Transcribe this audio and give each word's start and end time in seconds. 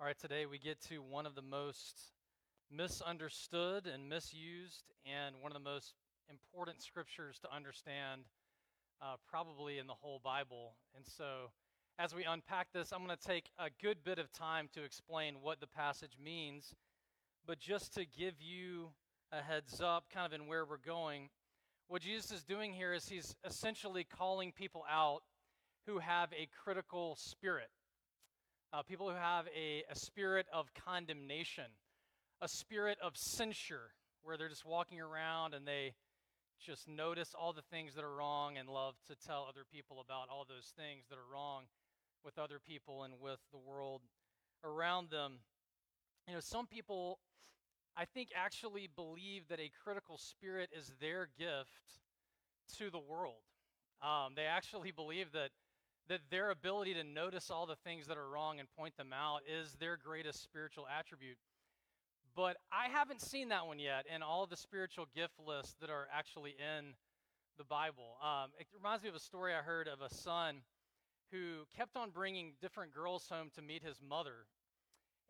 All 0.00 0.06
right, 0.06 0.16
today 0.16 0.46
we 0.46 0.60
get 0.60 0.80
to 0.90 1.02
one 1.02 1.26
of 1.26 1.34
the 1.34 1.42
most 1.42 2.12
misunderstood 2.70 3.88
and 3.92 4.08
misused, 4.08 4.84
and 5.04 5.34
one 5.40 5.50
of 5.50 5.54
the 5.54 5.68
most 5.68 5.94
important 6.30 6.80
scriptures 6.80 7.40
to 7.40 7.52
understand, 7.52 8.22
uh, 9.02 9.16
probably 9.28 9.78
in 9.78 9.88
the 9.88 9.94
whole 9.94 10.20
Bible. 10.22 10.76
And 10.94 11.04
so, 11.04 11.50
as 11.98 12.14
we 12.14 12.22
unpack 12.22 12.68
this, 12.72 12.92
I'm 12.92 13.04
going 13.04 13.18
to 13.18 13.26
take 13.26 13.50
a 13.58 13.70
good 13.82 14.04
bit 14.04 14.20
of 14.20 14.30
time 14.30 14.68
to 14.74 14.84
explain 14.84 15.34
what 15.42 15.58
the 15.58 15.66
passage 15.66 16.16
means. 16.24 16.76
But 17.44 17.58
just 17.58 17.92
to 17.94 18.06
give 18.06 18.34
you 18.40 18.90
a 19.32 19.42
heads 19.42 19.80
up, 19.80 20.04
kind 20.14 20.32
of 20.32 20.40
in 20.40 20.46
where 20.46 20.64
we're 20.64 20.76
going, 20.76 21.28
what 21.88 22.02
Jesus 22.02 22.30
is 22.30 22.44
doing 22.44 22.72
here 22.72 22.92
is 22.92 23.08
he's 23.08 23.34
essentially 23.44 24.04
calling 24.04 24.52
people 24.52 24.84
out 24.88 25.22
who 25.88 25.98
have 25.98 26.32
a 26.34 26.46
critical 26.62 27.16
spirit. 27.16 27.70
Uh, 28.72 28.82
people 28.82 29.08
who 29.08 29.16
have 29.16 29.46
a, 29.56 29.82
a 29.90 29.96
spirit 29.96 30.46
of 30.52 30.66
condemnation, 30.74 31.64
a 32.42 32.48
spirit 32.48 32.98
of 33.02 33.16
censure, 33.16 33.92
where 34.22 34.36
they're 34.36 34.48
just 34.48 34.66
walking 34.66 35.00
around 35.00 35.54
and 35.54 35.66
they 35.66 35.94
just 36.64 36.88
notice 36.88 37.34
all 37.38 37.52
the 37.52 37.62
things 37.70 37.94
that 37.94 38.04
are 38.04 38.14
wrong 38.14 38.58
and 38.58 38.68
love 38.68 38.94
to 39.06 39.14
tell 39.26 39.46
other 39.48 39.62
people 39.72 40.04
about 40.04 40.28
all 40.30 40.44
those 40.46 40.72
things 40.76 41.04
that 41.08 41.16
are 41.16 41.32
wrong 41.32 41.64
with 42.24 42.38
other 42.38 42.58
people 42.58 43.04
and 43.04 43.14
with 43.20 43.38
the 43.52 43.58
world 43.58 44.02
around 44.64 45.08
them. 45.10 45.38
You 46.26 46.34
know, 46.34 46.40
some 46.40 46.66
people, 46.66 47.20
I 47.96 48.04
think, 48.04 48.30
actually 48.34 48.90
believe 48.94 49.48
that 49.48 49.60
a 49.60 49.70
critical 49.82 50.18
spirit 50.18 50.70
is 50.76 50.92
their 51.00 51.28
gift 51.38 52.02
to 52.76 52.90
the 52.90 52.98
world. 52.98 53.40
Um, 54.02 54.34
they 54.36 54.44
actually 54.44 54.90
believe 54.90 55.32
that 55.32 55.50
that 56.08 56.20
their 56.30 56.50
ability 56.50 56.94
to 56.94 57.04
notice 57.04 57.50
all 57.50 57.66
the 57.66 57.76
things 57.76 58.06
that 58.06 58.16
are 58.16 58.28
wrong 58.28 58.58
and 58.58 58.68
point 58.76 58.96
them 58.96 59.12
out 59.12 59.40
is 59.46 59.76
their 59.78 59.96
greatest 59.96 60.42
spiritual 60.42 60.86
attribute. 60.88 61.36
But 62.34 62.56
I 62.72 62.88
haven't 62.88 63.20
seen 63.20 63.48
that 63.48 63.66
one 63.66 63.78
yet 63.78 64.06
in 64.14 64.22
all 64.22 64.46
the 64.46 64.56
spiritual 64.56 65.06
gift 65.14 65.34
lists 65.44 65.74
that 65.80 65.90
are 65.90 66.06
actually 66.12 66.54
in 66.58 66.94
the 67.58 67.64
Bible. 67.64 68.16
Um, 68.22 68.50
it 68.58 68.66
reminds 68.74 69.02
me 69.02 69.08
of 69.08 69.16
a 69.16 69.20
story 69.20 69.52
I 69.52 69.62
heard 69.62 69.88
of 69.88 70.00
a 70.00 70.12
son 70.14 70.62
who 71.32 71.66
kept 71.76 71.96
on 71.96 72.10
bringing 72.10 72.52
different 72.62 72.94
girls 72.94 73.28
home 73.28 73.50
to 73.56 73.62
meet 73.62 73.82
his 73.82 74.00
mother. 74.00 74.46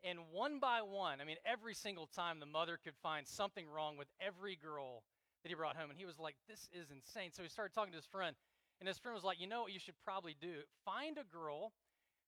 And 0.03 0.19
one 0.31 0.59
by 0.59 0.79
one, 0.81 1.19
I 1.19 1.25
mean, 1.25 1.35
every 1.45 1.73
single 1.73 2.07
time 2.07 2.39
the 2.39 2.45
mother 2.45 2.79
could 2.81 2.95
find 3.03 3.27
something 3.27 3.65
wrong 3.67 3.97
with 3.97 4.07
every 4.21 4.55
girl 4.55 5.03
that 5.43 5.49
he 5.49 5.55
brought 5.55 5.75
home. 5.75 5.89
And 5.89 5.99
he 5.99 6.05
was 6.05 6.19
like, 6.19 6.35
This 6.47 6.69
is 6.71 6.89
insane. 6.91 7.31
So 7.33 7.43
he 7.43 7.49
started 7.49 7.73
talking 7.73 7.91
to 7.91 7.97
his 7.97 8.05
friend. 8.05 8.35
And 8.79 8.87
his 8.87 8.97
friend 8.97 9.13
was 9.13 9.23
like, 9.23 9.39
You 9.39 9.47
know 9.47 9.61
what 9.61 9.73
you 9.73 9.79
should 9.79 9.99
probably 10.03 10.35
do? 10.39 10.63
Find 10.85 11.17
a 11.17 11.23
girl 11.23 11.73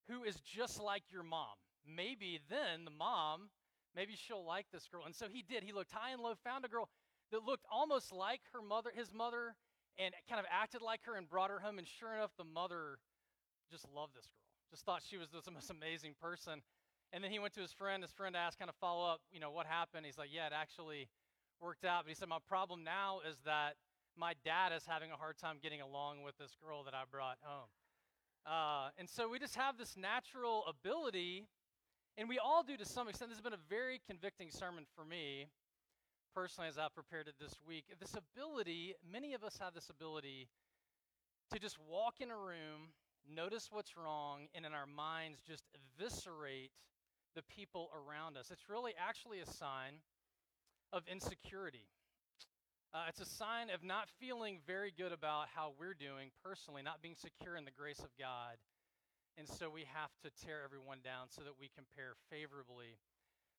who 0.09 0.23
is 0.23 0.39
just 0.41 0.81
like 0.81 1.03
your 1.09 1.23
mom. 1.23 1.55
Maybe 1.85 2.39
then 2.49 2.85
the 2.85 2.91
mom, 2.91 3.49
maybe 3.95 4.13
she'll 4.16 4.45
like 4.45 4.66
this 4.72 4.88
girl. 4.91 5.03
And 5.05 5.16
so 5.16 5.27
he 5.31 5.41
did. 5.41 5.63
He 5.63 5.72
looked 5.72 5.91
high 5.91 6.11
and 6.11 6.22
low, 6.22 6.33
found 6.44 6.66
a 6.66 6.67
girl 6.67 6.89
that 7.31 7.44
looked 7.44 7.66
almost 7.72 8.11
like 8.11 8.41
her 8.53 8.61
mother, 8.61 8.91
his 8.94 9.11
mother, 9.13 9.55
and 9.97 10.13
kind 10.29 10.39
of 10.39 10.45
acted 10.52 10.81
like 10.81 11.02
her 11.05 11.16
and 11.16 11.29
brought 11.29 11.49
her 11.49 11.59
home. 11.59 11.77
And 11.77 11.88
sure 11.88 12.13
enough, 12.13 12.31
the 12.38 12.44
mother 12.44 12.99
just 13.72 13.85
loved 13.95 14.16
this 14.16 14.27
girl, 14.27 14.44
just 14.69 14.85
thought 14.85 15.02
she 15.07 15.17
was 15.17 15.29
the 15.29 15.52
most 15.52 15.69
amazing 15.69 16.13
person. 16.22 16.61
And 17.13 17.23
then 17.23 17.31
he 17.31 17.39
went 17.39 17.53
to 17.55 17.61
his 17.61 17.72
friend. 17.72 18.03
His 18.03 18.11
friend 18.11 18.35
asked, 18.35 18.59
kind 18.59 18.69
of 18.69 18.75
follow 18.75 19.05
up, 19.05 19.19
you 19.31 19.39
know, 19.39 19.52
what 19.52 19.66
happened? 19.66 20.05
He's 20.05 20.17
like, 20.17 20.29
Yeah, 20.31 20.47
it 20.47 20.53
actually 20.55 21.09
worked 21.59 21.85
out. 21.85 22.03
But 22.03 22.09
he 22.09 22.16
said, 22.16 22.29
My 22.29 22.39
problem 22.47 22.83
now 22.83 23.19
is 23.27 23.38
that 23.45 23.75
my 24.17 24.34
dad 24.44 24.72
is 24.76 24.84
having 24.86 25.12
a 25.12 25.16
hard 25.16 25.38
time 25.38 25.58
getting 25.62 25.81
along 25.81 26.23
with 26.23 26.38
this 26.38 26.56
girl 26.64 26.84
that 26.84 26.94
I 26.94 27.04
brought 27.09 27.38
home. 27.42 27.70
Uh, 28.45 28.90
and 28.98 29.09
so 29.09 29.30
we 29.30 29.40
just 29.40 29.56
have 29.56 29.78
this 29.78 29.95
natural 29.95 30.64
ability, 30.68 31.45
and 32.18 32.28
we 32.28 32.40
all 32.40 32.63
do 32.63 32.75
to 32.78 32.85
some 32.85 33.08
extent. 33.08 33.30
This 33.30 33.38
has 33.38 33.44
been 33.44 33.53
a 33.53 33.69
very 33.69 34.02
convicting 34.08 34.50
sermon 34.50 34.85
for 34.96 35.06
me, 35.06 35.47
personally, 36.34 36.68
as 36.68 36.78
I 36.78 36.88
prepared 36.94 37.28
it 37.28 37.35
this 37.40 37.56
week. 37.68 37.85
This 38.00 38.16
ability, 38.16 38.96
many 39.09 39.34
of 39.34 39.44
us 39.44 39.58
have 39.59 39.74
this 39.74 39.90
ability 39.90 40.47
to 41.53 41.59
just 41.59 41.78
walk 41.88 42.16
in 42.19 42.31
a 42.31 42.38
room, 42.38 42.94
notice 43.30 43.69
what's 43.72 43.96
wrong, 43.96 44.47
and 44.56 44.66
in 44.66 44.74
our 44.74 44.88
minds 44.88 45.40
just 45.47 45.64
eviscerate 46.00 46.72
the 47.35 47.44
people 47.44 47.90
around 47.94 48.38
us. 48.38 48.50
It's 48.52 48.69
really 48.69 48.94
actually 48.97 49.40
a 49.40 49.46
sign 49.46 50.02
of 50.91 51.03
insecurity. 51.09 51.85
Uh, 52.94 53.07
it's 53.07 53.22
a 53.22 53.25
sign 53.25 53.69
of 53.69 53.84
not 53.85 54.09
feeling 54.19 54.59
very 54.68 54.91
good 54.91 55.13
about 55.13 55.47
how 55.56 55.72
we're 55.79 55.94
doing 55.94 56.29
personally, 56.44 56.81
not 56.84 57.02
being 57.02 57.16
secure 57.16 57.56
in 57.56 57.63
the 57.63 57.72
grace 57.72 58.00
of 58.00 58.12
God. 58.19 58.59
And 59.38 59.47
so 59.47 59.69
we 59.69 59.85
have 59.94 60.12
to 60.24 60.46
tear 60.46 60.59
everyone 60.66 61.00
down 61.02 61.29
so 61.29 61.41
that 61.41 61.56
we 61.57 61.72
compare 61.74 62.19
favorably. 62.29 63.00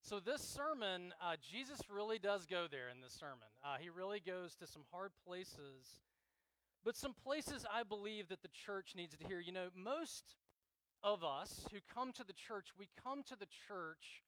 So, 0.02 0.20
this 0.20 0.42
sermon, 0.42 1.14
uh, 1.22 1.36
Jesus 1.40 1.80
really 1.88 2.18
does 2.18 2.44
go 2.44 2.66
there 2.70 2.90
in 2.90 3.00
this 3.00 3.14
sermon. 3.14 3.48
Uh, 3.64 3.76
he 3.80 3.88
really 3.88 4.20
goes 4.20 4.54
to 4.56 4.66
some 4.66 4.82
hard 4.92 5.12
places, 5.24 6.02
but 6.84 6.94
some 6.94 7.14
places 7.14 7.64
I 7.72 7.84
believe 7.84 8.28
that 8.28 8.42
the 8.42 8.52
church 8.66 8.92
needs 8.96 9.16
to 9.16 9.26
hear. 9.26 9.40
You 9.40 9.52
know, 9.52 9.68
most 9.74 10.36
of 11.02 11.24
us 11.24 11.64
who 11.72 11.78
come 11.94 12.12
to 12.14 12.24
the 12.24 12.34
church, 12.34 12.68
we 12.78 12.88
come 13.02 13.22
to 13.28 13.36
the 13.36 13.48
church 13.66 14.20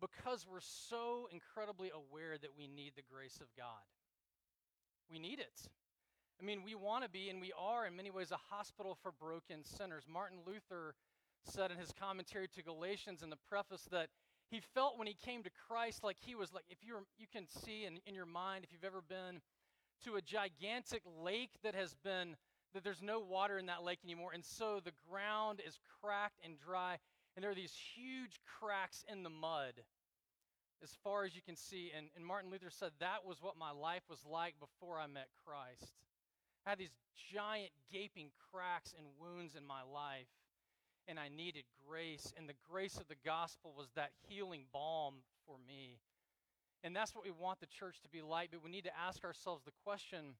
because 0.00 0.46
we're 0.50 0.64
so 0.64 1.28
incredibly 1.30 1.92
aware 1.94 2.36
that 2.40 2.56
we 2.58 2.66
need 2.66 2.94
the 2.96 3.06
grace 3.06 3.38
of 3.40 3.46
God. 3.56 3.84
We 5.10 5.18
need 5.18 5.40
it. 5.40 5.68
I 6.40 6.44
mean, 6.44 6.62
we 6.64 6.74
want 6.74 7.04
to 7.04 7.10
be, 7.10 7.28
and 7.28 7.40
we 7.40 7.52
are 7.58 7.86
in 7.86 7.96
many 7.96 8.10
ways, 8.10 8.30
a 8.30 8.54
hospital 8.54 8.96
for 9.02 9.12
broken 9.12 9.64
sinners. 9.64 10.04
Martin 10.08 10.38
Luther 10.46 10.94
said 11.44 11.70
in 11.70 11.78
his 11.78 11.92
commentary 11.98 12.48
to 12.48 12.62
Galatians 12.62 13.22
in 13.22 13.30
the 13.30 13.38
preface 13.48 13.88
that 13.90 14.08
he 14.50 14.60
felt 14.74 14.98
when 14.98 15.06
he 15.06 15.14
came 15.14 15.42
to 15.42 15.50
Christ 15.68 16.04
like 16.04 16.16
he 16.20 16.34
was 16.34 16.52
like, 16.52 16.64
if 16.68 16.78
you're, 16.82 17.02
you 17.18 17.26
can 17.30 17.46
see 17.46 17.84
in, 17.84 17.98
in 18.06 18.14
your 18.14 18.26
mind, 18.26 18.64
if 18.64 18.72
you've 18.72 18.84
ever 18.84 19.02
been 19.06 19.40
to 20.04 20.16
a 20.16 20.22
gigantic 20.22 21.02
lake 21.22 21.50
that 21.62 21.74
has 21.74 21.94
been, 22.02 22.36
that 22.72 22.84
there's 22.84 23.02
no 23.02 23.20
water 23.20 23.58
in 23.58 23.66
that 23.66 23.82
lake 23.82 23.98
anymore, 24.04 24.30
and 24.32 24.44
so 24.44 24.80
the 24.82 24.92
ground 25.10 25.60
is 25.66 25.78
cracked 26.00 26.40
and 26.44 26.58
dry, 26.58 26.96
and 27.34 27.42
there 27.42 27.50
are 27.50 27.54
these 27.54 27.74
huge 27.94 28.40
cracks 28.60 29.04
in 29.10 29.22
the 29.22 29.30
mud 29.30 29.74
as 30.82 30.96
far 31.04 31.24
as 31.24 31.34
you 31.34 31.42
can 31.42 31.56
see. 31.56 31.92
And, 31.96 32.08
and 32.16 32.24
Martin 32.24 32.50
Luther 32.50 32.70
said 32.70 32.90
that 33.00 33.24
was 33.24 33.42
what 33.42 33.56
my 33.58 33.70
life 33.70 34.02
was 34.08 34.20
like 34.30 34.54
before 34.60 34.98
I 34.98 35.06
met 35.06 35.28
Christ. 35.44 35.92
I 36.66 36.70
had 36.70 36.78
these 36.78 36.94
giant 37.32 37.70
gaping 37.92 38.30
cracks 38.52 38.94
and 38.96 39.06
wounds 39.20 39.54
in 39.56 39.66
my 39.66 39.82
life, 39.82 40.28
and 41.08 41.18
I 41.18 41.28
needed 41.28 41.64
grace. 41.88 42.32
And 42.36 42.48
the 42.48 42.58
grace 42.68 42.96
of 42.96 43.08
the 43.08 43.20
gospel 43.24 43.74
was 43.76 43.88
that 43.96 44.10
healing 44.28 44.64
balm 44.72 45.22
for 45.46 45.56
me. 45.66 45.98
And 46.82 46.96
that's 46.96 47.14
what 47.14 47.24
we 47.24 47.30
want 47.30 47.60
the 47.60 47.66
church 47.66 48.00
to 48.02 48.08
be 48.08 48.22
like, 48.22 48.50
but 48.50 48.64
we 48.64 48.70
need 48.70 48.84
to 48.84 48.96
ask 48.96 49.24
ourselves 49.24 49.64
the 49.64 49.76
question 49.84 50.36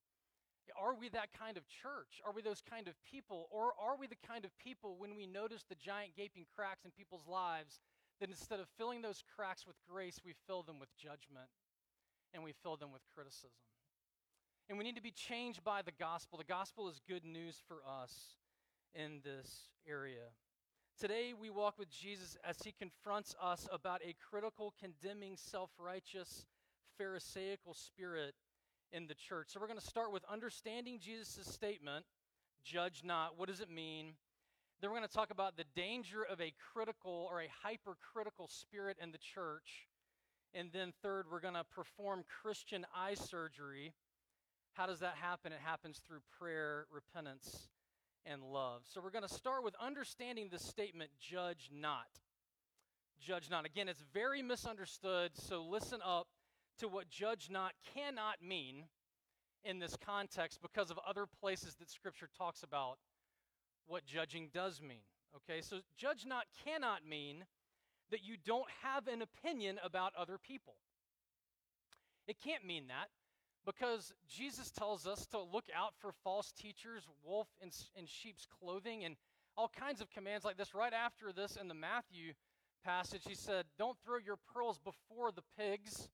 are 0.78 0.94
we 0.94 1.08
that 1.10 1.32
kind 1.32 1.56
of 1.56 1.66
church? 1.66 2.22
Are 2.24 2.32
we 2.32 2.42
those 2.42 2.62
kind 2.62 2.86
of 2.88 2.94
people? 3.02 3.48
Or 3.50 3.72
are 3.80 3.96
we 3.98 4.06
the 4.06 4.20
kind 4.26 4.44
of 4.44 4.56
people 4.58 4.96
when 4.98 5.16
we 5.16 5.26
notice 5.26 5.64
the 5.68 5.74
giant 5.74 6.14
gaping 6.16 6.46
cracks 6.54 6.84
in 6.84 6.90
people's 6.90 7.26
lives 7.26 7.80
that 8.20 8.28
instead 8.28 8.60
of 8.60 8.68
filling 8.76 9.02
those 9.02 9.22
cracks 9.34 9.66
with 9.66 9.76
grace, 9.88 10.20
we 10.24 10.34
fill 10.46 10.62
them 10.62 10.78
with 10.78 10.94
judgment 10.96 11.48
and 12.32 12.44
we 12.44 12.52
fill 12.62 12.76
them 12.76 12.92
with 12.92 13.02
criticism. 13.14 13.50
And 14.68 14.78
we 14.78 14.84
need 14.84 14.96
to 14.96 15.02
be 15.02 15.10
changed 15.10 15.64
by 15.64 15.82
the 15.82 15.92
gospel. 15.92 16.38
The 16.38 16.44
gospel 16.44 16.88
is 16.88 17.00
good 17.08 17.24
news 17.24 17.56
for 17.66 17.78
us 17.88 18.36
in 18.94 19.20
this 19.24 19.68
area. 19.88 20.30
Today, 21.00 21.32
we 21.38 21.50
walk 21.50 21.78
with 21.78 21.90
Jesus 21.90 22.36
as 22.44 22.56
he 22.62 22.72
confronts 22.72 23.34
us 23.42 23.66
about 23.72 24.02
a 24.04 24.14
critical, 24.30 24.74
condemning, 24.78 25.36
self 25.36 25.70
righteous, 25.78 26.46
Pharisaical 26.98 27.72
spirit 27.72 28.34
in 28.92 29.06
the 29.06 29.14
church. 29.14 29.46
So, 29.48 29.60
we're 29.60 29.66
going 29.66 29.78
to 29.78 29.84
start 29.84 30.12
with 30.12 30.22
understanding 30.30 30.98
Jesus' 31.00 31.46
statement 31.46 32.04
judge 32.62 33.02
not. 33.02 33.38
What 33.38 33.48
does 33.48 33.60
it 33.60 33.70
mean? 33.70 34.12
Then 34.80 34.90
we're 34.90 34.96
going 34.96 35.08
to 35.08 35.14
talk 35.14 35.30
about 35.30 35.58
the 35.58 35.64
danger 35.76 36.22
of 36.22 36.40
a 36.40 36.54
critical 36.72 37.28
or 37.30 37.42
a 37.42 37.48
hypercritical 37.62 38.48
spirit 38.48 38.96
in 39.02 39.12
the 39.12 39.18
church. 39.18 39.88
And 40.54 40.70
then, 40.72 40.92
third, 41.02 41.26
we're 41.30 41.40
going 41.40 41.54
to 41.54 41.64
perform 41.64 42.24
Christian 42.42 42.86
eye 42.96 43.14
surgery. 43.14 43.92
How 44.72 44.86
does 44.86 45.00
that 45.00 45.14
happen? 45.20 45.52
It 45.52 45.60
happens 45.62 46.00
through 46.06 46.20
prayer, 46.38 46.86
repentance, 46.90 47.68
and 48.24 48.42
love. 48.42 48.82
So, 48.84 49.02
we're 49.02 49.10
going 49.10 49.28
to 49.28 49.34
start 49.34 49.62
with 49.64 49.74
understanding 49.78 50.48
the 50.50 50.58
statement, 50.58 51.10
judge 51.20 51.68
not. 51.70 52.08
Judge 53.20 53.50
not. 53.50 53.66
Again, 53.66 53.86
it's 53.86 54.02
very 54.14 54.40
misunderstood, 54.40 55.32
so 55.34 55.62
listen 55.62 56.00
up 56.02 56.26
to 56.78 56.88
what 56.88 57.10
judge 57.10 57.48
not 57.50 57.72
cannot 57.94 58.36
mean 58.42 58.84
in 59.62 59.78
this 59.78 59.94
context 60.04 60.60
because 60.62 60.90
of 60.90 60.98
other 61.06 61.26
places 61.26 61.74
that 61.76 61.90
Scripture 61.90 62.30
talks 62.38 62.62
about 62.62 62.96
what 63.90 64.06
judging 64.06 64.48
does 64.54 64.80
mean. 64.80 65.02
Okay, 65.36 65.60
so 65.60 65.78
judge 65.96 66.24
not 66.26 66.44
cannot 66.64 67.06
mean 67.08 67.44
that 68.10 68.24
you 68.24 68.36
don't 68.44 68.68
have 68.82 69.08
an 69.08 69.22
opinion 69.22 69.78
about 69.84 70.12
other 70.16 70.38
people. 70.38 70.74
It 72.26 72.36
can't 72.42 72.64
mean 72.64 72.86
that 72.88 73.08
because 73.66 74.12
Jesus 74.28 74.70
tells 74.70 75.06
us 75.06 75.26
to 75.26 75.38
look 75.40 75.66
out 75.76 75.94
for 75.98 76.12
false 76.24 76.52
teachers, 76.52 77.02
wolf 77.24 77.48
in, 77.60 77.70
in 77.96 78.06
sheep's 78.06 78.46
clothing, 78.60 79.04
and 79.04 79.16
all 79.56 79.68
kinds 79.68 80.00
of 80.00 80.10
commands 80.10 80.44
like 80.44 80.56
this 80.56 80.74
right 80.74 80.92
after 80.92 81.32
this 81.32 81.56
in 81.56 81.68
the 81.68 81.74
Matthew 81.74 82.32
passage, 82.84 83.22
he 83.26 83.34
said, 83.34 83.66
Don't 83.78 83.98
throw 84.04 84.18
your 84.18 84.38
pearls 84.54 84.78
before 84.78 85.32
the 85.32 85.42
pigs. 85.58 86.08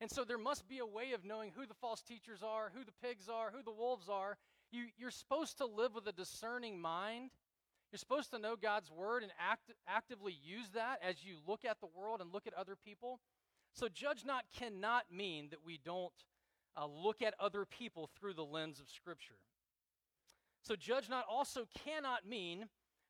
And 0.00 0.10
so 0.10 0.24
there 0.24 0.38
must 0.38 0.68
be 0.68 0.78
a 0.78 0.86
way 0.86 1.12
of 1.12 1.24
knowing 1.24 1.52
who 1.56 1.64
the 1.64 1.74
false 1.74 2.02
teachers 2.02 2.40
are, 2.42 2.72
who 2.74 2.84
the 2.84 3.06
pigs 3.06 3.28
are, 3.28 3.52
who 3.54 3.62
the 3.62 3.70
wolves 3.70 4.08
are. 4.08 4.36
You, 4.72 4.84
you're 4.96 5.10
supposed 5.10 5.58
to 5.58 5.66
live 5.66 5.94
with 5.94 6.06
a 6.06 6.12
discerning 6.12 6.80
mind. 6.80 7.30
You're 7.92 7.98
supposed 7.98 8.30
to 8.30 8.38
know 8.38 8.56
God's 8.56 8.90
word 8.90 9.22
and 9.22 9.30
act, 9.38 9.70
actively 9.86 10.34
use 10.42 10.70
that 10.74 10.98
as 11.06 11.24
you 11.24 11.34
look 11.46 11.66
at 11.66 11.78
the 11.80 11.88
world 11.94 12.22
and 12.22 12.32
look 12.32 12.46
at 12.46 12.54
other 12.54 12.74
people. 12.74 13.20
So, 13.74 13.88
judge 13.88 14.24
not 14.24 14.44
cannot 14.58 15.04
mean 15.12 15.48
that 15.50 15.64
we 15.64 15.78
don't 15.84 16.12
uh, 16.74 16.86
look 16.86 17.20
at 17.20 17.34
other 17.38 17.66
people 17.66 18.08
through 18.18 18.34
the 18.34 18.44
lens 18.44 18.80
of 18.80 18.88
Scripture. 18.88 19.36
So, 20.62 20.74
judge 20.74 21.10
not 21.10 21.26
also 21.30 21.66
cannot 21.84 22.26
mean 22.26 22.66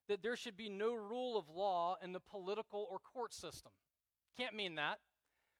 that 0.08 0.22
there 0.22 0.36
should 0.36 0.56
be 0.56 0.68
no 0.68 0.94
rule 0.94 1.38
of 1.38 1.48
law 1.48 1.96
in 2.02 2.12
the 2.12 2.20
political 2.20 2.88
or 2.90 2.98
court 2.98 3.32
system. 3.32 3.72
Can't 4.36 4.54
mean 4.54 4.74
that. 4.76 4.98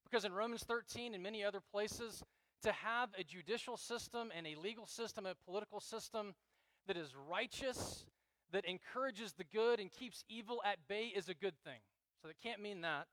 Because 0.05 0.25
in 0.25 0.32
Romans 0.32 0.64
13 0.64 1.14
and 1.14 1.22
many 1.22 1.44
other 1.44 1.60
places, 1.60 2.22
to 2.62 2.72
have 2.72 3.10
a 3.18 3.24
judicial 3.24 3.76
system 3.76 4.32
and 4.36 4.46
a 4.46 4.60
legal 4.60 4.86
system, 4.86 5.26
a 5.26 5.34
political 5.44 5.80
system 5.80 6.34
that 6.86 6.96
is 6.96 7.14
righteous, 7.28 8.04
that 8.52 8.64
encourages 8.64 9.32
the 9.32 9.44
good 9.44 9.80
and 9.80 9.90
keeps 9.90 10.24
evil 10.28 10.60
at 10.64 10.76
bay 10.88 11.12
is 11.14 11.28
a 11.28 11.34
good 11.34 11.54
thing. 11.64 11.80
So 12.20 12.28
that 12.28 12.40
can't 12.42 12.60
mean 12.60 12.82
that. 12.82 13.06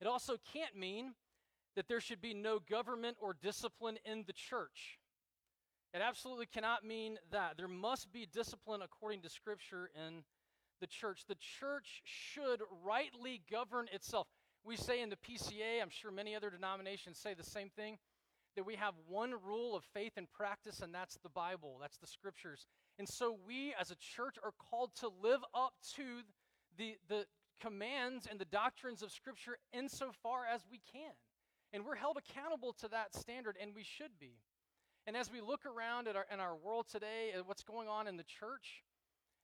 It 0.00 0.06
also 0.06 0.36
can't 0.52 0.76
mean 0.76 1.14
that 1.76 1.88
there 1.88 2.00
should 2.00 2.20
be 2.20 2.34
no 2.34 2.58
government 2.58 3.16
or 3.20 3.34
discipline 3.40 3.98
in 4.04 4.24
the 4.26 4.32
church. 4.32 4.98
It 5.94 6.00
absolutely 6.00 6.46
cannot 6.46 6.84
mean 6.84 7.18
that. 7.30 7.56
There 7.56 7.68
must 7.68 8.12
be 8.12 8.26
discipline 8.32 8.82
according 8.82 9.22
to 9.22 9.28
Scripture 9.28 9.90
in 9.94 10.22
the 10.80 10.86
church. 10.86 11.24
The 11.26 11.36
church 11.36 12.02
should 12.04 12.60
rightly 12.84 13.42
govern 13.50 13.86
itself. 13.92 14.26
We 14.64 14.76
say 14.76 15.00
in 15.00 15.08
the 15.08 15.16
PCA, 15.16 15.80
I'm 15.82 15.90
sure 15.90 16.10
many 16.10 16.34
other 16.34 16.50
denominations 16.50 17.18
say 17.18 17.34
the 17.34 17.42
same 17.42 17.70
thing, 17.70 17.98
that 18.56 18.64
we 18.64 18.74
have 18.74 18.94
one 19.06 19.34
rule 19.46 19.76
of 19.76 19.84
faith 19.94 20.12
and 20.16 20.26
practice, 20.32 20.80
and 20.80 20.92
that's 20.92 21.16
the 21.22 21.28
Bible, 21.28 21.78
that's 21.80 21.98
the 21.98 22.06
Scriptures. 22.06 22.66
And 22.98 23.08
so 23.08 23.36
we 23.46 23.74
as 23.80 23.90
a 23.90 23.96
church 23.96 24.36
are 24.42 24.52
called 24.70 24.90
to 24.96 25.10
live 25.22 25.40
up 25.54 25.74
to 25.96 26.02
the, 26.76 26.96
the 27.08 27.24
commands 27.60 28.26
and 28.28 28.38
the 28.38 28.44
doctrines 28.46 29.02
of 29.02 29.12
Scripture 29.12 29.58
insofar 29.72 30.44
as 30.52 30.62
we 30.70 30.80
can. 30.92 31.12
And 31.72 31.84
we're 31.84 31.96
held 31.96 32.16
accountable 32.16 32.72
to 32.80 32.88
that 32.88 33.14
standard, 33.14 33.56
and 33.60 33.74
we 33.74 33.84
should 33.84 34.18
be. 34.18 34.32
And 35.06 35.16
as 35.16 35.30
we 35.30 35.40
look 35.40 35.64
around 35.64 36.08
at 36.08 36.16
our, 36.16 36.26
in 36.32 36.40
our 36.40 36.56
world 36.56 36.86
today, 36.90 37.32
at 37.36 37.46
what's 37.46 37.62
going 37.62 37.88
on 37.88 38.08
in 38.08 38.16
the 38.16 38.24
church, 38.24 38.82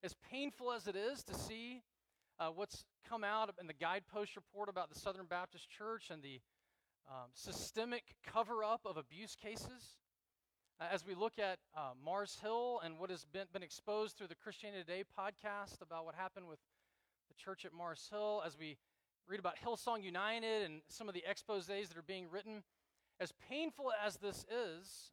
as 0.03 0.15
painful 0.31 0.73
as 0.73 0.87
it 0.87 0.97
is 0.97 1.23
to 1.25 1.35
see 1.35 1.83
uh, 2.41 2.49
what's 2.49 2.85
come 3.09 3.25
out 3.25 3.51
in 3.61 3.67
the 3.67 3.75
guidepost 3.75 4.37
report 4.37 4.69
about 4.69 4.93
the 4.93 4.99
Southern 4.99 5.27
Baptist 5.27 5.69
Church 5.71 6.11
and 6.11 6.23
the 6.23 6.41
um, 7.09 7.29
systemic 7.35 8.03
cover 8.27 8.65
up 8.65 8.81
of 8.85 8.97
abuse 8.97 9.37
cases, 9.37 9.99
uh, 10.81 10.85
as 10.91 11.07
we 11.07 11.15
look 11.15 11.39
at 11.39 11.59
uh, 11.77 11.91
Mars 12.03 12.39
Hill 12.43 12.81
and 12.85 12.99
what 12.99 13.11
has 13.11 13.25
been, 13.25 13.47
been 13.53 13.63
exposed 13.63 14.17
through 14.17 14.29
the 14.29 14.35
Christianity 14.35 14.83
Today 14.83 15.05
podcast 15.19 15.83
about 15.83 16.05
what 16.05 16.15
happened 16.15 16.49
with 16.49 16.59
the 17.29 17.35
church 17.35 17.65
at 17.65 17.73
Mars 17.73 18.09
Hill, 18.11 18.43
as 18.45 18.59
we 18.59 18.77
read 19.29 19.41
about 19.41 19.55
Hillsong 19.65 20.03
United 20.03 20.63
and 20.63 20.81
some 20.89 21.09
of 21.09 21.15
the 21.15 21.25
exposes 21.29 21.89
that 21.89 21.97
are 21.97 22.03
being 22.03 22.27
written, 22.31 22.63
as 23.21 23.33
painful 23.49 23.93
as 24.05 24.17
this 24.17 24.45
is, 24.51 25.13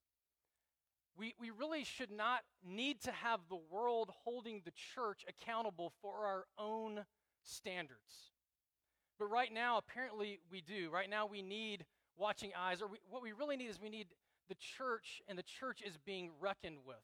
we, 1.17 1.33
we 1.39 1.49
really 1.49 1.83
should 1.83 2.11
not 2.11 2.41
need 2.65 3.01
to 3.01 3.11
have 3.11 3.41
the 3.49 3.59
world 3.69 4.11
holding 4.23 4.61
the 4.65 4.71
church 4.71 5.25
accountable 5.27 5.93
for 6.01 6.25
our 6.25 6.45
own 6.57 7.05
standards. 7.43 8.31
But 9.19 9.29
right 9.29 9.53
now, 9.53 9.77
apparently, 9.77 10.39
we 10.49 10.61
do. 10.61 10.89
Right 10.89 11.09
now, 11.09 11.27
we 11.27 11.41
need 11.41 11.85
watching 12.17 12.51
eyes, 12.57 12.81
or 12.81 12.87
we, 12.87 12.97
what 13.09 13.21
we 13.21 13.33
really 13.33 13.57
need 13.57 13.69
is 13.69 13.79
we 13.79 13.89
need 13.89 14.07
the 14.49 14.55
church, 14.55 15.21
and 15.27 15.37
the 15.37 15.43
church 15.43 15.81
is 15.85 15.97
being 16.05 16.31
reckoned 16.39 16.77
with. 16.85 16.97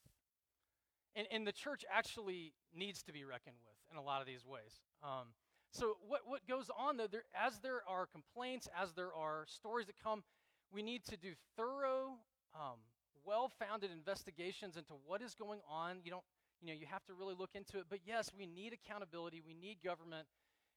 And, 1.16 1.28
and 1.32 1.46
the 1.46 1.52
church 1.52 1.86
actually 1.92 2.54
needs 2.76 3.04
to 3.04 3.14
be 3.14 3.24
reckoned 3.24 3.58
with 3.66 3.76
in 3.92 3.98
a 3.98 4.02
lot 4.02 4.22
of 4.22 4.28
these 4.28 4.46
ways. 4.46 4.82
Um, 5.04 5.28
so, 5.72 5.98
what, 6.08 6.22
what 6.26 6.48
goes 6.48 6.70
on, 6.78 6.98
though, 6.98 7.08
there, 7.08 7.24
as 7.40 7.60
there 7.60 7.82
are 7.88 8.06
complaints, 8.06 8.68
as 8.80 8.94
there 8.94 9.14
are 9.14 9.46
stories 9.48 9.88
that 9.88 9.96
come, 10.02 10.24
we 10.72 10.82
need 10.82 11.04
to 11.06 11.18
do 11.18 11.34
thorough 11.56 12.18
um, 12.56 12.80
well 13.28 13.52
founded 13.60 13.92
investigations 13.92 14.78
into 14.78 14.94
what 15.06 15.22
is 15.22 15.36
going 15.36 15.60
on. 15.70 15.98
You 16.04 16.12
don't, 16.12 16.24
you 16.62 16.68
know, 16.68 16.74
you 16.74 16.86
have 16.90 17.04
to 17.06 17.14
really 17.14 17.36
look 17.38 17.52
into 17.54 17.78
it. 17.80 17.86
But 17.90 18.00
yes, 18.06 18.32
we 18.36 18.46
need 18.48 18.74
accountability, 18.74 19.42
we 19.46 19.54
need 19.54 19.78
government 19.84 20.28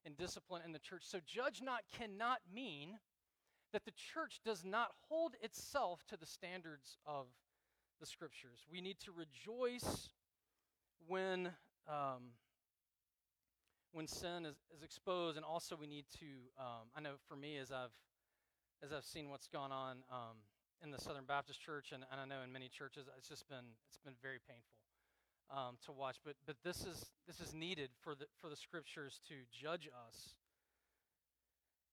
and 0.05 0.17
discipline 0.17 0.61
in 0.65 0.73
the 0.73 0.79
church. 0.79 1.03
So, 1.03 1.19
judge 1.25 1.61
not 1.63 1.81
cannot 1.97 2.39
mean 2.53 2.99
that 3.71 3.85
the 3.85 3.91
church 3.91 4.41
does 4.43 4.65
not 4.65 4.89
hold 5.07 5.35
itself 5.41 6.03
to 6.09 6.17
the 6.17 6.25
standards 6.25 6.97
of 7.05 7.27
the 8.01 8.05
scriptures. 8.05 8.65
We 8.69 8.81
need 8.81 8.99
to 9.05 9.11
rejoice 9.11 10.09
when. 11.07 11.51
Um, 11.87 12.33
when 13.93 14.07
sin 14.07 14.45
is, 14.45 14.55
is 14.73 14.83
exposed, 14.83 15.35
and 15.35 15.45
also 15.45 15.75
we 15.75 15.85
need 15.85 16.05
to. 16.17 16.25
Um, 16.57 16.87
I 16.95 17.01
know 17.01 17.15
for 17.27 17.35
me, 17.35 17.57
as 17.57 17.73
I've 17.73 17.91
as 18.83 18.93
I've 18.93 19.03
seen 19.03 19.29
what's 19.29 19.47
gone 19.47 19.71
on 19.71 19.97
um, 20.09 20.37
in 20.83 20.91
the 20.91 20.99
Southern 20.99 21.25
Baptist 21.25 21.61
Church, 21.61 21.91
and, 21.91 22.03
and 22.11 22.19
I 22.19 22.25
know 22.25 22.43
in 22.43 22.51
many 22.51 22.69
churches, 22.69 23.05
it's 23.17 23.27
just 23.27 23.47
been 23.47 23.77
it's 23.87 23.99
been 24.03 24.15
very 24.21 24.39
painful 24.47 24.77
um, 25.49 25.77
to 25.85 25.91
watch. 25.91 26.17
But 26.25 26.35
but 26.45 26.55
this 26.63 26.85
is 26.85 27.11
this 27.27 27.39
is 27.39 27.53
needed 27.53 27.89
for 28.03 28.15
the 28.15 28.25
for 28.39 28.49
the 28.49 28.55
Scriptures 28.55 29.19
to 29.27 29.35
judge 29.51 29.87
us 30.07 30.35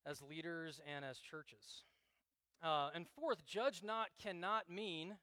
as 0.07 0.23
leaders 0.23 0.81
and 0.95 1.05
as 1.05 1.19
churches. 1.19 1.85
Uh, 2.63 2.91
and 2.95 3.07
fourth, 3.19 3.47
judge 3.47 3.83
not 3.85 4.09
cannot 4.21 4.69
mean 4.71 5.17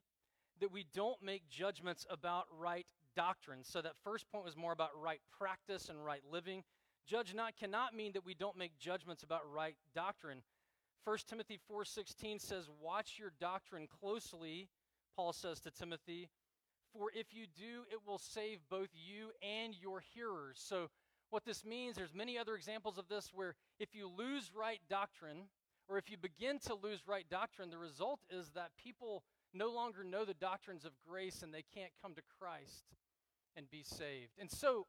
that 0.61 0.71
we 0.71 0.85
don't 0.93 1.21
make 1.21 1.49
judgments 1.49 2.05
about 2.09 2.45
right 2.57 2.85
doctrine. 3.15 3.63
So 3.63 3.81
that 3.81 3.93
first 4.03 4.29
point 4.31 4.45
was 4.45 4.55
more 4.55 4.71
about 4.71 4.89
right 5.01 5.19
practice 5.37 5.89
and 5.89 6.03
right 6.03 6.21
living. 6.31 6.63
Judge 7.05 7.33
not 7.33 7.55
cannot 7.57 7.93
mean 7.93 8.13
that 8.13 8.25
we 8.25 8.33
don't 8.33 8.57
make 8.57 8.77
judgments 8.79 9.23
about 9.23 9.41
right 9.53 9.75
doctrine. 9.93 10.41
1 11.05 11.27
Timothy 11.27 11.55
4:16 11.55 12.39
says, 12.39 12.67
"Watch 12.67 13.19
your 13.19 13.29
doctrine 13.29 13.87
closely," 13.87 14.71
Paul 15.15 15.33
says 15.33 15.61
to 15.61 15.69
Timothy, 15.69 16.31
"for 16.91 17.11
if 17.11 17.31
you 17.31 17.45
do, 17.45 17.85
it 17.91 18.03
will 18.03 18.17
save 18.17 18.67
both 18.67 18.89
you 18.95 19.31
and 19.39 19.75
your 19.75 19.99
hearers." 19.99 20.59
So 20.59 20.89
what 21.29 21.45
this 21.45 21.63
means, 21.63 21.95
there's 21.95 22.13
many 22.15 22.39
other 22.39 22.55
examples 22.55 22.97
of 22.97 23.07
this 23.07 23.31
where 23.31 23.55
if 23.77 23.93
you 23.93 24.07
lose 24.07 24.51
right 24.51 24.81
doctrine, 24.87 25.51
or 25.87 25.99
if 25.99 26.09
you 26.09 26.17
begin 26.17 26.57
to 26.61 26.73
lose 26.73 27.05
right 27.05 27.29
doctrine, 27.29 27.69
the 27.69 27.77
result 27.77 28.25
is 28.27 28.53
that 28.53 28.75
people 28.75 29.23
no 29.53 29.69
longer 29.69 30.03
know 30.03 30.25
the 30.25 30.33
doctrines 30.33 30.85
of 30.85 30.99
grace 31.01 31.43
and 31.43 31.53
they 31.53 31.61
can't 31.61 31.95
come 31.97 32.15
to 32.15 32.23
Christ 32.23 32.95
and 33.55 33.69
be 33.69 33.83
saved. 33.83 34.39
And 34.39 34.49
so 34.49 34.87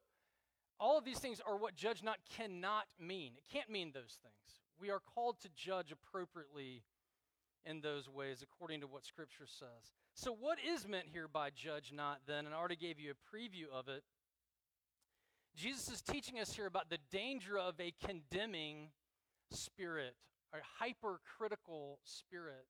all 0.79 0.97
of 0.97 1.05
these 1.05 1.21
things 1.21 1.43
are 1.43 1.59
what 1.59 1.75
judge 1.75 2.03
not 2.03 2.25
cannot 2.25 2.89
mean. 2.99 3.37
It 3.37 3.47
can't 3.47 3.69
mean 3.69 3.93
those 3.93 4.17
things 4.17 4.66
we 4.81 4.91
are 4.91 5.01
called 5.15 5.41
to 5.41 5.49
judge 5.57 5.93
appropriately 5.93 6.83
in 7.65 7.81
those 7.81 8.09
ways 8.09 8.43
according 8.43 8.81
to 8.81 8.87
what 8.87 9.05
Scripture 9.05 9.47
says. 9.47 9.93
So, 10.15 10.33
what 10.33 10.59
is 10.65 10.87
meant 10.87 11.07
here 11.13 11.29
by 11.29 11.51
judge 11.51 11.93
not 11.93 12.21
then? 12.27 12.47
And 12.47 12.55
I 12.55 12.59
already 12.59 12.77
gave 12.77 12.99
you 12.99 13.13
a 13.13 13.37
preview 13.37 13.67
of 13.73 13.89
it. 13.89 14.03
Jesus 15.57 15.91
is 15.91 16.03
teaching 16.03 16.39
us 16.39 16.55
here 16.55 16.67
about 16.67 16.91
the 16.91 16.99
danger 17.11 17.59
of 17.59 17.75
a 17.81 17.93
condemning 18.07 18.91
spirit, 19.51 20.15
a 20.53 20.59
hypercritical 20.79 21.99
spirit. 22.05 22.67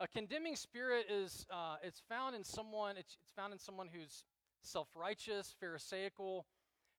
A 0.00 0.06
condemning 0.06 0.54
spirit 0.54 1.06
is 1.10 1.44
uh, 1.50 1.76
it's 1.82 2.00
found 2.08 2.36
in 2.36 2.44
someone. 2.44 2.96
It's, 2.96 3.18
it's 3.22 3.32
found 3.32 3.52
in 3.52 3.58
someone 3.58 3.88
who's 3.92 4.24
self-righteous, 4.62 5.54
pharisaical, 5.60 6.46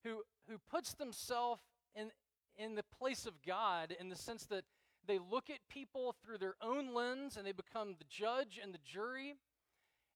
who 0.04 0.22
who 0.50 0.58
puts 0.70 0.94
themselves 0.94 1.62
in 1.96 2.12
in 2.60 2.76
the 2.76 2.84
place 3.00 3.26
of 3.26 3.42
God 3.42 3.96
in 4.00 4.10
the 4.10 4.16
sense 4.16 4.46
that 4.48 4.66
they 5.08 5.18
look 5.18 5.50
at 5.50 5.58
people 5.70 6.14
through 6.24 6.38
their 6.38 6.56
own 6.62 6.94
lens 6.94 7.38
and 7.38 7.48
they 7.48 7.52
become 7.52 7.96
the 7.98 8.06
judge 8.10 8.60
and 8.62 8.74
the 8.74 8.80
jury 8.86 9.36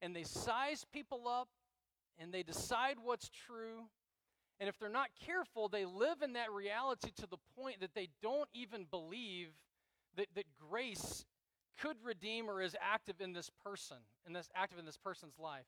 and 0.01 0.15
they 0.15 0.23
size 0.23 0.85
people 0.93 1.27
up 1.27 1.47
and 2.19 2.33
they 2.33 2.43
decide 2.43 2.97
what's 3.01 3.29
true. 3.29 3.85
And 4.59 4.69
if 4.69 4.77
they're 4.77 4.89
not 4.89 5.09
careful, 5.25 5.67
they 5.67 5.85
live 5.85 6.21
in 6.21 6.33
that 6.33 6.51
reality 6.51 7.11
to 7.17 7.27
the 7.27 7.37
point 7.57 7.79
that 7.79 7.95
they 7.95 8.09
don't 8.21 8.49
even 8.53 8.85
believe 8.89 9.47
that, 10.15 10.27
that 10.35 10.45
grace 10.69 11.25
could 11.81 11.97
redeem 12.03 12.49
or 12.49 12.61
is 12.61 12.75
active 12.79 13.19
in 13.19 13.33
this 13.33 13.49
person, 13.65 13.97
and 14.25 14.35
this 14.35 14.49
active 14.55 14.77
in 14.77 14.85
this 14.85 14.97
person's 14.97 15.39
life. 15.39 15.65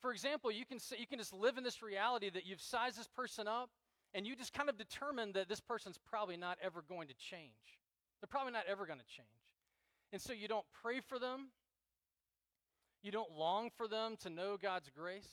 For 0.00 0.12
example, 0.12 0.50
you 0.50 0.66
can 0.66 0.78
say, 0.78 0.96
you 0.98 1.06
can 1.06 1.18
just 1.18 1.32
live 1.32 1.56
in 1.56 1.64
this 1.64 1.82
reality 1.82 2.28
that 2.30 2.44
you've 2.44 2.60
sized 2.60 2.98
this 2.98 3.08
person 3.08 3.48
up, 3.48 3.70
and 4.14 4.26
you 4.26 4.36
just 4.36 4.52
kind 4.52 4.68
of 4.68 4.76
determine 4.76 5.32
that 5.32 5.48
this 5.48 5.60
person's 5.60 5.98
probably 6.08 6.36
not 6.36 6.58
ever 6.62 6.82
going 6.88 7.08
to 7.08 7.14
change. 7.14 7.78
They're 8.20 8.28
probably 8.28 8.52
not 8.52 8.64
ever 8.68 8.86
going 8.86 8.98
to 8.98 9.06
change. 9.06 9.28
And 10.12 10.20
so 10.20 10.32
you 10.32 10.48
don't 10.48 10.66
pray 10.82 11.00
for 11.00 11.18
them. 11.18 11.48
You 13.02 13.10
don't 13.10 13.32
long 13.36 13.70
for 13.76 13.88
them 13.88 14.16
to 14.22 14.30
know 14.30 14.56
God's 14.60 14.90
grace. 14.96 15.28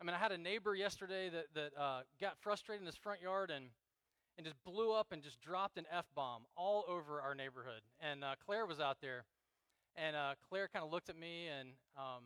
I 0.00 0.04
mean, 0.04 0.14
I 0.14 0.18
had 0.18 0.30
a 0.30 0.38
neighbor 0.38 0.76
yesterday 0.76 1.28
that, 1.30 1.46
that 1.54 1.80
uh, 1.80 2.00
got 2.20 2.38
frustrated 2.38 2.82
in 2.82 2.86
his 2.86 2.96
front 2.96 3.20
yard, 3.20 3.50
and, 3.50 3.66
and 4.36 4.46
just 4.46 4.56
blew 4.64 4.92
up 4.92 5.08
and 5.10 5.22
just 5.22 5.40
dropped 5.40 5.76
an 5.76 5.86
F 5.90 6.06
bomb 6.14 6.42
all 6.56 6.84
over 6.88 7.20
our 7.20 7.34
neighborhood. 7.34 7.82
And 7.98 8.22
uh, 8.22 8.34
Claire 8.46 8.66
was 8.66 8.78
out 8.78 8.98
there. 9.02 9.24
And 9.96 10.14
uh, 10.14 10.34
Claire 10.48 10.68
kind 10.72 10.84
of 10.84 10.92
looked 10.92 11.08
at 11.08 11.18
me, 11.18 11.48
and, 11.48 11.70
um, 11.96 12.22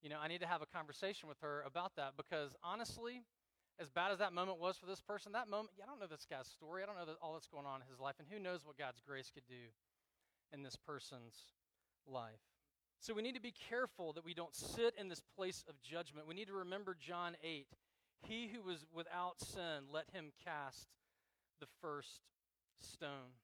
you 0.00 0.08
know, 0.08 0.16
I 0.22 0.28
need 0.28 0.40
to 0.40 0.46
have 0.46 0.62
a 0.62 0.66
conversation 0.66 1.28
with 1.28 1.36
her 1.42 1.62
about 1.66 1.92
that 1.96 2.12
because 2.16 2.52
honestly, 2.64 3.20
as 3.80 3.90
bad 3.90 4.10
as 4.10 4.18
that 4.18 4.32
moment 4.32 4.58
was 4.58 4.76
for 4.76 4.86
this 4.86 5.00
person, 5.00 5.32
that 5.32 5.48
moment, 5.48 5.70
yeah, 5.78 5.84
I 5.84 5.86
don't 5.86 6.00
know 6.00 6.06
this 6.06 6.26
guy's 6.28 6.48
story. 6.48 6.82
I 6.82 6.86
don't 6.86 6.96
know 6.96 7.14
all 7.22 7.34
that's 7.34 7.46
going 7.46 7.66
on 7.66 7.80
in 7.80 7.88
his 7.88 8.00
life, 8.00 8.16
and 8.18 8.26
who 8.30 8.42
knows 8.42 8.66
what 8.66 8.76
God's 8.76 9.00
grace 9.06 9.30
could 9.32 9.46
do 9.46 9.70
in 10.52 10.62
this 10.62 10.76
person's 10.76 11.54
life. 12.06 12.42
So 13.00 13.14
we 13.14 13.22
need 13.22 13.36
to 13.36 13.40
be 13.40 13.54
careful 13.68 14.12
that 14.14 14.24
we 14.24 14.34
don't 14.34 14.54
sit 14.54 14.94
in 14.98 15.08
this 15.08 15.22
place 15.36 15.64
of 15.68 15.80
judgment. 15.82 16.26
We 16.26 16.34
need 16.34 16.48
to 16.48 16.54
remember 16.54 16.96
John 16.98 17.36
8. 17.44 17.66
He 18.26 18.48
who 18.48 18.62
was 18.62 18.84
without 18.92 19.40
sin, 19.40 19.86
let 19.92 20.06
him 20.12 20.32
cast 20.44 20.88
the 21.60 21.68
first 21.80 22.22
stone. 22.80 23.38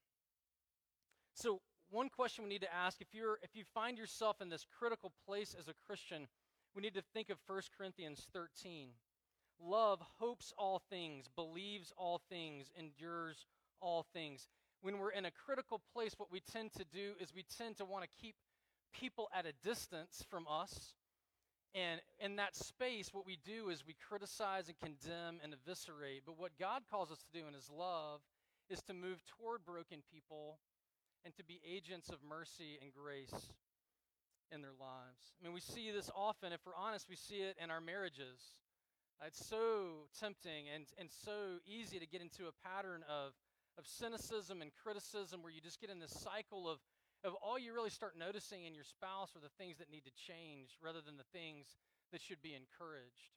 So, 1.35 1.61
one 1.91 2.09
question 2.09 2.43
we 2.43 2.50
need 2.50 2.62
to 2.62 2.75
ask 2.75 3.00
if 3.00 3.09
you're 3.12 3.38
if 3.43 3.50
you 3.55 3.62
find 3.73 3.97
yourself 3.97 4.41
in 4.41 4.49
this 4.49 4.67
critical 4.79 5.12
place 5.26 5.55
as 5.57 5.69
a 5.69 5.75
Christian, 5.87 6.26
we 6.75 6.83
need 6.83 6.95
to 6.95 7.03
think 7.12 7.31
of 7.31 7.38
1 7.47 7.61
Corinthians 7.79 8.26
13. 8.33 8.88
Love 9.61 10.01
hopes 10.19 10.53
all 10.59 10.83
things, 10.91 11.27
believes 11.35 11.93
all 11.97 12.21
things, 12.29 12.71
endures 12.79 13.47
all 13.81 14.05
things. 14.13 14.49
When 14.83 14.99
we're 14.99 15.13
in 15.13 15.25
a 15.25 15.31
critical 15.31 15.81
place, 15.93 16.15
what 16.17 16.31
we 16.31 16.41
tend 16.41 16.73
to 16.75 16.85
do 16.85 17.13
is 17.21 17.35
we 17.35 17.45
tend 17.57 17.77
to 17.79 17.85
want 17.85 18.05
to 18.05 18.11
keep 18.21 18.35
people 18.93 19.29
at 19.35 19.47
a 19.47 19.53
distance 19.67 20.25
from 20.29 20.47
us. 20.51 20.95
And 21.75 22.01
in 22.21 22.37
that 22.37 22.55
space, 22.55 23.11
what 23.13 23.27
we 23.27 23.39
do 23.45 23.69
is 23.69 23.85
we 23.87 23.97
criticize 24.09 24.69
and 24.69 24.79
condemn 24.79 25.41
and 25.43 25.53
eviscerate. 25.55 26.23
But 26.25 26.39
what 26.39 26.53
God 26.59 26.83
calls 26.91 27.11
us 27.11 27.19
to 27.19 27.41
do 27.41 27.49
in 27.49 27.55
His 27.55 27.69
love 27.71 28.21
is 28.71 28.81
to 28.83 28.95
move 28.95 29.23
toward 29.39 29.65
broken 29.65 30.03
people 30.13 30.59
and 31.25 31.35
to 31.37 31.45
be 31.45 31.61
agents 31.67 32.11
of 32.11 32.19
mercy 32.27 32.79
and 32.81 32.93
grace 32.93 33.51
in 34.53 34.63
their 34.63 34.77
lives. 34.79 35.35
I 35.41 35.45
mean, 35.45 35.55
we 35.55 35.61
see 35.61 35.91
this 35.91 36.11
often. 36.15 36.53
If 36.53 36.61
we're 36.65 36.77
honest, 36.77 37.09
we 37.09 37.17
see 37.17 37.43
it 37.43 37.57
in 37.63 37.71
our 37.71 37.81
marriages. 37.81 38.55
Uh, 39.21 39.26
it's 39.26 39.44
so 39.47 40.09
tempting 40.18 40.66
and, 40.75 40.87
and 40.99 41.09
so 41.11 41.62
easy 41.66 41.99
to 41.99 42.06
get 42.06 42.21
into 42.21 42.47
a 42.47 42.54
pattern 42.66 43.02
of, 43.09 43.33
of 43.78 43.87
cynicism 43.87 44.62
and 44.62 44.71
criticism 44.83 45.42
where 45.42 45.52
you 45.52 45.61
just 45.61 45.80
get 45.80 45.90
in 45.90 45.99
this 45.99 46.12
cycle 46.12 46.68
of 46.68 46.78
of 47.25 47.33
all 47.40 47.56
you 47.56 47.73
really 47.73 47.88
start 47.88 48.21
noticing 48.21 48.68
in 48.68 48.76
your 48.76 48.85
spouse 48.85 49.33
are 49.33 49.40
the 49.40 49.56
things 49.56 49.80
that 49.80 49.88
need 49.88 50.04
to 50.04 50.12
change 50.12 50.76
rather 50.85 51.00
than 51.00 51.16
the 51.16 51.25
things 51.33 51.80
that 52.12 52.21
should 52.21 52.44
be 52.44 52.52
encouraged. 52.52 53.33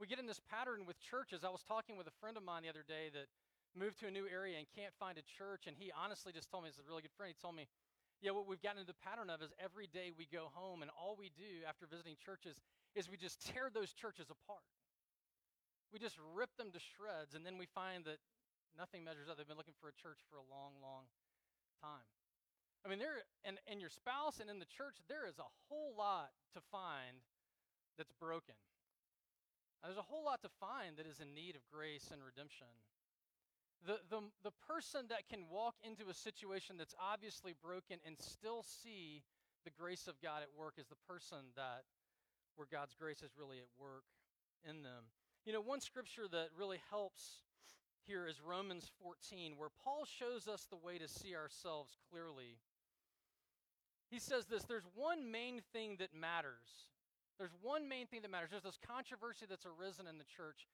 We 0.00 0.08
get 0.08 0.16
in 0.16 0.24
this 0.24 0.40
pattern 0.48 0.88
with 0.88 0.96
churches. 1.04 1.44
I 1.44 1.52
was 1.52 1.60
talking 1.60 2.00
with 2.00 2.08
a 2.08 2.16
friend 2.16 2.40
of 2.40 2.44
mine 2.48 2.64
the 2.64 2.72
other 2.72 2.84
day 2.88 3.12
that 3.12 3.28
moved 3.76 4.00
to 4.00 4.08
a 4.08 4.10
new 4.10 4.24
area 4.24 4.56
and 4.56 4.64
can't 4.72 4.96
find 4.96 5.20
a 5.20 5.26
church, 5.36 5.68
and 5.68 5.76
he 5.76 5.92
honestly 5.92 6.32
just 6.32 6.48
told 6.48 6.64
me, 6.64 6.72
he's 6.72 6.80
a 6.80 6.88
really 6.88 7.04
good 7.04 7.12
friend, 7.12 7.28
he 7.28 7.36
told 7.36 7.52
me, 7.52 7.68
yeah, 8.24 8.32
what 8.32 8.48
we've 8.48 8.64
gotten 8.64 8.80
into 8.80 8.88
the 8.88 9.04
pattern 9.04 9.28
of 9.28 9.44
is 9.44 9.52
every 9.60 9.84
day 9.84 10.16
we 10.16 10.24
go 10.24 10.48
home, 10.56 10.80
and 10.80 10.88
all 10.96 11.12
we 11.12 11.28
do 11.36 11.60
after 11.68 11.84
visiting 11.84 12.16
churches 12.16 12.56
is 12.96 13.12
we 13.12 13.20
just 13.20 13.44
tear 13.44 13.68
those 13.68 13.92
churches 13.92 14.32
apart. 14.32 14.64
We 15.92 15.98
just 15.98 16.18
rip 16.34 16.50
them 16.56 16.70
to 16.74 16.80
shreds, 16.80 17.34
and 17.34 17.46
then 17.46 17.56
we 17.56 17.66
find 17.66 18.04
that 18.04 18.18
nothing 18.76 19.04
measures 19.04 19.30
up. 19.30 19.36
They've 19.38 19.48
been 19.48 19.60
looking 19.60 19.78
for 19.80 19.88
a 19.88 19.96
church 19.96 20.20
for 20.28 20.36
a 20.36 20.46
long, 20.46 20.76
long 20.82 21.08
time. 21.80 22.06
I 22.84 22.88
mean, 22.88 22.98
there 23.02 23.26
and, 23.42 23.58
and 23.66 23.80
your 23.80 23.90
spouse 23.90 24.38
and 24.38 24.46
in 24.46 24.62
the 24.62 24.70
church, 24.70 25.02
there 25.10 25.26
is 25.26 25.38
a 25.42 25.50
whole 25.66 25.94
lot 25.98 26.30
to 26.54 26.60
find 26.70 27.18
that's 27.98 28.12
broken. 28.20 28.54
there's 29.82 29.98
a 29.98 30.06
whole 30.06 30.24
lot 30.24 30.42
to 30.42 30.52
find 30.60 30.96
that 30.98 31.06
is 31.06 31.18
in 31.18 31.34
need 31.34 31.56
of 31.56 31.64
grace 31.72 32.12
and 32.12 32.22
redemption. 32.22 32.70
The, 33.84 33.98
the, 34.10 34.20
the 34.42 34.54
person 34.66 35.06
that 35.08 35.28
can 35.28 35.50
walk 35.50 35.74
into 35.82 36.08
a 36.10 36.14
situation 36.14 36.76
that's 36.76 36.94
obviously 37.00 37.54
broken 37.58 37.98
and 38.04 38.16
still 38.18 38.62
see 38.62 39.22
the 39.64 39.74
grace 39.74 40.06
of 40.06 40.20
God 40.22 40.42
at 40.42 40.54
work 40.54 40.74
is 40.78 40.86
the 40.86 41.00
person 41.08 41.54
that 41.56 41.84
where 42.56 42.68
God's 42.70 42.94
grace 42.94 43.22
is 43.22 43.34
really 43.36 43.58
at 43.58 43.68
work 43.78 44.04
in 44.64 44.82
them. 44.82 45.10
You 45.46 45.52
know, 45.52 45.62
one 45.62 45.80
scripture 45.80 46.28
that 46.30 46.48
really 46.58 46.80
helps 46.90 47.42
here 48.06 48.26
is 48.26 48.40
Romans 48.44 48.90
14, 49.02 49.54
where 49.56 49.70
Paul 49.82 50.04
shows 50.04 50.46
us 50.46 50.66
the 50.68 50.76
way 50.76 50.98
to 50.98 51.08
see 51.08 51.34
ourselves 51.34 51.96
clearly 52.10 52.58
he 54.10 54.18
says 54.18 54.46
this 54.46 54.64
there's 54.64 54.86
one 54.94 55.30
main 55.30 55.60
thing 55.72 55.96
that 55.98 56.14
matters. 56.14 56.90
There's 57.38 57.54
one 57.60 57.88
main 57.88 58.06
thing 58.06 58.22
that 58.22 58.30
matters. 58.30 58.50
There's 58.50 58.62
this 58.62 58.78
controversy 58.80 59.46
that's 59.48 59.66
arisen 59.66 60.06
in 60.06 60.18
the 60.18 60.24
church. 60.24 60.66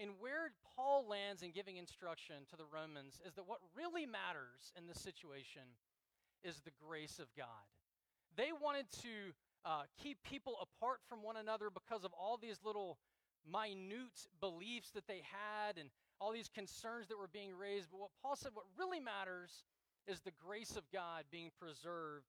And 0.00 0.10
where 0.18 0.50
Paul 0.74 1.06
lands 1.08 1.42
in 1.42 1.50
giving 1.50 1.76
instruction 1.76 2.46
to 2.50 2.56
the 2.56 2.66
Romans 2.70 3.20
is 3.26 3.34
that 3.34 3.46
what 3.46 3.58
really 3.76 4.06
matters 4.06 4.72
in 4.76 4.86
this 4.86 5.00
situation 5.00 5.62
is 6.42 6.60
the 6.60 6.74
grace 6.82 7.18
of 7.18 7.26
God. 7.36 7.66
They 8.36 8.50
wanted 8.54 8.86
to 9.02 9.34
uh, 9.64 9.82
keep 10.00 10.22
people 10.22 10.54
apart 10.62 11.00
from 11.08 11.22
one 11.22 11.36
another 11.36 11.68
because 11.70 12.04
of 12.04 12.12
all 12.14 12.38
these 12.38 12.58
little 12.64 12.98
minute 13.46 14.26
beliefs 14.40 14.90
that 14.94 15.06
they 15.06 15.22
had 15.22 15.78
and 15.78 15.90
all 16.20 16.32
these 16.32 16.48
concerns 16.48 17.08
that 17.08 17.18
were 17.18 17.30
being 17.30 17.52
raised. 17.56 17.88
But 17.90 18.00
what 18.00 18.16
Paul 18.22 18.36
said, 18.36 18.52
what 18.54 18.66
really 18.78 19.00
matters 19.00 19.64
is 20.06 20.20
the 20.20 20.34
grace 20.44 20.76
of 20.76 20.90
God 20.92 21.24
being 21.30 21.50
preserved 21.60 22.26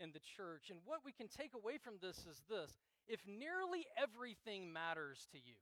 in 0.00 0.12
the 0.12 0.24
church. 0.36 0.70
And 0.70 0.80
what 0.84 1.00
we 1.04 1.12
can 1.12 1.28
take 1.28 1.52
away 1.54 1.78
from 1.78 1.94
this 2.00 2.18
is 2.28 2.42
this 2.48 2.78
if 3.08 3.20
nearly 3.26 3.86
everything 4.00 4.72
matters 4.72 5.26
to 5.32 5.38
you, 5.38 5.60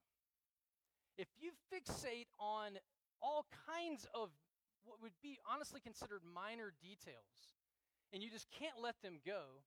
if 1.19 1.29
you 1.39 1.53
fixate 1.73 2.31
on 2.39 2.79
all 3.23 3.47
kinds 3.69 4.07
of 4.15 4.31
what 4.85 5.01
would 5.01 5.17
be 5.23 5.39
honestly 5.51 5.81
considered 5.81 6.21
minor 6.25 6.73
details, 6.83 7.57
and 8.13 8.23
you 8.23 8.31
just 8.31 8.47
can't 8.51 8.83
let 8.83 8.95
them 9.03 9.19
go, 9.25 9.65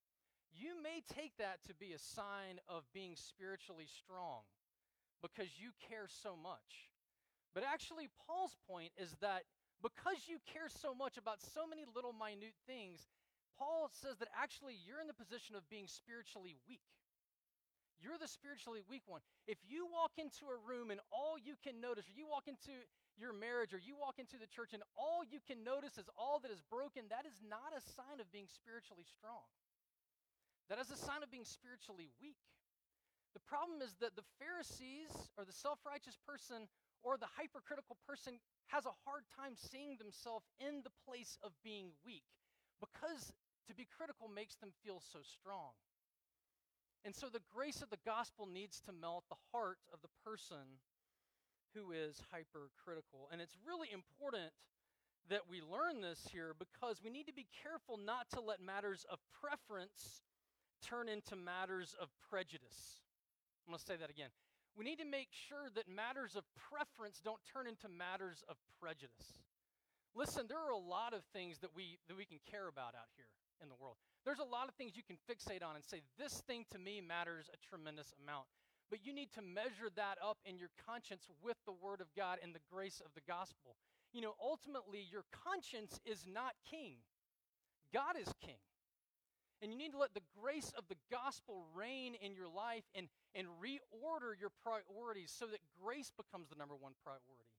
you 0.53 0.81
may 0.81 1.01
take 1.13 1.36
that 1.38 1.60
to 1.67 1.74
be 1.74 1.93
a 1.93 2.00
sign 2.00 2.60
of 2.69 2.84
being 2.93 3.15
spiritually 3.15 3.88
strong 3.88 4.41
because 5.21 5.47
you 5.57 5.71
care 5.89 6.07
so 6.07 6.36
much. 6.36 6.89
But 7.53 7.63
actually, 7.65 8.09
Paul's 8.27 8.55
point 8.69 8.91
is 8.97 9.15
that 9.21 9.43
because 9.81 10.25
you 10.29 10.38
care 10.45 10.69
so 10.69 10.93
much 10.93 11.17
about 11.17 11.41
so 11.41 11.65
many 11.65 11.86
little 11.86 12.13
minute 12.13 12.57
things, 12.65 13.05
Paul 13.57 13.89
says 13.89 14.17
that 14.21 14.29
actually 14.38 14.77
you're 14.86 15.01
in 15.01 15.09
the 15.09 15.17
position 15.17 15.57
of 15.57 15.65
being 15.69 15.89
spiritually 15.89 16.57
weak. 16.69 16.86
You're 17.97 18.21
the 18.21 18.29
spiritually 18.29 18.86
weak 18.86 19.01
one. 19.09 19.25
If 19.50 19.57
you 19.65 19.89
walk 19.89 20.21
into 20.21 20.53
a 20.53 20.57
room 20.62 20.93
and 20.93 21.01
all 21.09 21.41
you 21.41 21.57
can 21.65 21.81
notice, 21.81 22.05
or 22.05 22.13
you 22.13 22.29
walk 22.29 22.45
into 22.45 22.69
your 23.17 23.33
marriage, 23.33 23.74
or 23.74 23.81
you 23.81 23.97
walk 23.97 24.21
into 24.21 24.38
the 24.38 24.45
church 24.45 24.77
and 24.77 24.86
all 24.93 25.25
you 25.25 25.41
can 25.41 25.65
notice 25.65 25.97
is 25.97 26.05
all 26.13 26.38
that 26.45 26.53
is 26.53 26.62
broken, 26.69 27.09
that 27.09 27.25
is 27.25 27.41
not 27.41 27.74
a 27.74 27.81
sign 27.81 28.21
of 28.21 28.29
being 28.29 28.45
spiritually 28.45 29.05
strong. 29.17 29.50
That 30.69 30.77
is 30.77 30.93
a 30.93 31.00
sign 31.00 31.25
of 31.25 31.33
being 31.33 31.47
spiritually 31.47 32.13
weak. 32.21 32.38
The 33.38 33.46
problem 33.46 33.86
is 33.86 33.94
that 34.01 34.17
the 34.17 34.25
Pharisees, 34.41 35.13
or 35.38 35.46
the 35.46 35.53
self 35.53 35.77
righteous 35.86 36.17
person, 36.25 36.65
or 37.06 37.22
the 37.22 37.29
hypercritical 37.38 37.94
person 38.10 38.41
has 38.74 38.89
a 38.89 38.98
hard 39.06 39.29
time 39.29 39.53
seeing 39.53 39.94
themselves 40.01 40.50
in 40.58 40.82
the 40.82 40.89
place 41.06 41.38
of 41.46 41.53
being 41.62 41.94
weak 42.01 42.25
because 42.82 43.29
to 43.70 43.77
be 43.77 43.86
critical 43.86 44.25
makes 44.25 44.58
them 44.58 44.74
feel 44.82 44.98
so 44.98 45.22
strong. 45.22 45.77
And 47.06 47.13
so 47.13 47.29
the 47.29 47.46
grace 47.53 47.86
of 47.86 47.94
the 47.94 48.01
gospel 48.01 48.50
needs 48.50 48.82
to 48.89 48.91
melt 48.91 49.29
the 49.29 49.38
heart 49.53 49.77
of 49.94 50.01
the 50.01 50.10
person 50.25 50.82
who 51.77 51.94
is 51.94 52.17
hypercritical. 52.34 53.29
And 53.29 53.38
it's 53.38 53.62
really 53.62 53.94
important 53.94 54.50
that 55.29 55.46
we 55.46 55.62
learn 55.62 56.01
this 56.01 56.25
here 56.34 56.58
because 56.58 57.06
we 57.06 57.13
need 57.13 57.29
to 57.29 57.38
be 57.38 57.46
careful 57.62 58.01
not 58.01 58.34
to 58.34 58.41
let 58.41 58.65
matters 58.65 59.06
of 59.13 59.22
preference 59.29 60.25
turn 60.82 61.06
into 61.06 61.36
matters 61.36 61.94
of 62.01 62.10
prejudice. 62.34 63.06
I'm 63.67 63.75
going 63.75 63.83
to 63.83 63.86
say 63.86 64.00
that 64.00 64.09
again. 64.09 64.31
We 64.79 64.88
need 64.88 65.03
to 65.03 65.09
make 65.09 65.27
sure 65.36 65.67
that 65.75 65.91
matters 65.91 66.39
of 66.39 66.47
preference 66.55 67.19
don't 67.19 67.43
turn 67.43 67.67
into 67.67 67.91
matters 67.91 68.47
of 68.47 68.55
prejudice. 68.79 69.43
Listen, 70.15 70.47
there 70.47 70.62
are 70.62 70.71
a 70.71 70.79
lot 70.79 71.12
of 71.12 71.27
things 71.36 71.59
that 71.59 71.75
we 71.75 72.00
that 72.07 72.15
we 72.15 72.24
can 72.24 72.39
care 72.47 72.71
about 72.71 72.95
out 72.95 73.12
here 73.19 73.27
in 73.59 73.67
the 73.67 73.75
world. 73.75 74.00
There's 74.24 74.39
a 74.39 74.47
lot 74.47 74.71
of 74.71 74.74
things 74.79 74.95
you 74.95 75.03
can 75.03 75.19
fixate 75.27 75.65
on 75.65 75.75
and 75.75 75.83
say 75.83 76.00
this 76.15 76.39
thing 76.47 76.63
to 76.71 76.79
me 76.79 77.01
matters 77.01 77.51
a 77.51 77.59
tremendous 77.59 78.15
amount. 78.24 78.47
But 78.89 79.03
you 79.03 79.12
need 79.12 79.36
to 79.36 79.43
measure 79.43 79.91
that 80.00 80.15
up 80.24 80.38
in 80.45 80.57
your 80.57 80.71
conscience 80.79 81.27
with 81.43 81.57
the 81.67 81.75
word 81.75 82.00
of 82.00 82.07
God 82.15 82.39
and 82.41 82.55
the 82.55 82.63
grace 82.71 83.01
of 83.03 83.12
the 83.19 83.25
gospel. 83.27 83.75
You 84.13 84.21
know, 84.21 84.33
ultimately 84.39 85.03
your 85.12 85.27
conscience 85.33 86.00
is 86.05 86.24
not 86.24 86.55
king. 86.63 87.03
God 87.93 88.15
is 88.15 88.31
king. 88.39 88.63
And 89.61 89.71
you 89.71 89.77
need 89.77 89.91
to 89.93 89.97
let 89.97 90.13
the 90.13 90.25
grace 90.37 90.71
of 90.77 90.85
the 90.87 90.97
gospel 91.09 91.65
reign 91.73 92.13
in 92.21 92.35
your 92.35 92.47
life 92.47 92.85
and, 92.93 93.07
and 93.33 93.47
reorder 93.57 94.37
your 94.37 94.53
priorities 94.61 95.33
so 95.33 95.47
that 95.47 95.59
grace 95.81 96.11
becomes 96.13 96.49
the 96.49 96.55
number 96.55 96.75
one 96.75 96.93
priority 97.01 97.49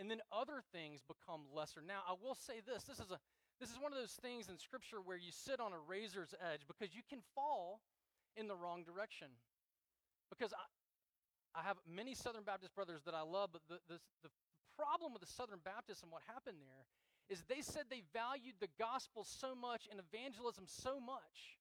and 0.00 0.10
then 0.10 0.24
other 0.32 0.64
things 0.72 1.04
become 1.04 1.44
lesser. 1.52 1.84
Now, 1.84 2.00
I 2.08 2.16
will 2.16 2.34
say 2.34 2.64
this 2.64 2.88
this 2.88 2.98
is, 2.98 3.12
a, 3.12 3.20
this 3.60 3.68
is 3.68 3.76
one 3.76 3.92
of 3.92 4.00
those 4.00 4.16
things 4.24 4.48
in 4.48 4.56
Scripture 4.56 5.04
where 5.04 5.20
you 5.20 5.28
sit 5.28 5.60
on 5.60 5.76
a 5.76 5.78
razor's 5.84 6.32
edge 6.40 6.64
because 6.64 6.96
you 6.96 7.04
can 7.04 7.20
fall 7.36 7.84
in 8.34 8.48
the 8.48 8.56
wrong 8.56 8.82
direction. 8.82 9.28
Because 10.32 10.56
I, 10.56 11.60
I 11.60 11.62
have 11.68 11.76
many 11.84 12.16
Southern 12.16 12.48
Baptist 12.48 12.72
brothers 12.72 13.04
that 13.04 13.12
I 13.12 13.20
love, 13.20 13.52
but 13.52 13.60
the, 13.68 13.76
the, 13.92 14.00
the 14.24 14.32
problem 14.72 15.12
with 15.12 15.20
the 15.20 15.28
Southern 15.28 15.60
Baptists 15.60 16.00
and 16.00 16.08
what 16.08 16.24
happened 16.24 16.64
there 16.64 16.88
is 17.30 17.46
they 17.46 17.62
said 17.62 17.86
they 17.88 18.02
valued 18.12 18.58
the 18.58 18.68
gospel 18.76 19.22
so 19.22 19.54
much 19.54 19.86
and 19.86 20.02
evangelism 20.02 20.66
so 20.66 20.98
much 20.98 21.56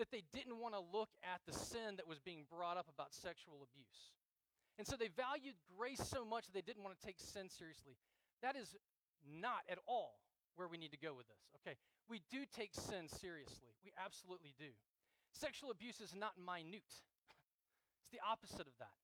that 0.00 0.08
they 0.08 0.24
didn't 0.32 0.56
want 0.56 0.72
to 0.72 0.80
look 0.80 1.12
at 1.20 1.44
the 1.44 1.52
sin 1.52 2.00
that 2.00 2.08
was 2.08 2.18
being 2.18 2.48
brought 2.48 2.80
up 2.80 2.88
about 2.88 3.12
sexual 3.12 3.60
abuse. 3.60 4.16
And 4.80 4.88
so 4.88 4.96
they 4.96 5.12
valued 5.12 5.60
grace 5.76 6.00
so 6.00 6.24
much 6.24 6.48
that 6.48 6.56
they 6.56 6.64
didn't 6.64 6.82
want 6.82 6.96
to 6.96 7.04
take 7.04 7.20
sin 7.20 7.52
seriously. 7.52 8.00
That 8.40 8.56
is 8.56 8.72
not 9.28 9.60
at 9.68 9.76
all 9.84 10.24
where 10.56 10.72
we 10.72 10.80
need 10.80 10.96
to 10.96 11.00
go 11.04 11.12
with 11.12 11.28
this. 11.28 11.44
Okay, 11.60 11.76
we 12.08 12.24
do 12.32 12.48
take 12.48 12.72
sin 12.72 13.04
seriously. 13.20 13.76
We 13.84 13.92
absolutely 14.00 14.56
do. 14.56 14.72
Sexual 15.36 15.70
abuse 15.70 16.00
is 16.00 16.16
not 16.16 16.32
minute, 16.40 16.88
it's 18.00 18.10
the 18.10 18.24
opposite 18.24 18.64
of 18.64 18.74
that. 18.80 18.96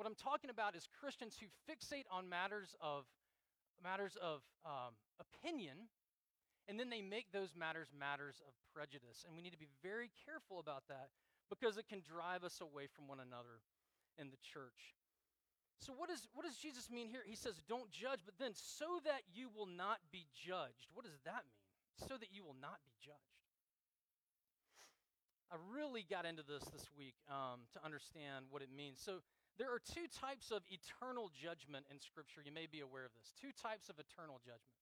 What 0.00 0.06
I'm 0.06 0.16
talking 0.16 0.48
about 0.48 0.72
is 0.76 0.88
Christians 1.00 1.36
who 1.36 1.46
fixate 1.68 2.08
on 2.10 2.28
matters 2.28 2.72
of 2.80 3.04
matters 3.82 4.16
of 4.20 4.40
um, 4.64 4.94
opinion, 5.20 5.88
and 6.68 6.78
then 6.78 6.90
they 6.90 7.00
make 7.02 7.32
those 7.32 7.54
matters 7.56 7.88
matters 7.94 8.42
of 8.46 8.52
prejudice. 8.74 9.24
And 9.26 9.34
we 9.34 9.42
need 9.42 9.56
to 9.56 9.60
be 9.60 9.70
very 9.82 10.10
careful 10.26 10.60
about 10.60 10.84
that 10.88 11.08
because 11.48 11.78
it 11.78 11.88
can 11.88 12.04
drive 12.04 12.44
us 12.44 12.60
away 12.60 12.86
from 12.86 13.08
one 13.08 13.20
another 13.20 13.64
in 14.20 14.30
the 14.30 14.40
church. 14.44 14.94
So, 15.78 15.94
what, 15.94 16.10
is, 16.10 16.26
what 16.34 16.44
does 16.44 16.58
Jesus 16.58 16.90
mean 16.90 17.06
here? 17.06 17.22
He 17.24 17.38
says, 17.38 17.62
Don't 17.68 17.90
judge, 17.90 18.20
but 18.26 18.34
then 18.38 18.50
so 18.52 18.98
that 19.06 19.22
you 19.30 19.48
will 19.54 19.70
not 19.70 20.02
be 20.10 20.26
judged. 20.34 20.90
What 20.92 21.06
does 21.06 21.14
that 21.24 21.46
mean? 21.46 21.62
So 22.08 22.18
that 22.18 22.34
you 22.34 22.42
will 22.42 22.58
not 22.58 22.82
be 22.82 22.92
judged. 22.98 23.38
I 25.48 25.56
really 25.72 26.04
got 26.04 26.26
into 26.26 26.42
this 26.42 26.66
this 26.74 26.84
week 26.98 27.14
um, 27.30 27.64
to 27.72 27.80
understand 27.80 28.50
what 28.50 28.60
it 28.60 28.68
means. 28.74 29.00
So, 29.00 29.24
there 29.58 29.74
are 29.74 29.82
two 29.82 30.06
types 30.06 30.54
of 30.54 30.62
eternal 30.70 31.34
judgment 31.34 31.84
in 31.90 31.98
Scripture. 31.98 32.40
You 32.46 32.54
may 32.54 32.70
be 32.70 32.80
aware 32.80 33.04
of 33.04 33.12
this. 33.18 33.34
Two 33.34 33.50
types 33.50 33.90
of 33.90 33.98
eternal 33.98 34.38
judgment. 34.38 34.78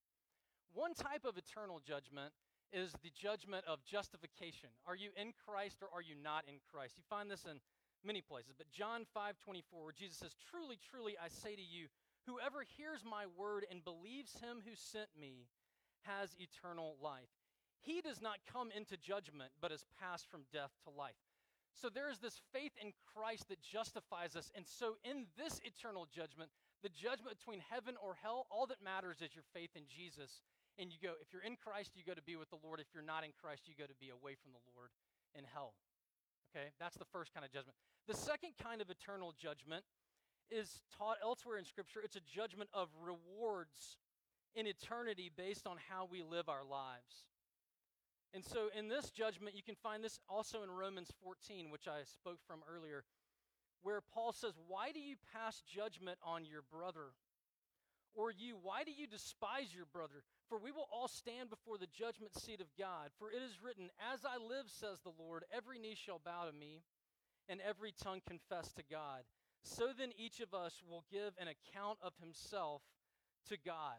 One 0.77 0.93
type 0.93 1.25
of 1.25 1.41
eternal 1.41 1.81
judgment 1.81 2.37
is 2.77 2.93
the 3.01 3.09
judgment 3.17 3.65
of 3.65 3.81
justification. 3.89 4.69
Are 4.85 4.95
you 4.95 5.17
in 5.17 5.33
Christ 5.33 5.81
or 5.81 5.89
are 5.89 6.05
you 6.05 6.13
not 6.13 6.45
in 6.45 6.61
Christ? 6.69 7.01
You 7.01 7.05
find 7.09 7.33
this 7.33 7.49
in 7.49 7.57
many 8.05 8.21
places. 8.21 8.53
But 8.53 8.69
John 8.69 9.09
5 9.17 9.41
24, 9.41 9.83
where 9.83 9.97
Jesus 9.97 10.21
says, 10.21 10.37
Truly, 10.37 10.77
truly, 10.77 11.17
I 11.17 11.33
say 11.33 11.57
to 11.57 11.65
you, 11.65 11.89
whoever 12.29 12.61
hears 12.77 13.01
my 13.01 13.25
word 13.33 13.65
and 13.71 13.81
believes 13.81 14.37
him 14.45 14.61
who 14.61 14.77
sent 14.77 15.09
me 15.19 15.49
has 16.05 16.37
eternal 16.39 16.97
life. 17.01 17.33
He 17.81 18.01
does 18.01 18.21
not 18.21 18.45
come 18.51 18.71
into 18.75 18.97
judgment, 18.97 19.51
but 19.61 19.71
has 19.71 19.85
passed 20.01 20.29
from 20.29 20.45
death 20.53 20.75
to 20.85 20.91
life. 20.91 21.17
So 21.77 21.93
there 21.93 22.09
is 22.09 22.19
this 22.19 22.41
faith 22.53 22.73
in 22.81 22.97
Christ 23.13 23.53
that 23.53 23.61
justifies 23.61 24.35
us. 24.35 24.51
And 24.57 24.65
so 24.65 24.97
in 25.05 25.29
this 25.37 25.61
eternal 25.61 26.09
judgment, 26.09 26.49
the 26.83 26.89
judgment 26.89 27.37
between 27.37 27.61
heaven 27.61 28.01
or 28.01 28.17
hell, 28.17 28.49
all 28.49 28.65
that 28.73 28.81
matters 28.81 29.21
is 29.21 29.37
your 29.37 29.45
faith 29.53 29.77
in 29.77 29.85
Jesus. 29.85 30.41
And 30.81 30.89
you 30.89 30.97
go, 30.97 31.13
if 31.21 31.29
you're 31.33 31.45
in 31.45 31.57
Christ, 31.57 31.93
you 31.93 32.01
go 32.01 32.17
to 32.17 32.25
be 32.25 32.37
with 32.37 32.49
the 32.49 32.61
Lord. 32.65 32.81
If 32.81 32.89
you're 32.97 33.05
not 33.05 33.25
in 33.25 33.37
Christ, 33.37 33.69
you 33.69 33.77
go 33.77 33.85
to 33.85 33.99
be 34.01 34.09
away 34.09 34.41
from 34.41 34.57
the 34.57 34.65
Lord 34.73 34.89
in 35.37 35.45
hell. 35.45 35.77
Okay, 36.49 36.73
that's 36.81 36.97
the 36.97 37.09
first 37.13 37.37
kind 37.37 37.45
of 37.45 37.53
judgment. 37.53 37.77
The 38.09 38.17
second 38.17 38.57
kind 38.57 38.81
of 38.81 38.89
eternal 38.89 39.37
judgment 39.37 39.85
is 40.49 40.81
taught 40.97 41.17
elsewhere 41.21 41.59
in 41.59 41.65
Scripture. 41.65 42.01
It's 42.01 42.17
a 42.17 42.25
judgment 42.25 42.71
of 42.73 42.89
rewards 42.97 44.01
in 44.55 44.67
eternity 44.67 45.31
based 45.37 45.67
on 45.67 45.77
how 45.91 46.09
we 46.11 46.23
live 46.23 46.49
our 46.49 46.65
lives. 46.65 47.29
And 48.37 48.45
so 48.45 48.69
in 48.79 48.89
this 48.89 49.09
judgment, 49.09 49.57
you 49.57 49.63
can 49.63 49.81
find 49.81 50.05
this 50.05 50.21
also 50.29 50.63
in 50.63 50.71
Romans 50.71 51.09
14, 51.25 51.71
which 51.71 51.89
I 51.89 52.05
spoke 52.05 52.37
from 52.47 52.61
earlier, 52.69 53.03
where 53.81 54.03
Paul 54.13 54.33
says, 54.33 54.53
Why 54.69 54.93
do 54.93 55.01
you 55.01 55.17
pass 55.33 55.63
judgment 55.65 56.19
on 56.23 56.45
your 56.45 56.61
brother? 56.71 57.17
Or 58.13 58.31
you, 58.31 58.59
why 58.61 58.85
do 58.85 58.93
you 58.93 59.07
despise 59.07 59.73
your 59.75 59.87
brother? 59.91 60.21
For 60.51 60.59
we 60.59 60.71
will 60.71 60.85
all 60.93 61.09
stand 61.09 61.49
before 61.49 61.79
the 61.79 61.89
judgment 61.89 62.37
seat 62.37 62.61
of 62.61 62.69
God. 62.79 63.09
For 63.19 63.31
it 63.31 63.41
is 63.41 63.65
written, 63.65 63.89
As 64.13 64.21
I 64.27 64.37
live, 64.37 64.69
says 64.69 65.01
the 65.01 65.17
Lord, 65.17 65.45
every 65.49 65.79
knee 65.79 65.97
shall 65.97 66.21
bow 66.23 66.45
to 66.45 66.53
me, 66.53 66.85
and 67.49 67.61
every 67.65 67.95
tongue 67.97 68.21
confess 68.29 68.71
to 68.75 68.83
God. 68.91 69.25
So 69.65 69.97
then 69.97 70.13
each 70.19 70.41
of 70.41 70.53
us 70.53 70.83
will 70.87 71.05
give 71.11 71.33
an 71.41 71.49
account 71.49 72.01
of 72.03 72.13
himself 72.21 72.83
to 73.49 73.57
God. 73.57 73.97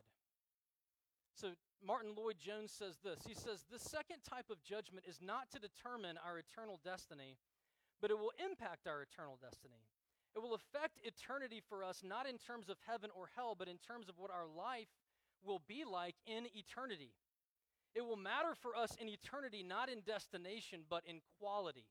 So 1.37 1.53
Martyn 1.85 2.17
Lloyd-Jones 2.17 2.73
says 2.73 2.97
this. 3.03 3.21
He 3.27 3.35
says, 3.35 3.61
The 3.69 3.77
second 3.77 4.25
type 4.25 4.49
of 4.49 4.57
judgment 4.65 5.05
is 5.07 5.21
not 5.21 5.51
to 5.53 5.61
determine 5.61 6.17
our 6.17 6.41
eternal 6.41 6.81
destiny, 6.83 7.37
but 8.01 8.09
it 8.09 8.17
will 8.17 8.33
impact 8.41 8.87
our 8.87 9.05
eternal 9.05 9.37
destiny. 9.37 9.85
It 10.35 10.41
will 10.41 10.57
affect 10.57 10.97
eternity 11.05 11.61
for 11.69 11.83
us, 11.83 12.01
not 12.03 12.27
in 12.27 12.37
terms 12.37 12.69
of 12.69 12.77
heaven 12.89 13.11
or 13.13 13.29
hell, 13.35 13.55
but 13.57 13.67
in 13.67 13.77
terms 13.77 14.09
of 14.09 14.17
what 14.17 14.31
our 14.31 14.49
life 14.49 14.89
will 15.45 15.61
be 15.67 15.85
like 15.85 16.15
in 16.25 16.45
eternity. 16.55 17.13
It 17.93 18.01
will 18.01 18.17
matter 18.17 18.53
for 18.53 18.75
us 18.75 18.97
in 18.99 19.07
eternity, 19.07 19.61
not 19.61 19.89
in 19.89 20.01
destination, 20.01 20.81
but 20.89 21.03
in 21.05 21.21
quality. 21.39 21.85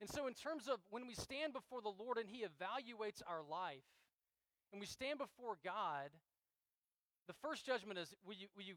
And 0.00 0.10
so, 0.10 0.26
in 0.26 0.34
terms 0.34 0.66
of 0.66 0.78
when 0.90 1.06
we 1.06 1.14
stand 1.14 1.52
before 1.52 1.80
the 1.80 1.94
Lord 1.94 2.18
and 2.18 2.28
He 2.28 2.42
evaluates 2.42 3.22
our 3.26 3.42
life, 3.48 3.86
and 4.72 4.80
we 4.80 4.86
stand 4.86 5.18
before 5.18 5.58
God, 5.64 6.10
the 7.32 7.48
first 7.48 7.64
judgment 7.64 7.98
is 7.98 8.12
will 8.26 8.36
you, 8.36 8.48
will 8.54 8.64
you 8.64 8.76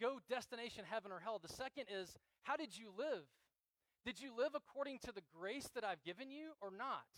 go 0.00 0.20
destination 0.28 0.84
heaven 0.84 1.10
or 1.10 1.18
hell? 1.18 1.40
The 1.40 1.48
second 1.48 1.88
is 1.88 2.14
how 2.42 2.56
did 2.56 2.76
you 2.76 2.92
live? 2.92 3.24
Did 4.04 4.20
you 4.20 4.36
live 4.36 4.52
according 4.54 4.98
to 5.08 5.12
the 5.12 5.24
grace 5.34 5.68
that 5.74 5.82
I've 5.82 6.04
given 6.04 6.30
you 6.30 6.52
or 6.60 6.68
not? 6.70 7.08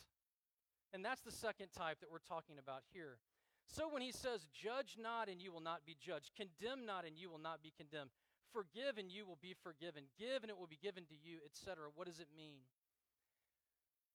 And 0.95 1.05
that's 1.05 1.21
the 1.21 1.35
second 1.35 1.69
type 1.77 1.99
that 2.01 2.11
we're 2.11 2.23
talking 2.23 2.57
about 2.63 2.87
here. 2.95 3.19
So 3.67 3.91
when 3.91 4.01
he 4.01 4.13
says, 4.13 4.49
Judge 4.55 4.97
not 4.97 5.29
and 5.29 5.43
you 5.43 5.53
will 5.53 5.61
not 5.61 5.85
be 5.85 5.97
judged, 6.01 6.31
condemn 6.39 6.87
not 6.87 7.05
and 7.05 7.19
you 7.19 7.29
will 7.29 7.43
not 7.43 7.61
be 7.61 7.75
condemned, 7.77 8.15
forgive 8.55 8.97
and 8.97 9.11
you 9.11 9.27
will 9.27 9.37
be 9.43 9.53
forgiven, 9.53 10.05
give 10.17 10.41
and 10.41 10.49
it 10.49 10.57
will 10.57 10.71
be 10.71 10.81
given 10.81 11.05
to 11.11 11.19
you, 11.21 11.45
etc., 11.45 11.91
what 11.93 12.07
does 12.07 12.21
it 12.21 12.33
mean? 12.35 12.65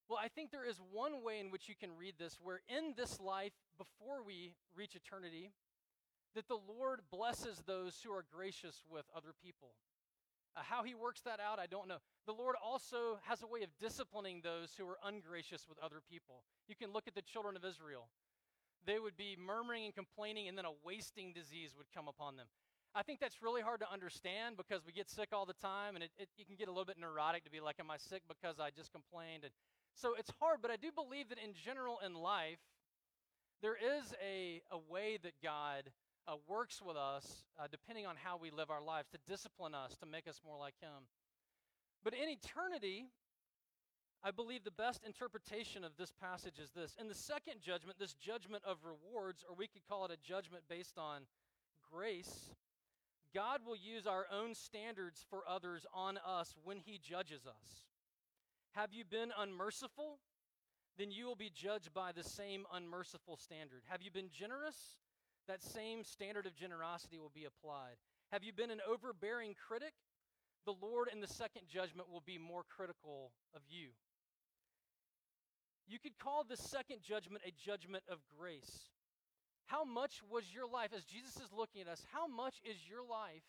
Well, 0.09 0.17
I 0.17 0.27
think 0.27 0.49
there 0.49 0.65
is 0.65 0.81
one 0.91 1.23
way 1.23 1.39
in 1.39 1.51
which 1.51 1.69
you 1.69 1.75
can 1.75 1.91
read 1.95 2.15
this 2.17 2.39
where 2.41 2.61
in 2.67 2.95
this 2.97 3.19
life, 3.19 3.53
before 3.77 4.23
we 4.25 4.55
reach 4.75 4.95
eternity, 4.95 5.51
that 6.35 6.47
the 6.47 6.59
Lord 6.67 7.01
blesses 7.11 7.61
those 7.65 7.99
who 8.03 8.11
are 8.11 8.25
gracious 8.33 8.83
with 8.89 9.05
other 9.15 9.33
people. 9.43 9.69
Uh, 10.55 10.61
how 10.61 10.83
he 10.83 10.93
works 10.93 11.21
that 11.21 11.39
out, 11.39 11.59
I 11.59 11.65
don't 11.65 11.87
know. 11.87 11.97
The 12.27 12.33
Lord 12.33 12.55
also 12.63 13.19
has 13.23 13.41
a 13.41 13.47
way 13.47 13.63
of 13.63 13.69
disciplining 13.79 14.41
those 14.43 14.73
who 14.77 14.85
are 14.87 14.97
ungracious 15.03 15.65
with 15.67 15.79
other 15.79 16.01
people. 16.09 16.43
You 16.67 16.75
can 16.75 16.93
look 16.93 17.07
at 17.07 17.15
the 17.15 17.23
children 17.23 17.55
of 17.55 17.65
Israel. 17.65 18.07
They 18.85 18.99
would 18.99 19.17
be 19.17 19.37
murmuring 19.39 19.85
and 19.85 19.95
complaining, 19.95 20.47
and 20.47 20.57
then 20.57 20.65
a 20.65 20.75
wasting 20.83 21.33
disease 21.33 21.71
would 21.77 21.87
come 21.93 22.07
upon 22.07 22.35
them. 22.35 22.47
I 22.93 23.01
think 23.01 23.19
that's 23.19 23.41
really 23.41 23.61
hard 23.61 23.79
to 23.79 23.91
understand 23.91 24.57
because 24.57 24.85
we 24.85 24.91
get 24.91 25.09
sick 25.09 25.29
all 25.33 25.47
the 25.47 25.57
time, 25.57 25.95
and 25.95 26.03
it, 26.03 26.11
it, 26.19 26.29
you 26.37 26.45
can 26.45 26.55
get 26.55 26.67
a 26.67 26.71
little 26.71 26.85
bit 26.85 26.99
neurotic 26.99 27.43
to 27.45 27.49
be 27.49 27.59
like, 27.59 27.77
Am 27.79 27.89
I 27.89 27.97
sick 27.97 28.21
because 28.27 28.59
I 28.59 28.69
just 28.69 28.91
complained? 28.91 29.43
And 29.43 29.53
so 29.95 30.13
it's 30.17 30.31
hard, 30.39 30.59
but 30.61 30.69
I 30.69 30.75
do 30.75 30.91
believe 30.93 31.29
that 31.29 31.39
in 31.39 31.53
general 31.53 31.99
in 32.05 32.13
life, 32.13 32.59
there 33.63 33.75
is 33.75 34.13
a, 34.21 34.61
a 34.69 34.77
way 34.91 35.17
that 35.23 35.33
God 35.41 35.89
uh, 36.27 36.35
works 36.47 36.81
with 36.81 36.97
us, 36.97 37.43
uh, 37.59 37.67
depending 37.69 38.05
on 38.05 38.15
how 38.15 38.37
we 38.37 38.51
live 38.51 38.69
our 38.69 38.81
lives, 38.81 39.09
to 39.09 39.17
discipline 39.27 39.75
us, 39.75 39.95
to 39.97 40.05
make 40.05 40.27
us 40.27 40.41
more 40.45 40.57
like 40.57 40.75
Him. 40.81 41.07
But 42.03 42.13
in 42.13 42.29
eternity, 42.29 43.05
I 44.23 44.31
believe 44.31 44.63
the 44.63 44.71
best 44.71 45.03
interpretation 45.05 45.83
of 45.83 45.91
this 45.97 46.11
passage 46.11 46.59
is 46.61 46.71
this. 46.71 46.95
In 46.99 47.07
the 47.07 47.15
second 47.15 47.61
judgment, 47.61 47.99
this 47.99 48.13
judgment 48.13 48.63
of 48.65 48.77
rewards, 48.83 49.43
or 49.47 49.55
we 49.55 49.67
could 49.67 49.85
call 49.87 50.05
it 50.05 50.11
a 50.11 50.27
judgment 50.27 50.63
based 50.69 50.97
on 50.97 51.23
grace, 51.91 52.53
God 53.33 53.61
will 53.65 53.75
use 53.75 54.07
our 54.07 54.25
own 54.31 54.55
standards 54.55 55.25
for 55.29 55.43
others 55.47 55.85
on 55.93 56.17
us 56.25 56.55
when 56.63 56.77
He 56.77 56.99
judges 56.99 57.45
us. 57.45 57.83
Have 58.71 58.93
you 58.93 59.03
been 59.03 59.31
unmerciful? 59.37 60.19
Then 60.97 61.11
you 61.11 61.25
will 61.25 61.35
be 61.35 61.51
judged 61.53 61.93
by 61.93 62.11
the 62.11 62.23
same 62.23 62.65
unmerciful 62.71 63.35
standard. 63.37 63.81
Have 63.89 64.01
you 64.01 64.11
been 64.11 64.29
generous? 64.31 64.75
That 65.47 65.61
same 65.61 66.03
standard 66.03 66.45
of 66.45 66.55
generosity 66.55 67.17
will 67.17 67.31
be 67.33 67.45
applied. 67.45 67.95
Have 68.31 68.43
you 68.43 68.53
been 68.53 68.71
an 68.71 68.81
overbearing 68.89 69.55
critic? 69.67 69.93
The 70.65 70.73
Lord 70.81 71.09
in 71.11 71.19
the 71.19 71.27
second 71.27 71.63
judgment 71.71 72.09
will 72.09 72.23
be 72.25 72.37
more 72.37 72.63
critical 72.63 73.31
of 73.53 73.61
you. 73.67 73.89
You 75.87 75.99
could 75.99 76.17
call 76.17 76.43
the 76.43 76.57
second 76.57 76.99
judgment 77.03 77.43
a 77.45 77.51
judgment 77.51 78.03
of 78.09 78.19
grace. 78.39 78.89
How 79.65 79.83
much 79.83 80.21
was 80.29 80.43
your 80.53 80.67
life, 80.67 80.91
as 80.95 81.03
Jesus 81.03 81.35
is 81.35 81.51
looking 81.55 81.81
at 81.81 81.87
us, 81.87 82.05
how 82.11 82.27
much 82.27 82.55
is 82.63 82.77
your 82.87 83.03
life 83.03 83.43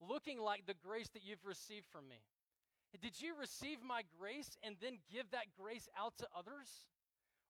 looking 0.00 0.40
like 0.40 0.66
the 0.66 0.78
grace 0.86 1.08
that 1.14 1.22
you've 1.24 1.44
received 1.44 1.86
from 1.90 2.08
me? 2.08 2.22
Did 3.02 3.20
you 3.20 3.34
receive 3.38 3.78
my 3.82 4.02
grace 4.18 4.56
and 4.62 4.76
then 4.80 4.98
give 5.12 5.30
that 5.32 5.52
grace 5.60 5.88
out 5.98 6.14
to 6.18 6.26
others? 6.36 6.86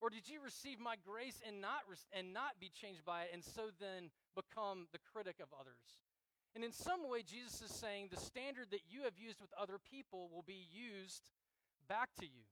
Or 0.00 0.10
did 0.10 0.28
you 0.28 0.38
receive 0.42 0.78
my 0.78 0.94
grace 1.04 1.40
and 1.46 1.60
not, 1.60 1.82
and 2.12 2.32
not 2.32 2.60
be 2.60 2.70
changed 2.70 3.04
by 3.04 3.22
it, 3.22 3.30
and 3.32 3.42
so 3.42 3.70
then 3.80 4.10
become 4.36 4.86
the 4.92 5.02
critic 5.12 5.36
of 5.42 5.48
others? 5.58 5.98
And 6.54 6.64
in 6.64 6.72
some 6.72 7.08
way, 7.08 7.22
Jesus 7.22 7.60
is 7.62 7.70
saying 7.70 8.08
the 8.10 8.20
standard 8.20 8.68
that 8.70 8.86
you 8.88 9.02
have 9.02 9.18
used 9.18 9.40
with 9.40 9.50
other 9.60 9.78
people 9.78 10.30
will 10.32 10.44
be 10.46 10.66
used 10.70 11.22
back 11.88 12.10
to 12.20 12.26
you, 12.26 12.46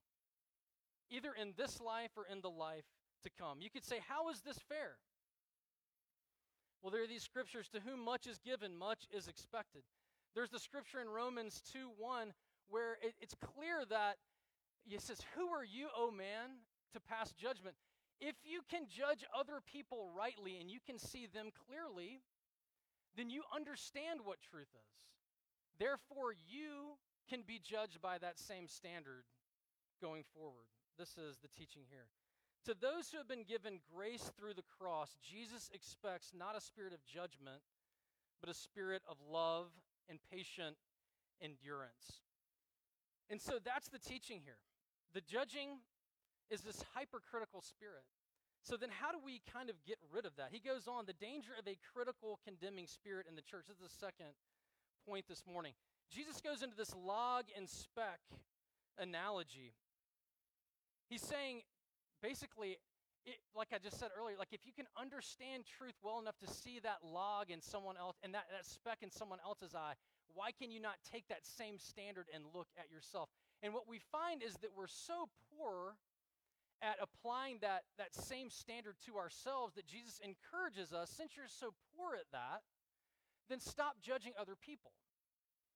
either 1.11 1.31
in 1.41 1.55
this 1.57 1.81
life 1.81 2.11
or 2.17 2.27
in 2.31 2.41
the 2.41 2.51
life 2.51 2.85
to 3.23 3.31
come. 3.39 3.59
You 3.61 3.71
could 3.71 3.85
say, 3.85 4.01
How 4.09 4.29
is 4.31 4.41
this 4.41 4.59
fair? 4.69 4.97
Well, 6.83 6.91
there 6.91 7.03
are 7.03 7.09
these 7.09 7.23
scriptures 7.23 7.69
to 7.71 7.81
whom 7.81 8.05
much 8.05 8.27
is 8.27 8.39
given, 8.39 8.77
much 8.77 9.07
is 9.11 9.29
expected. 9.29 9.83
There's 10.35 10.51
the 10.51 10.61
scripture 10.61 11.01
in 11.01 11.09
Romans 11.09 11.63
2 11.73 11.91
1 11.97 12.33
where 12.69 12.99
it, 13.03 13.15
it's 13.21 13.35
clear 13.35 13.85
that 13.89 14.17
it 14.89 15.01
says, 15.01 15.21
Who 15.35 15.49
are 15.49 15.65
you, 15.65 15.89
O 15.97 16.11
man, 16.11 16.63
to 16.93 17.01
pass 17.01 17.33
judgment? 17.33 17.77
If 18.21 18.37
you 18.45 18.61
can 18.71 18.87
judge 18.89 19.25
other 19.37 19.61
people 19.65 20.09
rightly 20.17 20.59
and 20.61 20.71
you 20.71 20.79
can 20.85 20.99
see 20.99 21.27
them 21.27 21.51
clearly, 21.67 22.21
then 23.17 23.31
you 23.31 23.43
understand 23.55 24.21
what 24.25 24.39
truth 24.41 24.73
is. 24.73 24.93
Therefore, 25.79 26.33
you 26.33 26.97
can 27.29 27.43
be 27.47 27.61
judged 27.63 28.01
by 28.01 28.19
that 28.19 28.39
same 28.39 28.69
standard 28.69 29.25
going 30.01 30.25
forward. 30.35 30.69
This 30.99 31.19
is 31.19 31.37
the 31.43 31.49
teaching 31.49 31.83
here. 31.91 32.09
To 32.65 32.75
those 32.75 33.11
who 33.11 33.19
have 33.19 33.29
been 33.29 33.45
given 33.45 33.81
grace 33.95 34.33
through 34.39 34.55
the 34.55 34.67
cross, 34.79 35.17
Jesus 35.23 35.71
expects 35.73 36.33
not 36.37 36.57
a 36.57 36.61
spirit 36.61 36.93
of 36.93 37.05
judgment, 37.05 37.63
but 38.41 38.51
a 38.51 38.55
spirit 38.55 39.03
of 39.09 39.17
love 39.31 39.67
and 40.09 40.19
patient 40.33 40.77
endurance. 41.41 42.23
And 43.31 43.41
so 43.41 43.59
that's 43.63 43.89
the 43.89 43.99
teaching 43.99 44.41
here. 44.43 44.59
The 45.15 45.21
judging 45.21 45.79
is 46.51 46.61
this 46.63 46.83
hypercritical 46.95 47.63
spirit. 47.63 48.05
So 48.63 48.77
then, 48.77 48.91
how 48.91 49.13
do 49.13 49.19
we 49.23 49.43
kind 49.53 49.71
of 49.71 49.77
get 49.87 49.99
rid 50.11 50.27
of 50.27 50.35
that? 50.37 50.51
He 50.51 50.59
goes 50.59 50.89
on 50.89 51.07
the 51.07 51.15
danger 51.15 51.55
of 51.59 51.69
a 51.69 51.79
critical, 51.95 52.41
condemning 52.43 52.87
spirit 52.87 53.27
in 53.29 53.37
the 53.37 53.43
church. 53.43 53.67
This 53.69 53.79
is 53.79 53.95
the 53.95 53.99
second 54.07 54.35
point 55.07 55.27
this 55.29 55.45
morning. 55.47 55.73
Jesus 56.11 56.41
goes 56.41 56.63
into 56.63 56.75
this 56.77 56.95
log 56.95 57.47
and 57.57 57.69
speck 57.69 58.19
analogy. 58.99 59.75
He's 61.09 61.23
saying 61.23 61.63
basically, 62.23 62.79
it, 63.25 63.39
like 63.55 63.69
I 63.75 63.79
just 63.79 63.99
said 63.99 64.11
earlier, 64.19 64.37
like 64.39 64.51
if 64.53 64.67
you 64.67 64.73
can 64.73 64.87
understand 64.99 65.65
truth 65.79 65.95
well 66.03 66.19
enough 66.19 66.39
to 66.43 66.53
see 66.53 66.81
that 66.83 66.99
log 67.03 67.51
in 67.51 67.61
someone 67.61 67.97
else 67.97 68.17
and 68.23 68.35
that, 68.35 68.47
that 68.51 68.67
speck 68.67 68.99
in 69.03 69.11
someone 69.11 69.39
else's 69.45 69.75
eye, 69.75 69.95
why 70.35 70.51
can 70.51 70.71
you 70.71 70.81
not 70.81 70.99
take 71.11 71.27
that 71.29 71.47
same 71.47 71.79
standard 71.79 72.27
and 72.35 72.45
look 72.55 72.69
at 72.79 72.91
yourself? 72.91 73.29
And 73.63 73.73
what 73.73 73.89
we 73.89 73.99
find 74.13 74.43
is 74.43 74.55
that 74.63 74.71
we're 74.77 74.91
so 74.91 75.29
poor 75.55 75.97
at 76.83 76.97
applying 77.01 77.59
that, 77.63 77.85
that 77.99 78.15
same 78.15 78.51
standard 78.51 78.97
to 79.07 79.17
ourselves 79.17 79.75
that 79.75 79.87
Jesus 79.87 80.21
encourages 80.23 80.93
us, 80.93 81.11
since 81.11 81.37
you're 81.37 81.49
so 81.49 81.73
poor 81.97 82.15
at 82.15 82.31
that, 82.33 82.63
then 83.49 83.61
stop 83.61 83.97
judging 84.03 84.33
other 84.39 84.55
people. 84.55 84.93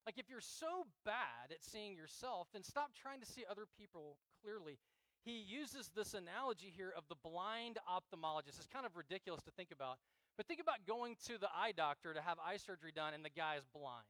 Like 0.06 0.18
if 0.18 0.28
you're 0.28 0.40
so 0.40 0.86
bad 1.04 1.50
at 1.50 1.62
seeing 1.62 1.94
yourself, 1.94 2.48
then 2.52 2.62
stop 2.62 2.90
trying 2.94 3.20
to 3.20 3.26
see 3.26 3.44
other 3.48 3.64
people 3.78 4.16
clearly 4.42 4.78
he 5.24 5.44
uses 5.44 5.90
this 5.94 6.14
analogy 6.14 6.72
here 6.74 6.92
of 6.96 7.04
the 7.08 7.16
blind 7.22 7.78
ophthalmologist. 7.84 8.56
It's 8.56 8.72
kind 8.72 8.86
of 8.86 8.96
ridiculous 8.96 9.42
to 9.44 9.50
think 9.52 9.68
about. 9.70 9.98
But 10.36 10.48
think 10.48 10.60
about 10.60 10.86
going 10.88 11.16
to 11.28 11.36
the 11.36 11.48
eye 11.52 11.72
doctor 11.76 12.14
to 12.14 12.22
have 12.22 12.38
eye 12.40 12.56
surgery 12.56 12.92
done 12.94 13.12
and 13.12 13.24
the 13.24 13.30
guy 13.30 13.56
is 13.56 13.64
blind. 13.68 14.08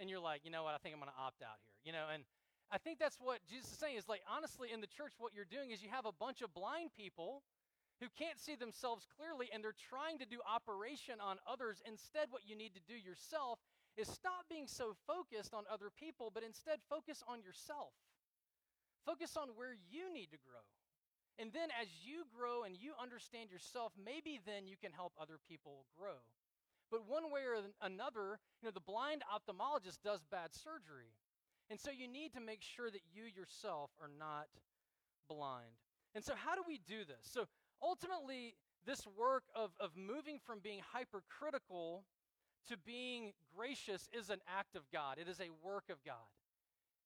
And 0.00 0.10
you're 0.10 0.20
like, 0.20 0.42
you 0.42 0.50
know 0.50 0.64
what, 0.64 0.74
I 0.74 0.78
think 0.82 0.94
I'm 0.94 1.00
going 1.00 1.12
to 1.12 1.20
opt 1.22 1.42
out 1.42 1.62
here. 1.62 1.76
You 1.86 1.92
know, 1.92 2.10
and 2.12 2.24
I 2.70 2.78
think 2.78 2.98
that's 2.98 3.18
what 3.18 3.42
Jesus 3.50 3.72
is 3.72 3.78
saying 3.78 3.96
is 3.96 4.08
like, 4.08 4.22
honestly, 4.30 4.70
in 4.72 4.80
the 4.80 4.86
church, 4.86 5.12
what 5.18 5.34
you're 5.34 5.48
doing 5.48 5.70
is 5.70 5.82
you 5.82 5.90
have 5.90 6.06
a 6.06 6.14
bunch 6.14 6.40
of 6.40 6.54
blind 6.54 6.90
people 6.94 7.42
who 7.98 8.06
can't 8.16 8.38
see 8.38 8.54
themselves 8.54 9.06
clearly 9.18 9.50
and 9.52 9.62
they're 9.62 9.76
trying 9.76 10.18
to 10.22 10.24
do 10.24 10.38
operation 10.46 11.18
on 11.18 11.36
others. 11.50 11.82
Instead, 11.84 12.30
what 12.30 12.46
you 12.46 12.54
need 12.54 12.72
to 12.78 12.84
do 12.86 12.94
yourself 12.94 13.58
is 13.98 14.06
stop 14.06 14.46
being 14.48 14.70
so 14.70 14.94
focused 15.06 15.52
on 15.52 15.64
other 15.66 15.90
people, 15.90 16.30
but 16.32 16.46
instead 16.46 16.78
focus 16.88 17.22
on 17.26 17.42
yourself. 17.42 17.92
Focus 19.04 19.36
on 19.36 19.50
where 19.58 19.74
you 19.90 20.12
need 20.14 20.30
to 20.30 20.38
grow. 20.38 20.62
And 21.40 21.52
then 21.52 21.68
as 21.80 21.88
you 22.04 22.22
grow 22.30 22.62
and 22.62 22.76
you 22.76 22.92
understand 23.00 23.50
yourself, 23.50 23.92
maybe 23.98 24.38
then 24.46 24.68
you 24.68 24.76
can 24.76 24.92
help 24.92 25.12
other 25.18 25.42
people 25.48 25.84
grow. 25.98 26.22
But 26.90 27.08
one 27.08 27.30
way 27.30 27.42
or 27.48 27.64
another, 27.80 28.38
you 28.60 28.68
know, 28.68 28.74
the 28.74 28.84
blind 28.84 29.22
ophthalmologist 29.24 30.04
does 30.04 30.20
bad 30.30 30.52
surgery. 30.52 31.16
And 31.70 31.78
so 31.78 31.90
you 31.90 32.08
need 32.08 32.32
to 32.34 32.40
make 32.40 32.62
sure 32.62 32.90
that 32.90 33.00
you 33.14 33.24
yourself 33.24 33.90
are 34.00 34.10
not 34.18 34.48
blind. 35.28 35.78
And 36.14 36.24
so, 36.24 36.34
how 36.34 36.56
do 36.56 36.62
we 36.66 36.80
do 36.88 37.04
this? 37.04 37.22
So, 37.22 37.44
ultimately, 37.80 38.56
this 38.84 39.06
work 39.16 39.44
of, 39.54 39.70
of 39.78 39.90
moving 39.96 40.40
from 40.44 40.58
being 40.58 40.80
hypercritical 40.92 42.02
to 42.68 42.76
being 42.84 43.32
gracious 43.56 44.08
is 44.12 44.30
an 44.30 44.40
act 44.48 44.74
of 44.74 44.82
God. 44.92 45.18
It 45.20 45.28
is 45.28 45.40
a 45.40 45.48
work 45.64 45.84
of 45.90 46.02
God. 46.04 46.28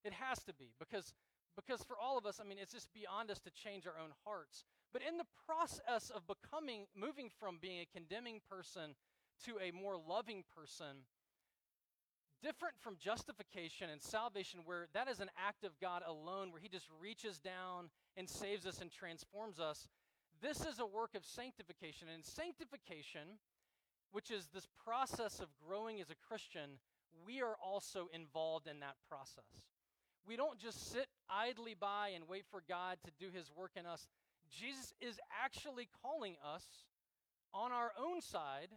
It 0.04 0.14
has 0.14 0.38
to 0.44 0.54
be 0.54 0.72
because 0.78 1.12
because 1.56 1.82
for 1.84 1.96
all 1.96 2.18
of 2.18 2.26
us, 2.26 2.40
I 2.42 2.48
mean, 2.48 2.58
it's 2.60 2.72
just 2.72 2.92
beyond 2.92 3.30
us 3.30 3.38
to 3.40 3.50
change 3.50 3.86
our 3.86 3.94
own 4.02 4.10
hearts. 4.24 4.64
But 4.92 5.02
in 5.06 5.18
the 5.18 5.26
process 5.46 6.10
of 6.10 6.26
becoming, 6.26 6.86
moving 6.96 7.30
from 7.38 7.58
being 7.62 7.78
a 7.78 7.86
condemning 7.94 8.40
person 8.50 8.96
to 9.46 9.58
a 9.62 9.70
more 9.70 9.94
loving 9.96 10.42
person, 10.56 11.06
different 12.44 12.74
from 12.78 12.96
justification 13.00 13.88
and 13.90 14.02
salvation, 14.02 14.60
where 14.66 14.86
that 14.92 15.08
is 15.08 15.20
an 15.20 15.30
act 15.38 15.64
of 15.64 15.80
God 15.80 16.02
alone, 16.06 16.52
where 16.52 16.60
He 16.60 16.68
just 16.68 16.86
reaches 17.00 17.38
down 17.38 17.88
and 18.18 18.28
saves 18.28 18.66
us 18.66 18.82
and 18.82 18.90
transforms 18.90 19.58
us, 19.58 19.88
this 20.42 20.60
is 20.60 20.78
a 20.78 20.86
work 20.86 21.14
of 21.14 21.24
sanctification. 21.24 22.08
And 22.12 22.22
sanctification, 22.22 23.40
which 24.12 24.30
is 24.30 24.48
this 24.52 24.68
process 24.84 25.40
of 25.40 25.48
growing 25.66 26.00
as 26.00 26.10
a 26.10 26.28
Christian, 26.28 26.78
we 27.26 27.40
are 27.40 27.56
also 27.64 28.08
involved 28.12 28.66
in 28.66 28.80
that 28.80 28.96
process. 29.08 29.64
We 30.26 30.36
don't 30.36 30.58
just 30.58 30.92
sit 30.92 31.06
idly 31.30 31.74
by 31.78 32.10
and 32.14 32.28
wait 32.28 32.44
for 32.50 32.62
God 32.68 32.98
to 33.04 33.10
do 33.18 33.30
his 33.34 33.50
work 33.56 33.72
in 33.76 33.86
us. 33.86 34.06
Jesus 34.50 34.92
is 35.00 35.18
actually 35.42 35.88
calling 36.02 36.36
us 36.44 36.64
on 37.54 37.72
our 37.72 37.92
own 37.98 38.20
side 38.20 38.68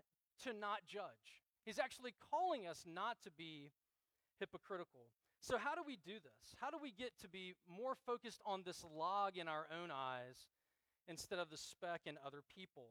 to 0.43 0.53
not 0.53 0.79
judge. 0.87 1.43
He's 1.67 1.79
actually 1.79 2.15
calling 2.31 2.65
us 2.65 2.85
not 2.87 3.17
to 3.25 3.31
be 3.31 3.71
hypocritical. 4.39 5.11
So, 5.41 5.57
how 5.57 5.75
do 5.75 5.81
we 5.85 5.97
do 6.03 6.13
this? 6.13 6.55
How 6.59 6.71
do 6.71 6.77
we 6.81 6.91
get 6.91 7.11
to 7.21 7.27
be 7.27 7.53
more 7.67 7.93
focused 8.05 8.41
on 8.45 8.63
this 8.65 8.83
log 8.95 9.37
in 9.37 9.49
our 9.49 9.67
own 9.69 9.91
eyes 9.91 10.47
instead 11.07 11.39
of 11.39 11.49
the 11.49 11.57
speck 11.57 12.01
in 12.05 12.15
other 12.25 12.39
people? 12.55 12.87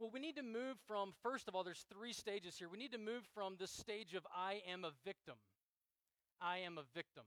Well, 0.00 0.10
we 0.12 0.18
need 0.18 0.36
to 0.36 0.42
move 0.42 0.76
from, 0.88 1.12
first 1.22 1.46
of 1.46 1.54
all, 1.54 1.62
there's 1.62 1.86
three 1.92 2.12
stages 2.12 2.58
here. 2.58 2.68
We 2.68 2.78
need 2.78 2.92
to 2.92 2.98
move 2.98 3.22
from 3.32 3.54
the 3.58 3.68
stage 3.68 4.14
of 4.14 4.26
I 4.34 4.60
am 4.68 4.84
a 4.84 4.90
victim 5.04 5.36
I 6.42 6.58
am 6.58 6.76
a 6.76 6.82
victim. 6.92 7.22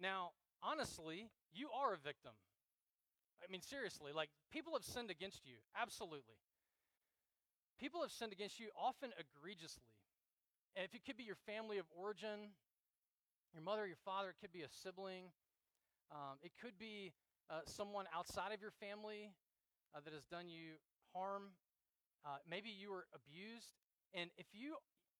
Now, 0.00 0.30
honestly, 0.62 1.28
you 1.52 1.68
are 1.76 1.92
a 1.92 1.98
victim. 1.98 2.32
I 3.44 3.52
mean, 3.52 3.60
seriously, 3.60 4.12
like 4.16 4.30
people 4.50 4.72
have 4.72 4.84
sinned 4.84 5.10
against 5.10 5.44
you. 5.44 5.56
Absolutely. 5.76 6.40
People 7.80 8.02
have 8.02 8.12
sinned 8.12 8.32
against 8.32 8.60
you 8.60 8.68
often 8.76 9.10
egregiously. 9.16 9.88
And 10.76 10.84
if 10.84 10.94
it 10.94 11.00
could 11.04 11.16
be 11.16 11.24
your 11.24 11.40
family 11.48 11.78
of 11.78 11.86
origin, 11.96 12.52
your 13.56 13.64
mother, 13.64 13.86
your 13.86 13.98
father, 14.04 14.28
it 14.30 14.36
could 14.38 14.52
be 14.52 14.62
a 14.62 14.68
sibling, 14.68 15.32
um, 16.12 16.36
it 16.42 16.52
could 16.60 16.78
be 16.78 17.12
uh, 17.48 17.64
someone 17.64 18.04
outside 18.14 18.52
of 18.52 18.60
your 18.60 18.70
family 18.70 19.32
uh, 19.96 20.00
that 20.04 20.12
has 20.12 20.24
done 20.28 20.48
you 20.48 20.76
harm. 21.16 21.56
Uh, 22.22 22.36
maybe 22.44 22.68
you 22.68 22.92
were 22.92 23.08
abused. 23.16 23.72
And 24.12 24.30
if 24.36 24.46
you 24.52 24.76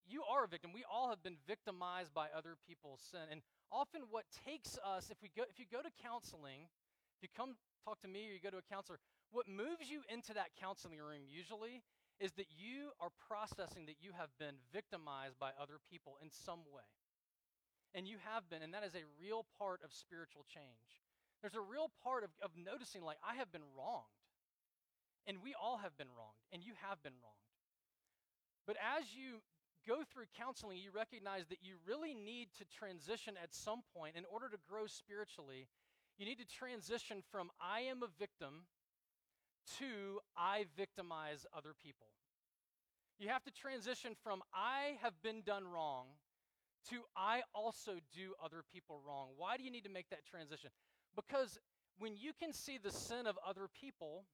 you 0.08 0.22
are 0.26 0.44
a 0.44 0.48
victim. 0.48 0.72
We 0.74 0.82
all 0.90 1.08
have 1.10 1.22
been 1.22 1.36
victimized 1.46 2.12
by 2.12 2.26
other 2.34 2.56
people's 2.66 3.00
sin. 3.10 3.30
And 3.30 3.42
often 3.70 4.02
what 4.10 4.24
takes 4.44 4.78
us, 4.82 5.10
if 5.10 5.18
we 5.22 5.30
go 5.30 5.44
if 5.48 5.58
you 5.58 5.66
go 5.70 5.82
to 5.82 5.90
counseling, 6.02 6.66
if 7.14 7.22
you 7.22 7.28
come 7.30 7.54
talk 7.84 8.00
to 8.02 8.08
me 8.08 8.28
or 8.28 8.34
you 8.34 8.42
go 8.42 8.50
to 8.50 8.58
a 8.58 8.68
counselor, 8.68 8.98
what 9.30 9.46
moves 9.46 9.86
you 9.86 10.02
into 10.10 10.34
that 10.34 10.50
counseling 10.58 10.98
room 10.98 11.22
usually 11.30 11.82
is 12.20 12.32
that 12.36 12.52
you 12.52 12.92
are 13.00 13.08
processing 13.26 13.88
that 13.88 13.96
you 13.98 14.12
have 14.12 14.28
been 14.38 14.60
victimized 14.72 15.40
by 15.40 15.56
other 15.56 15.80
people 15.88 16.20
in 16.20 16.28
some 16.28 16.60
way. 16.68 16.84
And 17.96 18.06
you 18.06 18.20
have 18.22 18.46
been, 18.46 18.62
and 18.62 18.76
that 18.76 18.84
is 18.84 18.94
a 18.94 19.08
real 19.18 19.48
part 19.58 19.80
of 19.82 19.90
spiritual 19.90 20.44
change. 20.46 21.02
There's 21.40 21.56
a 21.56 21.64
real 21.64 21.90
part 22.04 22.22
of, 22.22 22.30
of 22.44 22.52
noticing, 22.54 23.02
like, 23.02 23.18
I 23.24 23.34
have 23.40 23.50
been 23.50 23.64
wronged. 23.74 24.12
And 25.26 25.40
we 25.42 25.56
all 25.56 25.80
have 25.80 25.96
been 25.96 26.12
wronged, 26.12 26.40
and 26.52 26.62
you 26.62 26.72
have 26.84 27.02
been 27.02 27.16
wronged. 27.24 27.50
But 28.66 28.76
as 28.78 29.16
you 29.16 29.40
go 29.88 30.04
through 30.04 30.28
counseling, 30.36 30.78
you 30.78 30.92
recognize 30.92 31.48
that 31.48 31.64
you 31.64 31.76
really 31.88 32.14
need 32.14 32.48
to 32.58 32.64
transition 32.68 33.34
at 33.40 33.54
some 33.54 33.80
point 33.96 34.16
in 34.16 34.24
order 34.28 34.48
to 34.48 34.60
grow 34.68 34.86
spiritually. 34.86 35.68
You 36.18 36.26
need 36.26 36.38
to 36.38 36.48
transition 36.48 37.24
from 37.32 37.50
I 37.60 37.88
am 37.88 38.02
a 38.02 38.12
victim 38.18 38.68
to 39.78 40.20
I 40.36 40.66
victimize 40.76 41.46
other 41.56 41.70
people. 41.82 42.06
You 43.18 43.28
have 43.28 43.44
to 43.44 43.50
transition 43.50 44.12
from 44.22 44.42
I 44.54 44.96
have 45.02 45.14
been 45.22 45.42
done 45.42 45.64
wrong 45.66 46.06
to 46.88 47.02
I 47.14 47.42
also 47.54 48.00
do 48.14 48.32
other 48.42 48.62
people 48.72 49.00
wrong. 49.06 49.28
Why 49.36 49.56
do 49.56 49.64
you 49.64 49.70
need 49.70 49.84
to 49.84 49.90
make 49.90 50.08
that 50.10 50.24
transition? 50.24 50.70
Because 51.14 51.58
when 51.98 52.16
you 52.16 52.32
can 52.32 52.52
see 52.52 52.78
the 52.78 52.90
sin 52.90 53.26
of 53.26 53.36
other 53.46 53.68
people, 53.78 54.24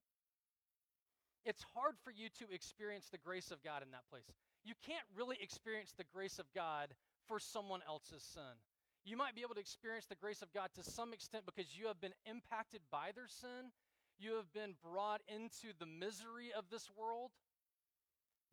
it's 1.45 1.65
hard 1.75 1.97
for 2.05 2.13
you 2.13 2.29
to 2.39 2.55
experience 2.55 3.09
the 3.11 3.19
grace 3.19 3.51
of 3.51 3.63
God 3.65 3.83
in 3.83 3.91
that 3.91 4.09
place 4.09 4.31
you 4.67 4.75
can't 4.85 5.07
really 5.15 5.39
experience 5.41 5.95
the 5.97 6.05
grace 6.13 6.41
of 6.41 6.47
God 6.53 6.91
for 7.29 7.39
someone 7.39 7.81
else's 7.87 8.23
sin. 8.35 8.59
You 9.05 9.17
might 9.17 9.37
be 9.37 9.43
able 9.43 9.55
to 9.55 9.61
experience 9.61 10.07
the 10.07 10.19
grace 10.19 10.43
of 10.43 10.53
God 10.53 10.71
to 10.75 10.83
some 10.83 11.15
extent 11.15 11.47
because 11.47 11.79
you 11.79 11.87
have 11.87 12.01
been 12.01 12.19
impacted 12.27 12.81
by 12.91 13.15
their 13.15 13.31
sin. 13.31 13.71
You 14.19 14.37
have 14.37 14.53
been 14.53 14.75
brought 14.83 15.23
into 15.29 15.73
the 15.79 15.87
misery 15.87 16.53
of 16.57 16.71
this 16.71 16.91
world. 16.97 17.31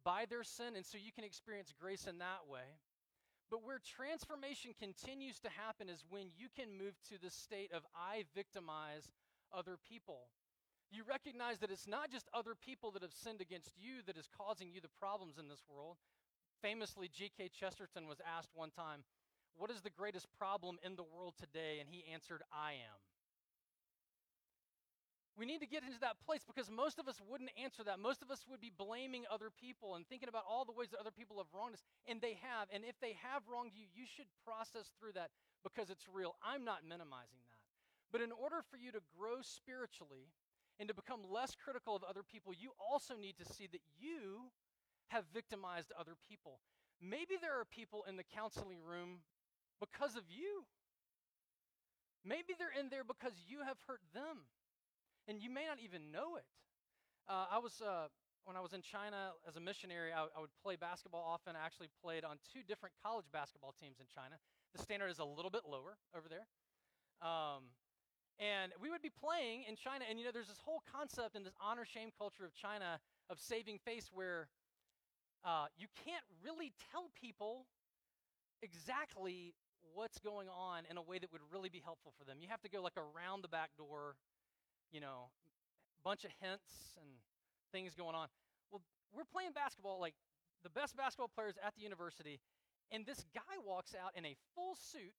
by 0.04 0.26
their 0.30 0.44
sin, 0.44 0.76
and 0.76 0.86
so 0.86 0.98
you 0.98 1.12
can 1.12 1.24
experience 1.24 1.74
grace 1.80 2.08
in 2.08 2.20
that 2.20 2.48
way. 2.48 2.80
But 3.50 3.64
where 3.64 3.80
transformation 3.80 4.74
continues 4.78 5.40
to 5.40 5.50
happen 5.50 5.88
is 5.90 6.04
when 6.10 6.28
you 6.36 6.48
can 6.56 6.78
move 6.78 6.96
to 7.10 7.22
the 7.22 7.30
state 7.30 7.72
of 7.72 7.84
I 7.96 8.24
victimize 8.36 9.08
other 9.54 9.78
people. 9.78 10.28
You 10.92 11.04
recognize 11.08 11.60
that 11.60 11.72
it's 11.72 11.88
not 11.88 12.12
just 12.12 12.30
other 12.34 12.56
people 12.56 12.92
that 12.92 13.02
have 13.02 13.14
sinned 13.14 13.42
against 13.42 13.74
you 13.78 14.02
that 14.08 14.18
is 14.18 14.28
causing 14.28 14.72
you 14.72 14.82
the 14.82 14.94
problems 15.00 15.38
in 15.38 15.48
this 15.48 15.64
world. 15.70 15.98
Famously, 16.62 17.10
G.K. 17.14 17.50
Chesterton 17.50 18.08
was 18.08 18.22
asked 18.26 18.52
one 18.54 18.72
time, 18.72 19.04
What 19.56 19.72
is 19.72 19.82
the 19.82 19.90
greatest 19.90 20.28
problem 20.38 20.78
in 20.84 20.96
the 20.96 21.04
world 21.04 21.36
today? 21.40 21.78
And 21.80 21.90
he 21.90 22.06
answered, 22.12 22.44
I 22.52 22.74
am. 22.74 23.00
We 25.44 25.52
need 25.52 25.60
to 25.60 25.68
get 25.68 25.84
into 25.84 26.00
that 26.00 26.24
place 26.24 26.40
because 26.48 26.72
most 26.72 27.04
of 27.04 27.12
us 27.12 27.20
wouldn't 27.20 27.52
answer 27.60 27.84
that. 27.84 28.00
Most 28.00 28.24
of 28.24 28.32
us 28.32 28.48
would 28.48 28.64
be 28.64 28.72
blaming 28.72 29.28
other 29.28 29.52
people 29.52 30.00
and 30.00 30.08
thinking 30.08 30.32
about 30.32 30.48
all 30.48 30.64
the 30.64 30.72
ways 30.72 30.96
that 30.96 31.04
other 31.04 31.12
people 31.12 31.36
have 31.36 31.52
wronged 31.52 31.76
us, 31.76 31.84
and 32.08 32.24
they 32.24 32.40
have. 32.40 32.72
And 32.72 32.88
if 32.88 32.96
they 33.04 33.20
have 33.20 33.44
wronged 33.52 33.76
you, 33.76 33.84
you 33.92 34.08
should 34.08 34.32
process 34.48 34.96
through 34.96 35.20
that 35.20 35.36
because 35.60 35.92
it's 35.92 36.08
real. 36.08 36.40
I'm 36.40 36.64
not 36.64 36.88
minimizing 36.88 37.44
that. 37.52 37.60
But 38.08 38.24
in 38.24 38.32
order 38.32 38.64
for 38.72 38.80
you 38.80 38.96
to 38.96 39.04
grow 39.20 39.44
spiritually 39.44 40.32
and 40.80 40.88
to 40.88 40.96
become 40.96 41.28
less 41.28 41.60
critical 41.60 41.92
of 41.92 42.08
other 42.08 42.24
people, 42.24 42.56
you 42.56 42.72
also 42.80 43.20
need 43.20 43.36
to 43.44 43.48
see 43.52 43.68
that 43.68 43.84
you 44.00 44.48
have 45.12 45.28
victimized 45.36 45.92
other 46.00 46.16
people. 46.24 46.64
Maybe 47.04 47.36
there 47.36 47.60
are 47.60 47.68
people 47.68 48.08
in 48.08 48.16
the 48.16 48.24
counseling 48.32 48.80
room 48.80 49.20
because 49.84 50.16
of 50.16 50.24
you. 50.32 50.64
Maybe 52.24 52.56
they're 52.56 52.72
in 52.72 52.88
there 52.88 53.04
because 53.04 53.36
you 53.44 53.60
have 53.68 53.76
hurt 53.92 54.00
them 54.16 54.48
and 55.28 55.42
you 55.42 55.50
may 55.50 55.66
not 55.66 55.80
even 55.84 56.12
know 56.12 56.36
it. 56.36 56.46
Uh, 57.28 57.46
I 57.52 57.60
was 57.60 57.82
uh, 57.82 58.08
when 58.46 58.58
I 58.58 58.62
was 58.62 58.74
in 58.74 58.82
China 58.82 59.32
as 59.48 59.56
a 59.56 59.64
missionary, 59.64 60.12
I, 60.12 60.28
I, 60.36 60.40
would 60.40 60.52
play 60.62 60.76
basketball 60.76 61.24
often. 61.24 61.56
I 61.56 61.66
actually 61.66 61.88
played 62.04 62.24
on 62.24 62.38
two 62.52 62.60
different 62.68 62.96
college 63.00 63.26
basketball 63.32 63.74
teams 63.80 64.00
in 64.00 64.08
China. 64.12 64.36
The 64.76 64.82
standard 64.84 65.08
is 65.08 65.20
a 65.20 65.26
little 65.26 65.52
bit 65.52 65.64
lower 65.64 65.96
over 66.12 66.28
there. 66.28 66.44
Um, 67.24 67.72
and 68.40 68.74
we 68.82 68.90
would 68.90 69.02
be 69.02 69.14
playing 69.14 69.64
in 69.70 69.76
China, 69.78 70.04
and 70.10 70.20
you 70.20 70.26
know, 70.26 70.32
there's 70.34 70.52
this 70.52 70.60
whole 70.60 70.84
concept 70.92 71.36
in 71.36 71.44
this 71.44 71.56
honor 71.62 71.86
shame 71.86 72.10
culture 72.18 72.44
of 72.44 72.54
China 72.54 73.00
of 73.30 73.40
saving 73.40 73.80
face 73.80 74.10
where 74.12 74.50
uh, 75.46 75.68
you 75.78 75.88
can't 76.04 76.26
really 76.44 76.74
tell 76.92 77.12
people 77.16 77.68
exactly 78.62 79.54
what's 79.94 80.20
going 80.20 80.48
on 80.50 80.84
in 80.90 80.98
a 80.98 81.02
way 81.02 81.20
that 81.20 81.32
would 81.32 81.44
really 81.52 81.70
be 81.70 81.82
helpful 81.84 82.14
for 82.18 82.26
them. 82.26 82.38
You 82.42 82.48
have 82.50 82.62
to 82.62 82.70
go 82.70 82.82
like 82.82 82.98
around 82.98 83.44
the 83.44 83.48
back 83.48 83.70
door 83.78 84.16
you 84.94 85.02
know, 85.02 85.34
bunch 86.06 86.24
of 86.24 86.32
hints 86.40 86.96
and 87.02 87.10
things 87.74 87.98
going 87.98 88.16
on. 88.16 88.30
Well, 88.72 88.82
we're 89.12 89.28
playing 89.28 89.52
basketball, 89.52 90.00
like 90.00 90.14
the 90.64 90.70
best 90.70 90.96
basketball 90.96 91.34
players 91.34 91.56
at 91.66 91.74
the 91.76 91.82
university, 91.82 92.40
and 92.94 93.06
this 93.06 93.26
guy 93.34 93.58
walks 93.66 93.98
out 93.98 94.14
in 94.16 94.24
a 94.24 94.38
full 94.56 94.78
suit, 94.78 95.18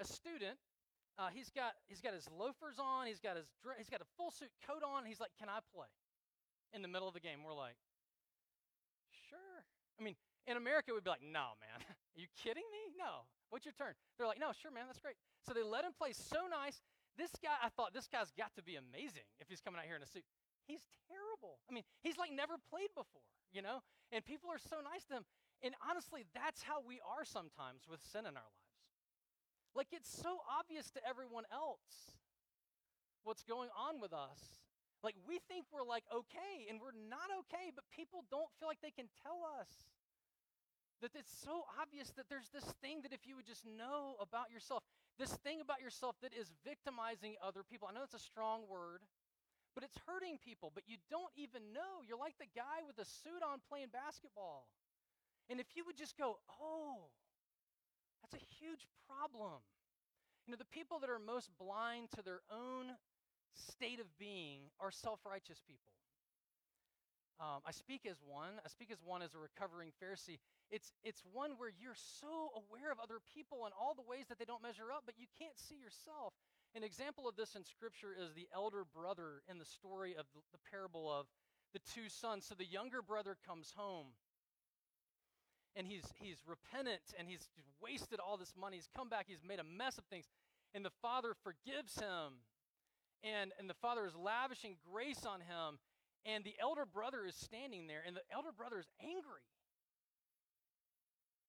a 0.00 0.04
student. 0.08 0.56
Uh, 1.20 1.28
he's 1.28 1.52
got 1.52 1.76
he's 1.86 2.00
got 2.00 2.16
his 2.16 2.26
loafers 2.32 2.80
on. 2.80 3.06
He's 3.06 3.20
got 3.20 3.36
his 3.36 3.46
he's 3.76 3.92
got 3.92 4.00
a 4.00 4.08
full 4.16 4.32
suit 4.32 4.48
coat 4.66 4.80
on. 4.80 5.04
He's 5.04 5.20
like, 5.20 5.30
"Can 5.38 5.52
I 5.52 5.60
play?" 5.76 5.92
In 6.72 6.80
the 6.80 6.88
middle 6.88 7.06
of 7.06 7.12
the 7.12 7.20
game, 7.20 7.44
we're 7.44 7.52
like, 7.52 7.76
"Sure." 9.28 9.60
I 10.00 10.02
mean, 10.02 10.16
in 10.48 10.56
America, 10.56 10.90
we'd 10.94 11.04
be 11.04 11.10
like, 11.10 11.22
"No, 11.22 11.52
man, 11.60 11.76
are 12.16 12.20
you 12.20 12.32
kidding 12.42 12.64
me? 12.72 12.96
No. 12.96 13.28
What's 13.50 13.68
your 13.68 13.76
turn?" 13.76 13.92
They're 14.16 14.26
like, 14.26 14.40
"No, 14.40 14.56
sure, 14.56 14.72
man, 14.72 14.88
that's 14.88 15.04
great." 15.04 15.16
So 15.44 15.52
they 15.52 15.62
let 15.62 15.84
him 15.84 15.92
play 15.92 16.16
so 16.16 16.48
nice. 16.48 16.80
This 17.16 17.32
guy, 17.42 17.54
I 17.60 17.68
thought, 17.68 17.92
this 17.92 18.08
guy's 18.08 18.32
got 18.32 18.54
to 18.56 18.62
be 18.62 18.76
amazing 18.76 19.28
if 19.40 19.48
he's 19.48 19.60
coming 19.60 19.78
out 19.78 19.86
here 19.86 19.96
in 19.96 20.02
a 20.02 20.08
suit. 20.08 20.24
He's 20.64 20.84
terrible. 21.08 21.60
I 21.68 21.74
mean, 21.74 21.84
he's 22.00 22.16
like 22.16 22.32
never 22.32 22.56
played 22.70 22.94
before, 22.96 23.26
you 23.52 23.60
know? 23.60 23.84
And 24.10 24.24
people 24.24 24.48
are 24.48 24.62
so 24.62 24.80
nice 24.80 25.04
to 25.12 25.20
him. 25.20 25.24
And 25.62 25.74
honestly, 25.84 26.24
that's 26.34 26.62
how 26.62 26.80
we 26.80 26.98
are 27.04 27.24
sometimes 27.24 27.84
with 27.86 28.00
sin 28.00 28.24
in 28.24 28.34
our 28.34 28.48
lives. 28.48 28.72
Like 29.74 29.88
it's 29.92 30.10
so 30.10 30.40
obvious 30.48 30.90
to 30.92 31.00
everyone 31.04 31.44
else 31.52 32.16
what's 33.24 33.42
going 33.42 33.70
on 33.72 34.00
with 34.00 34.12
us. 34.12 34.60
Like 35.02 35.16
we 35.26 35.40
think 35.48 35.66
we're 35.72 35.86
like 35.86 36.04
okay, 36.12 36.68
and 36.68 36.78
we're 36.78 36.94
not 36.94 37.30
okay, 37.46 37.72
but 37.74 37.84
people 37.90 38.24
don't 38.30 38.50
feel 38.58 38.68
like 38.68 38.82
they 38.82 38.94
can 38.94 39.08
tell 39.24 39.42
us 39.58 39.90
that 41.00 41.10
it's 41.18 41.32
so 41.32 41.66
obvious 41.80 42.14
that 42.14 42.30
there's 42.30 42.50
this 42.54 42.70
thing 42.78 43.02
that 43.02 43.12
if 43.12 43.26
you 43.26 43.34
would 43.34 43.46
just 43.46 43.66
know 43.66 44.14
about 44.22 44.54
yourself, 44.54 44.86
this 45.18 45.32
thing 45.44 45.60
about 45.60 45.80
yourself 45.80 46.16
that 46.22 46.32
is 46.32 46.50
victimizing 46.64 47.36
other 47.42 47.62
people. 47.62 47.88
I 47.88 47.94
know 47.94 48.02
it's 48.02 48.16
a 48.16 48.22
strong 48.22 48.64
word, 48.68 49.04
but 49.74 49.84
it's 49.84 49.96
hurting 50.06 50.38
people, 50.40 50.72
but 50.74 50.84
you 50.86 50.96
don't 51.08 51.32
even 51.36 51.72
know. 51.72 52.04
You're 52.06 52.20
like 52.20 52.36
the 52.38 52.50
guy 52.54 52.84
with 52.86 52.96
the 52.96 53.04
suit 53.04 53.40
on 53.44 53.60
playing 53.68 53.92
basketball. 53.92 54.68
And 55.48 55.60
if 55.60 55.66
you 55.74 55.84
would 55.86 55.96
just 55.96 56.16
go, 56.16 56.38
oh, 56.60 57.08
that's 58.22 58.36
a 58.36 58.44
huge 58.60 58.86
problem. 59.08 59.60
You 60.46 60.52
know, 60.52 60.58
the 60.58 60.72
people 60.72 60.98
that 61.00 61.10
are 61.10 61.18
most 61.18 61.50
blind 61.58 62.10
to 62.16 62.22
their 62.22 62.40
own 62.50 62.96
state 63.54 64.00
of 64.00 64.06
being 64.18 64.72
are 64.80 64.90
self 64.90 65.20
righteous 65.26 65.60
people. 65.66 65.92
Um, 67.40 67.60
I 67.66 67.72
speak 67.72 68.06
as 68.08 68.16
one. 68.22 68.62
I 68.64 68.68
speak 68.68 68.90
as 68.92 68.98
one 69.04 69.22
as 69.22 69.34
a 69.34 69.38
recovering 69.38 69.90
Pharisee. 69.98 70.38
It's, 70.72 70.90
it's 71.04 71.20
one 71.32 71.60
where 71.60 71.68
you're 71.68 71.98
so 72.18 72.56
aware 72.56 72.90
of 72.90 72.96
other 72.96 73.20
people 73.28 73.68
and 73.68 73.74
all 73.76 73.92
the 73.92 74.08
ways 74.08 74.24
that 74.32 74.40
they 74.40 74.48
don't 74.48 74.62
measure 74.62 74.88
up, 74.88 75.04
but 75.04 75.20
you 75.20 75.28
can't 75.38 75.58
see 75.60 75.76
yourself. 75.76 76.32
An 76.74 76.82
example 76.82 77.28
of 77.28 77.36
this 77.36 77.54
in 77.54 77.62
Scripture 77.62 78.16
is 78.16 78.32
the 78.32 78.48
elder 78.54 78.88
brother 78.88 79.44
in 79.52 79.58
the 79.60 79.68
story 79.68 80.16
of 80.16 80.24
the, 80.32 80.40
the 80.50 80.62
parable 80.72 81.12
of 81.12 81.28
the 81.76 81.84
two 81.84 82.08
sons. 82.08 82.48
So 82.48 82.56
the 82.56 82.64
younger 82.64 83.04
brother 83.04 83.36
comes 83.46 83.76
home 83.76 84.16
and 85.76 85.86
he's, 85.86 86.08
he's 86.16 86.40
repentant 86.48 87.04
and 87.20 87.28
he's 87.28 87.52
wasted 87.76 88.16
all 88.16 88.40
this 88.40 88.56
money. 88.56 88.80
He's 88.80 88.88
come 88.96 89.12
back, 89.12 89.26
he's 89.28 89.44
made 89.44 89.60
a 89.60 89.68
mess 89.68 89.98
of 89.98 90.04
things, 90.08 90.24
and 90.72 90.84
the 90.84 90.96
father 91.04 91.36
forgives 91.44 92.00
him. 92.00 92.40
And, 93.22 93.52
and 93.60 93.68
the 93.68 93.78
father 93.78 94.06
is 94.08 94.16
lavishing 94.16 94.80
grace 94.90 95.28
on 95.28 95.40
him 95.40 95.78
and 96.24 96.44
the 96.44 96.54
elder 96.60 96.86
brother 96.86 97.26
is 97.26 97.34
standing 97.34 97.86
there, 97.86 98.02
and 98.06 98.14
the 98.14 98.22
elder 98.32 98.52
brother 98.56 98.78
is 98.78 98.86
angry. 99.02 99.42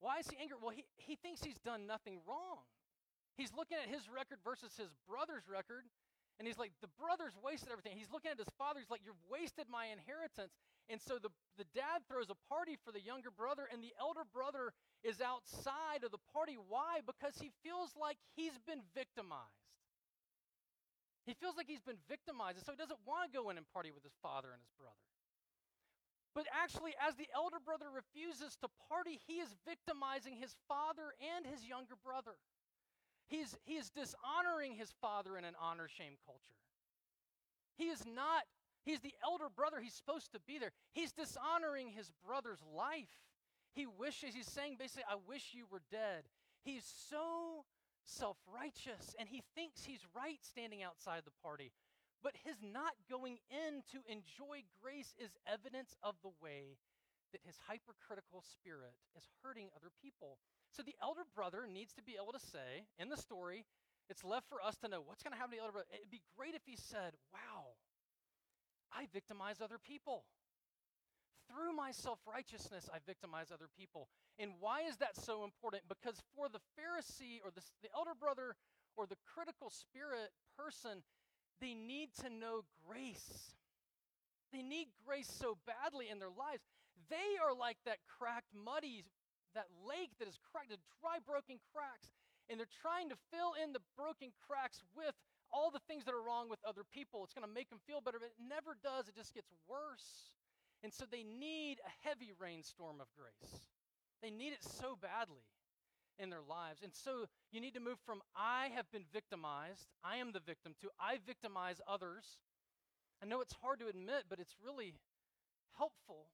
Why 0.04 0.20
is 0.20 0.28
he 0.28 0.36
angry? 0.36 0.60
Well, 0.60 0.76
he, 0.76 0.84
he 1.00 1.16
thinks 1.16 1.40
he's 1.40 1.64
done 1.64 1.88
nothing 1.88 2.20
wrong. 2.28 2.68
He's 3.40 3.56
looking 3.56 3.80
at 3.80 3.88
his 3.88 4.12
record 4.12 4.44
versus 4.44 4.76
his 4.76 4.92
brother's 5.08 5.48
record, 5.48 5.88
and 6.38 6.44
he's 6.44 6.60
like, 6.60 6.76
the 6.84 6.92
brother's 7.00 7.40
wasted 7.40 7.72
everything. 7.72 7.96
He's 7.96 8.12
looking 8.12 8.36
at 8.36 8.38
his 8.38 8.52
father, 8.60 8.84
he's 8.84 8.92
like, 8.92 9.08
You've 9.08 9.24
wasted 9.32 9.72
my 9.72 9.88
inheritance. 9.96 10.52
And 10.92 11.00
so 11.00 11.24
the, 11.24 11.32
the 11.56 11.64
dad 11.72 12.04
throws 12.12 12.28
a 12.28 12.36
party 12.52 12.76
for 12.84 12.92
the 12.92 13.00
younger 13.00 13.32
brother, 13.32 13.64
and 13.72 13.80
the 13.80 13.96
elder 13.96 14.28
brother 14.28 14.76
is 15.08 15.24
outside 15.24 16.04
of 16.04 16.12
the 16.12 16.22
party. 16.36 16.60
Why? 16.60 17.00
Because 17.00 17.40
he 17.40 17.56
feels 17.64 17.96
like 17.96 18.20
he's 18.36 18.60
been 18.68 18.84
victimized. 18.92 19.72
He 21.24 21.32
feels 21.32 21.56
like 21.56 21.72
he's 21.72 21.88
been 21.88 22.04
victimized, 22.12 22.60
and 22.60 22.66
so 22.68 22.76
he 22.76 22.82
doesn't 22.82 23.00
want 23.08 23.24
to 23.24 23.32
go 23.32 23.48
in 23.48 23.56
and 23.56 23.64
party 23.72 23.96
with 23.96 24.04
his 24.04 24.20
father 24.20 24.52
and 24.52 24.60
his 24.60 24.76
brother. 24.76 25.00
But 26.36 26.46
actually, 26.50 26.94
as 26.98 27.16
the 27.16 27.30
elder 27.36 27.62
brother 27.64 27.86
refuses 27.94 28.58
to 28.58 28.68
party, 28.90 29.20
he 29.28 29.38
is 29.38 29.54
victimizing 29.68 30.36
his 30.36 30.56
father 30.68 31.14
and 31.22 31.46
his 31.46 31.64
younger 31.66 31.94
brother. 32.04 32.34
He's, 33.28 33.56
he 33.66 33.76
is 33.76 33.90
dishonoring 33.90 34.74
his 34.74 34.92
father 35.00 35.38
in 35.38 35.46
an 35.46 35.54
honor 35.62 35.88
shame 35.88 36.18
culture. 36.26 36.58
He 37.78 37.86
is 37.86 38.04
not, 38.06 38.44
he's 38.84 39.02
the 39.02 39.14
elder 39.24 39.48
brother. 39.54 39.80
He's 39.80 39.94
supposed 39.94 40.32
to 40.34 40.40
be 40.46 40.58
there. 40.58 40.72
He's 40.94 41.12
dishonoring 41.12 41.90
his 41.90 42.12
brother's 42.26 42.62
life. 42.76 43.14
He 43.74 43.86
wishes, 43.86 44.36
he's 44.36 44.48
saying 44.48 44.78
basically, 44.78 45.06
I 45.10 45.18
wish 45.28 45.54
you 45.54 45.66
were 45.72 45.82
dead. 45.90 46.26
He's 46.64 46.86
so 47.10 47.66
self 48.06 48.38
righteous 48.54 49.16
and 49.18 49.30
he 49.30 49.42
thinks 49.56 49.84
he's 49.84 50.06
right 50.16 50.40
standing 50.42 50.84
outside 50.84 51.22
the 51.26 51.32
party. 51.42 51.72
But 52.24 52.40
his 52.48 52.56
not 52.64 52.96
going 53.12 53.44
in 53.52 53.84
to 53.92 54.00
enjoy 54.08 54.64
grace 54.80 55.12
is 55.20 55.36
evidence 55.44 55.92
of 56.00 56.16
the 56.24 56.32
way 56.40 56.80
that 57.36 57.44
his 57.44 57.60
hypercritical 57.68 58.40
spirit 58.40 58.96
is 59.20 59.28
hurting 59.44 59.68
other 59.76 59.92
people. 60.00 60.40
So 60.72 60.82
the 60.82 60.96
elder 61.04 61.28
brother 61.36 61.68
needs 61.68 61.92
to 62.00 62.04
be 62.06 62.16
able 62.16 62.32
to 62.32 62.40
say 62.40 62.88
in 62.96 63.10
the 63.12 63.20
story, 63.20 63.66
it's 64.08 64.24
left 64.24 64.48
for 64.48 64.64
us 64.64 64.80
to 64.80 64.88
know 64.88 65.04
what's 65.04 65.22
going 65.22 65.36
to 65.36 65.40
happen 65.40 65.52
to 65.52 65.58
the 65.60 65.64
elder 65.64 65.84
brother. 65.84 65.92
It'd 65.92 66.14
be 66.14 66.24
great 66.38 66.56
if 66.56 66.64
he 66.64 66.80
said, 66.80 67.14
Wow, 67.36 67.76
I 68.94 69.12
victimize 69.12 69.60
other 69.60 69.82
people. 69.82 70.24
Through 71.52 71.76
my 71.76 71.92
self 71.92 72.20
righteousness, 72.24 72.88
I 72.88 73.04
victimize 73.06 73.52
other 73.52 73.68
people. 73.76 74.08
And 74.40 74.56
why 74.60 74.88
is 74.88 74.98
that 74.98 75.16
so 75.20 75.44
important? 75.44 75.84
Because 75.90 76.22
for 76.36 76.48
the 76.48 76.64
Pharisee 76.80 77.44
or 77.44 77.52
the, 77.52 77.62
the 77.84 77.92
elder 77.96 78.16
brother 78.16 78.56
or 78.96 79.06
the 79.06 79.20
critical 79.28 79.70
spirit 79.70 80.32
person, 80.58 81.04
they 81.64 81.72
need 81.72 82.12
to 82.20 82.28
know 82.28 82.68
grace. 82.84 83.56
They 84.52 84.60
need 84.60 84.92
grace 85.08 85.32
so 85.32 85.56
badly 85.64 86.12
in 86.12 86.20
their 86.20 86.36
lives. 86.36 86.68
They 87.08 87.40
are 87.40 87.56
like 87.56 87.80
that 87.88 88.04
cracked, 88.12 88.52
muddy, 88.52 89.08
that 89.56 89.72
lake 89.88 90.12
that 90.20 90.28
is 90.28 90.36
cracked, 90.52 90.76
the 90.76 90.84
dry, 91.00 91.24
broken 91.24 91.64
cracks. 91.72 92.12
And 92.52 92.60
they're 92.60 92.78
trying 92.84 93.08
to 93.16 93.18
fill 93.32 93.56
in 93.56 93.72
the 93.72 93.80
broken 93.96 94.36
cracks 94.44 94.84
with 94.92 95.16
all 95.48 95.72
the 95.72 95.80
things 95.88 96.04
that 96.04 96.12
are 96.12 96.22
wrong 96.22 96.52
with 96.52 96.60
other 96.68 96.84
people. 96.84 97.24
It's 97.24 97.32
going 97.32 97.48
to 97.48 97.56
make 97.56 97.72
them 97.72 97.80
feel 97.88 98.04
better, 98.04 98.20
but 98.20 98.36
it 98.36 98.44
never 98.44 98.76
does. 98.84 99.08
It 99.08 99.16
just 99.16 99.32
gets 99.32 99.48
worse. 99.64 100.36
And 100.84 100.92
so 100.92 101.08
they 101.08 101.24
need 101.24 101.80
a 101.80 101.94
heavy 102.04 102.36
rainstorm 102.36 103.00
of 103.00 103.08
grace. 103.16 103.72
They 104.20 104.30
need 104.30 104.52
it 104.52 104.68
so 104.68 105.00
badly 105.00 105.48
in 106.20 106.30
their 106.30 106.44
lives. 106.48 106.82
And 106.84 106.94
so 106.94 107.26
you 107.52 107.62
need 107.62 107.74
to 107.74 107.80
move 107.80 107.98
from 108.06 108.22
I 108.36 108.70
have 108.76 108.92
been 108.92 109.06
victimized, 109.12 109.88
I 110.04 110.18
am 110.18 110.32
the 110.32 110.40
victim, 110.40 110.76
to 110.82 110.90
I 111.00 111.18
victimize 111.26 111.82
others. 111.88 112.38
I 113.22 113.26
know 113.26 113.42
it's 113.42 113.56
hard 113.62 113.80
to 113.80 113.88
admit, 113.88 114.26
but 114.30 114.40
it's 114.40 114.56
really 114.64 114.96
helpful 115.78 116.28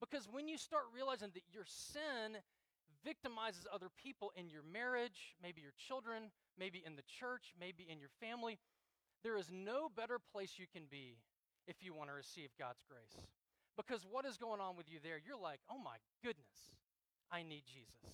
because 0.00 0.28
when 0.30 0.48
you 0.48 0.58
start 0.58 0.84
realizing 0.92 1.30
that 1.34 1.46
your 1.52 1.64
sin 1.64 2.42
victimizes 3.06 3.66
other 3.72 3.86
people 4.02 4.32
in 4.36 4.50
your 4.50 4.62
marriage, 4.62 5.36
maybe 5.40 5.60
your 5.60 5.74
children, 5.78 6.30
maybe 6.58 6.82
in 6.84 6.96
the 6.96 7.06
church, 7.06 7.54
maybe 7.58 7.86
in 7.88 8.00
your 8.00 8.10
family, 8.20 8.58
there 9.22 9.36
is 9.36 9.50
no 9.52 9.88
better 9.94 10.18
place 10.18 10.54
you 10.58 10.66
can 10.72 10.84
be 10.90 11.18
if 11.68 11.76
you 11.80 11.94
want 11.94 12.10
to 12.10 12.14
receive 12.14 12.50
God's 12.58 12.82
grace. 12.88 13.26
Because 13.76 14.04
what 14.08 14.26
is 14.26 14.36
going 14.36 14.60
on 14.60 14.76
with 14.76 14.90
you 14.90 14.98
there? 15.02 15.20
You're 15.24 15.40
like, 15.40 15.60
oh 15.70 15.78
my 15.78 15.96
goodness, 16.22 16.74
I 17.30 17.42
need 17.42 17.62
Jesus. 17.64 18.10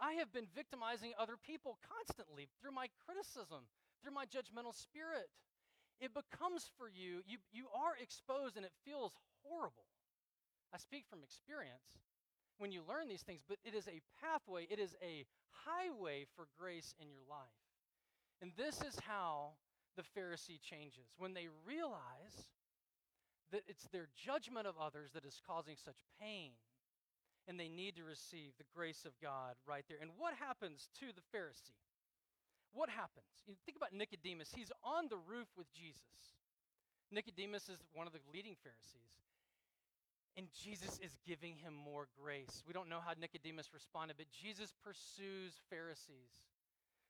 I 0.00 0.14
have 0.14 0.32
been 0.32 0.46
victimizing 0.54 1.12
other 1.18 1.36
people 1.36 1.78
constantly 1.86 2.48
through 2.60 2.72
my 2.72 2.88
criticism, 3.06 3.70
through 4.02 4.12
my 4.12 4.26
judgmental 4.26 4.74
spirit. 4.74 5.30
It 6.00 6.12
becomes 6.12 6.70
for 6.76 6.88
you, 6.88 7.22
you, 7.26 7.38
you 7.52 7.66
are 7.70 7.94
exposed 8.00 8.56
and 8.56 8.66
it 8.66 8.74
feels 8.84 9.14
horrible. 9.42 9.86
I 10.74 10.78
speak 10.78 11.04
from 11.08 11.22
experience 11.22 12.02
when 12.58 12.72
you 12.72 12.82
learn 12.86 13.08
these 13.08 13.22
things, 13.22 13.42
but 13.48 13.58
it 13.64 13.74
is 13.74 13.88
a 13.88 14.02
pathway, 14.20 14.66
it 14.70 14.78
is 14.78 14.94
a 15.02 15.24
highway 15.50 16.26
for 16.36 16.46
grace 16.58 16.94
in 17.00 17.08
your 17.10 17.22
life. 17.28 17.62
And 18.42 18.52
this 18.56 18.82
is 18.82 18.98
how 19.06 19.54
the 19.96 20.02
Pharisee 20.02 20.60
changes. 20.60 21.14
When 21.18 21.34
they 21.34 21.48
realize 21.64 22.50
that 23.52 23.62
it's 23.68 23.86
their 23.92 24.08
judgment 24.16 24.66
of 24.66 24.74
others 24.80 25.10
that 25.14 25.24
is 25.24 25.40
causing 25.46 25.76
such 25.76 25.98
pain, 26.20 26.52
and 27.48 27.60
they 27.60 27.68
need 27.68 27.96
to 27.96 28.04
receive 28.04 28.52
the 28.56 28.68
grace 28.74 29.04
of 29.04 29.12
God 29.20 29.54
right 29.66 29.84
there. 29.88 29.98
And 30.00 30.10
what 30.16 30.34
happens 30.34 30.88
to 31.00 31.06
the 31.12 31.24
Pharisee? 31.36 31.76
What 32.72 32.88
happens? 32.88 33.26
You 33.46 33.54
think 33.64 33.76
about 33.76 33.92
Nicodemus. 33.92 34.50
He's 34.54 34.72
on 34.82 35.08
the 35.08 35.20
roof 35.28 35.46
with 35.56 35.70
Jesus. 35.72 36.34
Nicodemus 37.12 37.68
is 37.68 37.78
one 37.92 38.06
of 38.06 38.12
the 38.12 38.24
leading 38.32 38.56
Pharisees. 38.62 39.04
And 40.36 40.48
Jesus 40.50 40.98
is 40.98 41.14
giving 41.24 41.54
him 41.54 41.74
more 41.74 42.08
grace. 42.20 42.64
We 42.66 42.72
don't 42.72 42.88
know 42.88 42.98
how 42.98 43.12
Nicodemus 43.14 43.70
responded, 43.72 44.16
but 44.18 44.26
Jesus 44.32 44.74
pursues 44.82 45.54
Pharisees. 45.70 46.42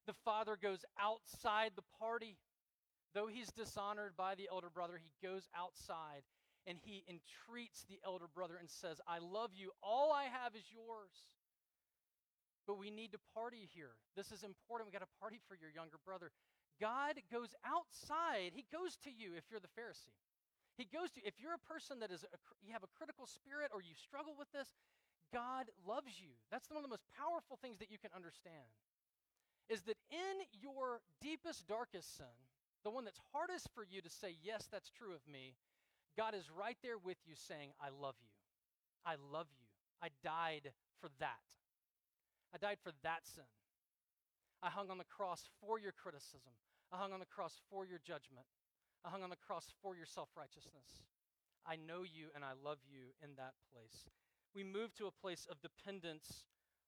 The 0.07 0.13
father 0.13 0.59
goes 0.61 0.85
outside 1.01 1.73
the 1.75 1.89
party. 1.99 2.37
Though 3.15 3.29
he's 3.29 3.49
dishonored 3.49 4.13
by 4.17 4.35
the 4.35 4.49
elder 4.53 4.69
brother, 4.69 5.01
he 5.01 5.27
goes 5.27 5.49
outside 5.57 6.23
and 6.67 6.79
he 6.81 7.05
entreats 7.09 7.85
the 7.89 8.01
elder 8.05 8.27
brother 8.33 8.57
and 8.59 8.69
says, 8.69 9.01
I 9.07 9.19
love 9.19 9.51
you. 9.55 9.71
All 9.83 10.13
I 10.13 10.25
have 10.25 10.57
is 10.57 10.65
yours. 10.73 11.13
But 12.67 12.81
we 12.81 12.91
need 12.91 13.13
to 13.13 13.21
party 13.37 13.69
here. 13.75 13.93
This 14.17 14.33
is 14.33 14.43
important. 14.43 14.89
We 14.89 14.97
got 14.97 15.05
to 15.05 15.21
party 15.21 15.37
for 15.49 15.55
your 15.55 15.69
younger 15.69 16.01
brother. 16.05 16.33
God 16.81 17.21
goes 17.31 17.53
outside. 17.63 18.57
He 18.57 18.65
goes 18.73 18.97
to 19.05 19.13
you 19.13 19.37
if 19.37 19.45
you're 19.51 19.61
the 19.61 19.73
Pharisee. 19.77 20.17
He 20.77 20.89
goes 20.89 21.13
to 21.15 21.21
if 21.23 21.39
you're 21.39 21.55
a 21.55 21.71
person 21.71 22.01
that 22.01 22.11
is 22.11 22.25
a, 22.25 22.39
you 22.65 22.73
have 22.73 22.83
a 22.83 22.91
critical 22.99 23.29
spirit 23.29 23.71
or 23.71 23.85
you 23.85 23.95
struggle 23.95 24.35
with 24.35 24.51
this, 24.51 24.67
God 25.31 25.71
loves 25.87 26.19
you. 26.19 26.35
That's 26.51 26.67
one 26.67 26.79
of 26.79 26.83
the 26.83 26.91
most 26.91 27.05
powerful 27.15 27.59
things 27.61 27.79
that 27.79 27.93
you 27.93 27.99
can 27.99 28.11
understand. 28.17 28.67
Is 29.69 29.83
that 29.87 29.97
in 30.11 30.37
your 30.51 31.01
deepest 31.23 31.69
darkest 31.69 32.17
sin, 32.17 32.37
the 32.83 32.91
one 32.91 33.05
that's 33.05 33.21
hardest 33.33 33.69
for 33.75 33.85
you 33.85 34.03
to 34.03 34.11
say 34.11 34.37
yes, 34.43 34.69
that's 34.71 34.91
true 34.91 35.15
of 35.15 35.23
me, 35.31 35.55
God 36.17 36.35
is 36.35 36.51
right 36.51 36.77
there 36.83 36.99
with 36.99 37.19
you 37.27 37.35
saying, 37.35 37.73
"I 37.81 37.89
love 37.89 38.17
you. 38.21 38.31
I 39.05 39.17
love 39.17 39.49
you. 39.59 39.67
I 40.01 40.09
died 40.23 40.73
for 41.01 41.09
that. 41.19 41.41
I 42.53 42.59
died 42.59 42.79
for 42.83 42.93
that 43.03 43.27
sin. 43.27 43.45
I 44.63 44.71
hung 44.71 44.91
on 44.91 44.99
the 44.99 45.05
cross 45.05 45.49
for 45.61 45.79
your 45.79 45.93
criticism. 45.93 46.53
I 46.93 46.97
hung 46.97 47.13
on 47.13 47.21
the 47.21 47.27
cross 47.27 47.61
for 47.69 47.85
your 47.85 47.99
judgment. 47.99 48.47
I 49.05 49.11
hung 49.11 49.23
on 49.23 49.31
the 49.31 49.37
cross 49.37 49.73
for 49.83 49.97
your 49.97 50.07
self 50.07 50.29
righteousness. 50.37 51.03
I 51.67 51.77
know 51.77 52.03
you 52.03 52.29
and 52.35 52.45
I 52.45 52.53
love 52.63 52.79
you 52.87 53.13
in 53.23 53.37
that 53.37 53.55
place. 53.73 54.09
We 54.55 54.63
move 54.63 54.95
to 54.95 55.07
a 55.07 55.11
place 55.11 55.47
of 55.51 55.61
dependence 55.61 56.45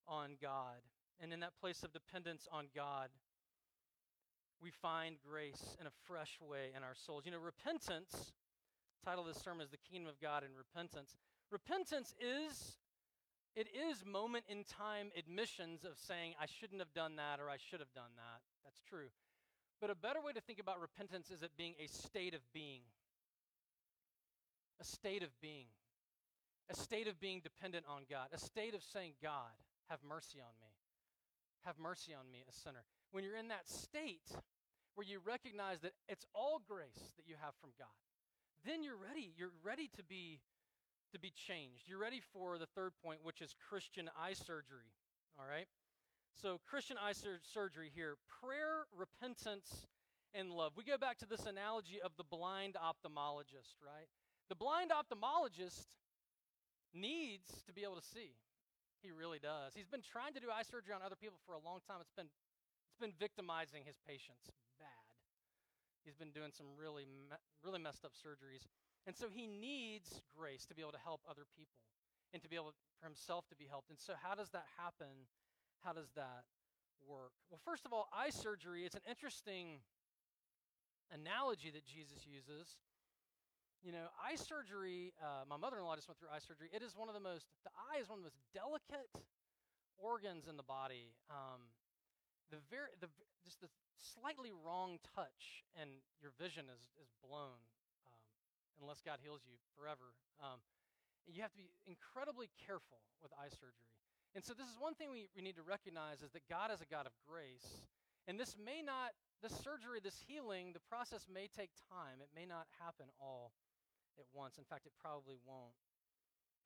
on 0.06 0.36
God. 0.40 0.80
And 1.20 1.32
in 1.32 1.40
that 1.40 1.58
place 1.60 1.82
of 1.82 1.92
dependence 1.92 2.46
on 2.52 2.66
God, 2.74 3.08
we 4.60 4.70
find 4.70 5.16
grace 5.26 5.76
in 5.80 5.86
a 5.86 5.96
fresh 6.06 6.38
way 6.40 6.70
in 6.76 6.82
our 6.82 6.94
souls. 6.94 7.24
You 7.24 7.32
know, 7.32 7.38
repentance, 7.38 8.32
title 9.06 9.22
of 9.22 9.30
this 9.30 9.38
sermon 9.38 9.62
is 9.62 9.70
The 9.70 9.78
Kingdom 9.86 10.10
of 10.10 10.18
God 10.18 10.42
and 10.42 10.50
Repentance. 10.58 11.14
Repentance 11.54 12.10
is 12.18 12.74
it 13.54 13.70
is 13.70 14.02
moment 14.02 14.42
in 14.50 14.66
time 14.66 15.14
admissions 15.14 15.86
of 15.86 15.94
saying 15.94 16.34
I 16.42 16.50
shouldn't 16.50 16.82
have 16.82 16.90
done 16.92 17.14
that 17.14 17.38
or 17.38 17.46
I 17.46 17.54
should 17.54 17.78
have 17.78 17.94
done 17.94 18.10
that. 18.18 18.42
That's 18.66 18.82
true. 18.82 19.14
But 19.80 19.94
a 19.94 19.94
better 19.94 20.18
way 20.18 20.34
to 20.34 20.42
think 20.42 20.58
about 20.58 20.82
repentance 20.82 21.30
is 21.30 21.46
it 21.46 21.54
being 21.56 21.78
a 21.78 21.86
state 21.86 22.34
of 22.34 22.42
being. 22.52 22.82
A 24.82 24.84
state 24.84 25.22
of 25.22 25.30
being. 25.40 25.70
A 26.68 26.74
state 26.74 27.06
of 27.06 27.20
being 27.20 27.38
dependent 27.38 27.86
on 27.86 28.10
God. 28.10 28.34
A 28.34 28.38
state 28.42 28.74
of 28.74 28.82
saying, 28.82 29.14
God, 29.22 29.54
have 29.88 30.00
mercy 30.02 30.42
on 30.42 30.52
me. 30.58 30.74
Have 31.62 31.78
mercy 31.78 32.10
on 32.10 32.26
me, 32.26 32.42
a 32.42 32.52
sinner. 32.52 32.82
When 33.12 33.22
you're 33.22 33.38
in 33.38 33.54
that 33.54 33.70
state 33.70 34.34
where 34.98 35.06
you 35.06 35.20
recognize 35.24 35.78
that 35.86 35.94
it's 36.08 36.26
all 36.34 36.60
grace 36.66 37.14
that 37.16 37.28
you 37.30 37.36
have 37.40 37.54
from 37.62 37.70
God, 37.78 37.94
then 38.66 38.82
you're 38.82 38.98
ready. 38.98 39.32
You're 39.36 39.54
ready 39.64 39.88
to 39.96 40.02
be 40.02 40.40
to 41.12 41.18
be 41.18 41.30
changed. 41.30 41.86
You're 41.86 42.02
ready 42.02 42.20
for 42.32 42.58
the 42.58 42.66
third 42.66 42.92
point, 43.02 43.20
which 43.22 43.40
is 43.40 43.54
Christian 43.70 44.10
eye 44.18 44.34
surgery. 44.34 44.90
All 45.38 45.46
right? 45.48 45.68
So, 46.34 46.60
Christian 46.68 46.96
eye 47.00 47.12
sur- 47.12 47.40
surgery 47.54 47.90
here 47.94 48.16
prayer, 48.40 48.84
repentance, 48.92 49.86
and 50.34 50.50
love. 50.50 50.72
We 50.76 50.84
go 50.84 50.98
back 50.98 51.16
to 51.18 51.26
this 51.26 51.46
analogy 51.46 52.00
of 52.04 52.12
the 52.18 52.24
blind 52.24 52.76
ophthalmologist, 52.76 53.80
right? 53.80 54.10
The 54.48 54.54
blind 54.54 54.90
ophthalmologist 54.90 55.88
needs 56.92 57.48
to 57.66 57.72
be 57.72 57.82
able 57.82 57.96
to 57.96 58.04
see. 58.04 58.36
He 59.02 59.12
really 59.12 59.38
does. 59.38 59.72
He's 59.74 59.88
been 59.88 60.04
trying 60.04 60.34
to 60.34 60.40
do 60.40 60.48
eye 60.52 60.64
surgery 60.68 60.92
on 60.92 61.00
other 61.00 61.16
people 61.16 61.38
for 61.46 61.54
a 61.54 61.62
long 61.62 61.80
time. 61.88 61.98
It's 62.00 62.12
been, 62.16 62.28
it's 62.28 63.00
been 63.00 63.16
victimizing 63.16 63.84
his 63.86 63.96
patients. 64.04 64.50
He's 66.06 66.14
been 66.14 66.30
doing 66.30 66.54
some 66.54 66.70
really, 66.78 67.04
really 67.66 67.82
messed 67.82 68.06
up 68.06 68.14
surgeries. 68.14 68.62
And 69.06 69.18
so 69.18 69.26
he 69.26 69.50
needs 69.50 70.22
grace 70.30 70.64
to 70.66 70.74
be 70.74 70.82
able 70.82 70.94
to 70.94 71.02
help 71.02 71.20
other 71.28 71.42
people 71.50 71.82
and 72.32 72.42
to 72.42 72.48
be 72.48 72.54
able 72.54 72.74
for 73.02 73.06
himself 73.06 73.46
to 73.50 73.56
be 73.56 73.66
helped. 73.66 73.90
And 73.90 73.98
so, 73.98 74.14
how 74.14 74.34
does 74.38 74.50
that 74.50 74.70
happen? 74.78 75.26
How 75.82 75.92
does 75.92 76.10
that 76.14 76.46
work? 77.02 77.34
Well, 77.50 77.58
first 77.66 77.86
of 77.86 77.92
all, 77.92 78.06
eye 78.14 78.30
surgery, 78.30 78.86
it's 78.86 78.94
an 78.94 79.06
interesting 79.10 79.82
analogy 81.10 81.70
that 81.74 81.84
Jesus 81.84 82.22
uses. 82.26 82.78
You 83.82 83.92
know, 83.92 84.10
eye 84.18 84.34
surgery, 84.34 85.12
uh, 85.22 85.46
my 85.46 85.56
mother 85.56 85.78
in 85.78 85.84
law 85.84 85.94
just 85.94 86.08
went 86.08 86.18
through 86.18 86.30
eye 86.34 86.42
surgery. 86.42 86.70
It 86.74 86.82
is 86.82 86.96
one 86.96 87.06
of 87.06 87.14
the 87.14 87.22
most, 87.22 87.46
the 87.62 87.74
eye 87.74 88.00
is 88.00 88.08
one 88.08 88.18
of 88.18 88.24
the 88.24 88.30
most 88.30 88.42
delicate 88.54 89.10
organs 89.98 90.48
in 90.48 90.56
the 90.56 90.66
body. 90.66 91.14
Um, 91.30 91.70
the 92.50 92.62
very, 92.70 92.92
the, 93.02 93.10
just 93.44 93.60
the 93.60 93.70
slightly 93.96 94.52
wrong 94.52 94.98
touch, 95.14 95.66
and 95.74 95.90
your 96.22 96.30
vision 96.38 96.70
is, 96.70 96.82
is 97.00 97.10
blown 97.24 97.58
um, 98.06 98.20
unless 98.82 99.02
God 99.02 99.18
heals 99.22 99.42
you 99.46 99.58
forever. 99.74 100.14
Um, 100.38 100.62
you 101.26 101.42
have 101.42 101.50
to 101.54 101.58
be 101.58 101.74
incredibly 101.86 102.50
careful 102.54 103.02
with 103.18 103.34
eye 103.34 103.50
surgery. 103.50 103.90
And 104.34 104.44
so, 104.44 104.52
this 104.52 104.68
is 104.68 104.76
one 104.78 104.94
thing 104.94 105.10
we, 105.10 105.32
we 105.34 105.42
need 105.42 105.56
to 105.56 105.66
recognize 105.66 106.20
is 106.20 106.30
that 106.36 106.44
God 106.46 106.70
is 106.70 106.84
a 106.84 106.88
God 106.88 107.08
of 107.08 107.14
grace. 107.24 107.86
And 108.26 108.36
this 108.38 108.58
may 108.58 108.82
not, 108.82 109.14
this 109.38 109.54
surgery, 109.54 110.02
this 110.02 110.18
healing, 110.26 110.74
the 110.74 110.82
process 110.82 111.30
may 111.30 111.46
take 111.46 111.70
time. 111.88 112.18
It 112.18 112.30
may 112.34 112.44
not 112.44 112.66
happen 112.82 113.06
all 113.22 113.54
at 114.18 114.26
once. 114.34 114.58
In 114.58 114.66
fact, 114.66 114.84
it 114.84 114.92
probably 114.98 115.38
won't. 115.46 115.78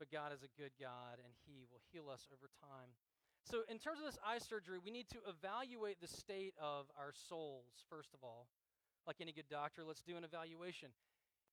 But 0.00 0.08
God 0.08 0.32
is 0.32 0.40
a 0.40 0.50
good 0.56 0.72
God, 0.80 1.20
and 1.20 1.36
He 1.44 1.68
will 1.68 1.84
heal 1.92 2.08
us 2.08 2.24
over 2.32 2.48
time. 2.64 2.96
So, 3.48 3.62
in 3.68 3.78
terms 3.78 3.98
of 4.00 4.06
this 4.06 4.18
eye 4.20 4.38
surgery, 4.38 4.78
we 4.82 4.90
need 4.90 5.08
to 5.10 5.20
evaluate 5.24 6.00
the 6.00 6.08
state 6.08 6.52
of 6.60 6.86
our 6.98 7.12
souls, 7.28 7.84
first 7.88 8.12
of 8.12 8.20
all. 8.22 8.46
Like 9.06 9.16
any 9.20 9.32
good 9.32 9.48
doctor, 9.48 9.82
let's 9.82 10.02
do 10.02 10.16
an 10.16 10.24
evaluation. 10.24 10.90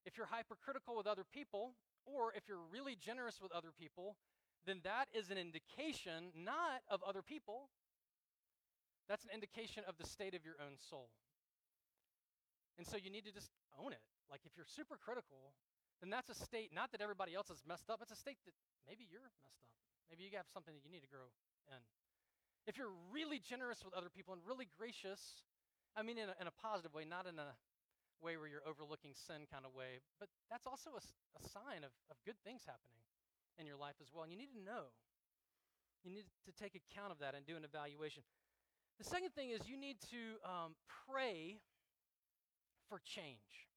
If 0.05 0.17
you're 0.17 0.27
hypercritical 0.27 0.95
with 0.95 1.07
other 1.07 1.23
people, 1.23 1.75
or 2.05 2.33
if 2.35 2.47
you're 2.47 2.63
really 2.71 2.95
generous 2.95 3.39
with 3.41 3.51
other 3.51 3.71
people, 3.71 4.15
then 4.65 4.79
that 4.83 5.07
is 5.15 5.31
an 5.31 5.38
indication 5.38 6.35
not 6.35 6.83
of 6.91 6.99
other 7.07 7.23
people, 7.23 7.71
that's 9.07 9.23
an 9.23 9.31
indication 9.31 9.83
of 9.88 9.95
the 9.95 10.03
state 10.03 10.35
of 10.35 10.43
your 10.43 10.59
own 10.59 10.75
soul. 10.75 11.07
And 12.77 12.85
so 12.85 12.99
you 12.99 13.09
need 13.09 13.23
to 13.25 13.31
just 13.31 13.49
own 13.79 13.95
it. 13.95 14.03
Like 14.29 14.43
if 14.43 14.51
you're 14.59 14.67
super 14.67 14.99
critical, 14.99 15.55
then 16.03 16.11
that's 16.11 16.29
a 16.29 16.35
state, 16.35 16.75
not 16.75 16.91
that 16.91 17.01
everybody 17.01 17.33
else 17.33 17.49
is 17.49 17.63
messed 17.63 17.89
up, 17.89 18.03
it's 18.03 18.11
a 18.11 18.19
state 18.19 18.38
that 18.45 18.53
maybe 18.85 19.07
you're 19.07 19.23
messed 19.23 19.41
up. 19.43 19.55
Maybe 20.11 20.23
you 20.23 20.31
have 20.35 20.51
something 20.51 20.75
that 20.75 20.83
you 20.83 20.91
need 20.91 21.03
to 21.03 21.11
grow 21.11 21.31
in. 21.70 21.84
If 22.68 22.76
you're 22.76 22.93
really 23.11 23.39
generous 23.39 23.84
with 23.84 23.93
other 23.95 24.11
people 24.11 24.36
and 24.36 24.43
really 24.43 24.68
gracious, 24.76 25.43
I 25.95 26.03
mean 26.03 26.18
in 26.18 26.28
a, 26.28 26.36
in 26.39 26.47
a 26.47 26.55
positive 26.59 26.93
way, 26.93 27.07
not 27.07 27.26
in 27.26 27.39
a 27.39 27.55
way 28.20 28.36
where 28.36 28.49
you're 28.49 28.65
overlooking 28.65 29.13
sin 29.13 29.45
kind 29.47 29.63
of 29.63 29.72
way, 29.78 30.03
but 30.20 30.28
that's 30.49 30.65
also 30.65 30.97
a, 30.97 31.03
a 31.38 31.41
sign 31.47 31.86
of, 31.86 31.93
of 32.09 32.18
good 32.26 32.38
things 32.43 32.65
happening 32.65 32.99
in 33.57 33.65
your 33.65 33.78
life 33.78 33.97
as 34.01 34.09
well. 34.11 34.26
And 34.26 34.32
you 34.34 34.38
need 34.38 34.53
to 34.57 34.63
know. 34.63 34.91
You 36.03 36.11
need 36.13 36.30
to 36.45 36.53
take 36.53 36.78
account 36.78 37.11
of 37.11 37.20
that 37.20 37.36
and 37.36 37.45
do 37.45 37.57
an 37.57 37.65
evaluation. 37.65 38.24
The 38.97 39.05
second 39.05 39.34
thing 39.34 39.51
is 39.51 39.68
you 39.70 39.78
need 39.78 39.97
to 40.09 40.41
um, 40.45 40.74
pray 41.05 41.61
for 42.89 43.01
change. 43.05 43.70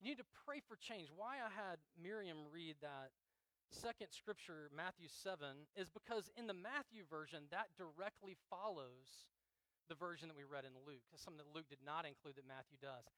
You 0.00 0.10
need 0.14 0.18
to 0.22 0.30
pray 0.46 0.62
for 0.62 0.76
change. 0.76 1.10
Why 1.10 1.42
I 1.42 1.50
had 1.50 1.82
Miriam 1.98 2.46
read 2.52 2.76
that 2.82 3.10
second 3.70 4.08
scripture, 4.10 4.72
Matthew 4.74 5.08
7, 5.08 5.68
is 5.76 5.88
because 5.92 6.32
in 6.36 6.46
the 6.46 6.56
Matthew 6.56 7.04
version, 7.08 7.48
that 7.52 7.72
directly 7.76 8.36
follows 8.48 9.28
the 9.88 9.96
version 9.96 10.28
that 10.28 10.36
we 10.36 10.44
read 10.44 10.68
in 10.68 10.76
Luke. 10.84 11.04
It's 11.12 11.24
something 11.24 11.40
that 11.40 11.56
Luke 11.56 11.68
did 11.68 11.84
not 11.84 12.04
include 12.04 12.36
that 12.36 12.48
Matthew 12.48 12.76
does. 12.80 13.08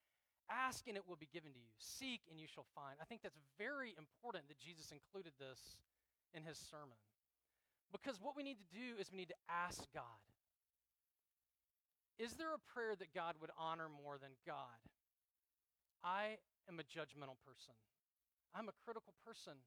Ask 0.51 0.87
and 0.91 0.99
it 0.99 1.07
will 1.07 1.19
be 1.19 1.31
given 1.31 1.55
to 1.55 1.63
you. 1.63 1.75
Seek 1.79 2.27
and 2.31 2.39
you 2.39 2.51
shall 2.51 2.67
find. 2.75 2.99
I 2.99 3.07
think 3.07 3.23
that's 3.23 3.39
very 3.59 3.95
important 3.95 4.51
that 4.51 4.59
Jesus 4.59 4.91
included 4.91 5.35
this 5.39 5.79
in 6.35 6.43
his 6.43 6.59
sermon. 6.59 6.99
Because 7.91 8.23
what 8.23 8.39
we 8.39 8.43
need 8.43 8.59
to 8.59 8.71
do 8.71 8.99
is 8.99 9.11
we 9.11 9.19
need 9.19 9.35
to 9.35 9.43
ask 9.51 9.83
God. 9.95 10.23
Is 12.19 12.35
there 12.35 12.55
a 12.55 12.63
prayer 12.71 12.95
that 12.99 13.15
God 13.15 13.35
would 13.41 13.51
honor 13.59 13.91
more 13.91 14.19
than 14.19 14.35
God? 14.47 14.79
I 16.03 16.39
am 16.69 16.79
a 16.79 16.87
judgmental 16.87 17.39
person. 17.43 17.75
I'm 18.55 18.69
a 18.69 18.77
critical 18.85 19.15
person. 19.27 19.59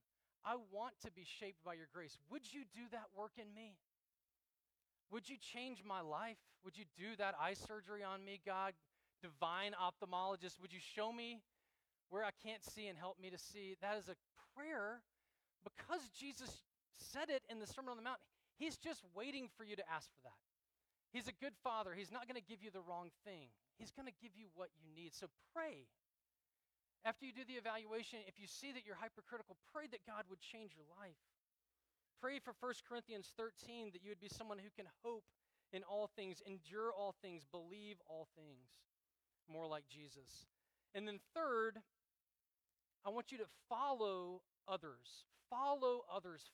I 0.46 0.56
want 0.72 0.94
to 1.06 1.12
be 1.12 1.24
shaped 1.40 1.64
by 1.64 1.74
your 1.74 1.88
grace. 1.94 2.18
Would 2.30 2.52
you 2.52 2.62
do 2.74 2.82
that 2.92 3.08
work 3.16 3.34
in 3.38 3.54
me? 3.56 3.76
Would 5.12 5.30
you 5.30 5.38
change 5.38 5.84
my 5.86 6.02
life? 6.02 6.38
Would 6.66 6.78
you 6.78 6.86
do 6.98 7.16
that 7.18 7.36
eye 7.40 7.54
surgery 7.54 8.04
on 8.04 8.26
me, 8.26 8.42
God? 8.46 8.74
Divine 9.22 9.72
ophthalmologist, 9.80 10.60
would 10.60 10.74
you 10.74 10.84
show 10.84 11.14
me 11.14 11.40
where 12.10 12.26
I 12.26 12.32
can't 12.44 12.64
see 12.64 12.88
and 12.88 12.98
help 12.98 13.20
me 13.22 13.30
to 13.30 13.38
see? 13.38 13.78
That 13.82 13.98
is 13.98 14.10
a 14.10 14.16
prayer 14.56 15.00
because 15.64 16.02
Jesus 16.18 16.52
said 16.92 17.30
it 17.30 17.44
in 17.50 17.60
the 17.60 17.68
Sermon 17.68 17.92
on 17.92 17.98
the 17.98 18.04
Mount. 18.04 18.20
He's 18.60 18.76
just 18.76 19.02
waiting 19.16 19.48
for 19.56 19.64
you 19.64 19.76
to 19.76 19.84
ask 19.88 20.10
for 20.12 20.22
that. 20.24 20.40
He's 21.12 21.28
a 21.28 21.38
good 21.40 21.54
father. 21.64 21.94
He's 21.94 22.12
not 22.12 22.28
going 22.28 22.42
to 22.42 22.48
give 22.50 22.62
you 22.62 22.72
the 22.72 22.82
wrong 22.82 23.10
thing, 23.24 23.48
He's 23.78 23.92
going 23.92 24.08
to 24.08 24.18
give 24.22 24.36
you 24.36 24.48
what 24.56 24.70
you 24.76 24.90
need. 24.94 25.14
So 25.14 25.28
pray 25.54 25.88
after 27.06 27.26
you 27.26 27.34
do 27.36 27.44
the 27.44 27.60
evaluation, 27.60 28.20
if 28.28 28.40
you 28.40 28.48
see 28.48 28.72
that 28.72 28.88
you're 28.88 29.00
hypercritical, 29.00 29.58
pray 29.76 29.92
that 29.92 30.08
God 30.08 30.24
would 30.30 30.40
change 30.40 30.72
your 30.72 30.88
life. 31.00 31.20
Pray 32.24 32.40
for 32.40 32.56
1 32.64 32.88
Corinthians 32.88 33.34
13 33.36 33.92
that 33.92 34.04
you 34.04 34.10
would 34.10 34.24
be 34.24 34.32
someone 34.32 34.58
who 34.58 34.72
can 34.72 34.88
hope 35.04 35.28
in 35.74 35.84
all 35.84 36.10
things, 36.16 36.42
endure 36.48 36.94
all 36.96 37.16
things, 37.22 37.44
believe 37.52 37.98
all 38.08 38.28
things, 38.38 38.80
more 39.52 39.68
like 39.68 39.84
Jesus. 39.92 40.48
And 40.96 41.08
then, 41.08 41.20
third, 41.36 41.80
I 43.06 43.10
want 43.10 43.32
you 43.32 43.38
to 43.40 43.50
follow 43.68 44.42
others. 44.68 45.28
Follow 45.50 46.02
others. 46.08 46.50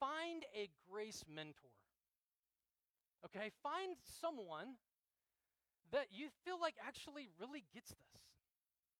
Find 0.00 0.44
a 0.56 0.68
grace 0.90 1.22
mentor. 1.32 1.70
Okay? 3.26 3.52
Find 3.62 3.94
someone 4.20 4.74
that 5.92 6.06
you 6.10 6.28
feel 6.44 6.58
like 6.60 6.74
actually 6.84 7.28
really 7.38 7.64
gets 7.72 7.90
this. 7.90 8.33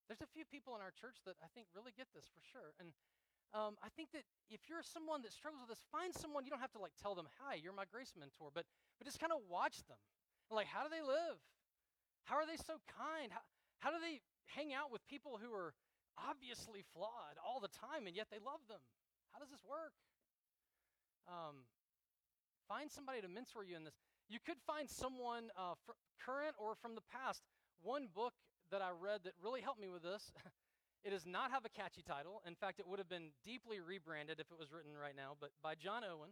There's 0.07 0.21
a 0.21 0.29
few 0.31 0.45
people 0.45 0.77
in 0.77 0.85
our 0.85 0.93
church 0.93 1.17
that 1.25 1.41
I 1.41 1.49
think 1.57 1.73
really 1.73 1.93
get 1.97 2.13
this 2.13 2.29
for 2.29 2.45
sure. 2.45 2.77
And 2.77 2.93
um, 3.57 3.81
I 3.81 3.89
think 3.95 4.13
that 4.13 4.27
if 4.53 4.67
you're 4.69 4.85
someone 4.85 5.23
that 5.23 5.33
struggles 5.33 5.65
with 5.65 5.73
this, 5.73 5.85
find 5.89 6.13
someone, 6.13 6.45
you 6.45 6.53
don't 6.53 6.61
have 6.61 6.75
to 6.77 6.83
like 6.83 6.93
tell 7.01 7.17
them, 7.17 7.31
hi, 7.41 7.57
you're 7.57 7.77
my 7.77 7.89
grace 7.89 8.13
mentor, 8.19 8.53
but, 8.53 8.69
but 9.01 9.09
just 9.09 9.23
kind 9.23 9.33
of 9.33 9.41
watch 9.49 9.81
them. 9.89 10.01
Like, 10.53 10.69
how 10.69 10.85
do 10.85 10.91
they 10.93 11.01
live? 11.01 11.41
How 12.29 12.37
are 12.37 12.45
they 12.45 12.61
so 12.61 12.83
kind? 12.85 13.33
How, 13.33 13.41
how 13.81 13.91
do 13.95 13.99
they 14.03 14.21
hang 14.53 14.77
out 14.77 14.93
with 14.93 15.01
people 15.09 15.41
who 15.41 15.55
are 15.57 15.73
obviously 16.21 16.85
flawed 16.93 17.41
all 17.41 17.59
the 17.61 17.73
time 17.73 18.05
and 18.05 18.15
yet 18.15 18.29
they 18.29 18.43
love 18.43 18.61
them? 18.69 18.83
How 19.33 19.41
does 19.41 19.51
this 19.51 19.65
work? 19.65 19.97
Um, 21.25 21.65
find 22.69 22.91
somebody 22.91 23.21
to 23.21 23.29
mentor 23.29 23.65
you 23.65 23.77
in 23.77 23.85
this. 23.85 23.97
You 24.29 24.39
could 24.41 24.61
find 24.67 24.89
someone 24.89 25.49
uh, 25.57 25.77
fr- 25.85 25.99
current 26.21 26.55
or 26.59 26.75
from 26.77 26.95
the 26.95 27.05
past. 27.13 27.43
One 27.83 28.09
book 28.13 28.33
that 28.71 28.83
I 28.83 28.91
read 28.91 29.21
that 29.25 29.35
really 29.43 29.61
helped 29.61 29.81
me 29.81 29.89
with 29.89 30.03
this. 30.03 30.33
it 31.05 31.11
does 31.11 31.27
not 31.27 31.51
have 31.51 31.65
a 31.65 31.73
catchy 31.73 32.03
title. 32.03 32.43
In 32.47 32.55
fact, 32.55 32.81
it 32.81 32.87
would 32.89 32.99
have 32.99 33.09
been 33.09 33.31
deeply 33.45 33.81
rebranded 33.81 34.41
if 34.41 34.51
it 34.51 34.59
was 34.59 34.73
written 34.73 34.93
right 34.97 35.17
now, 35.17 35.37
but 35.41 35.51
by 35.63 35.75
John 35.75 36.03
Owen. 36.05 36.31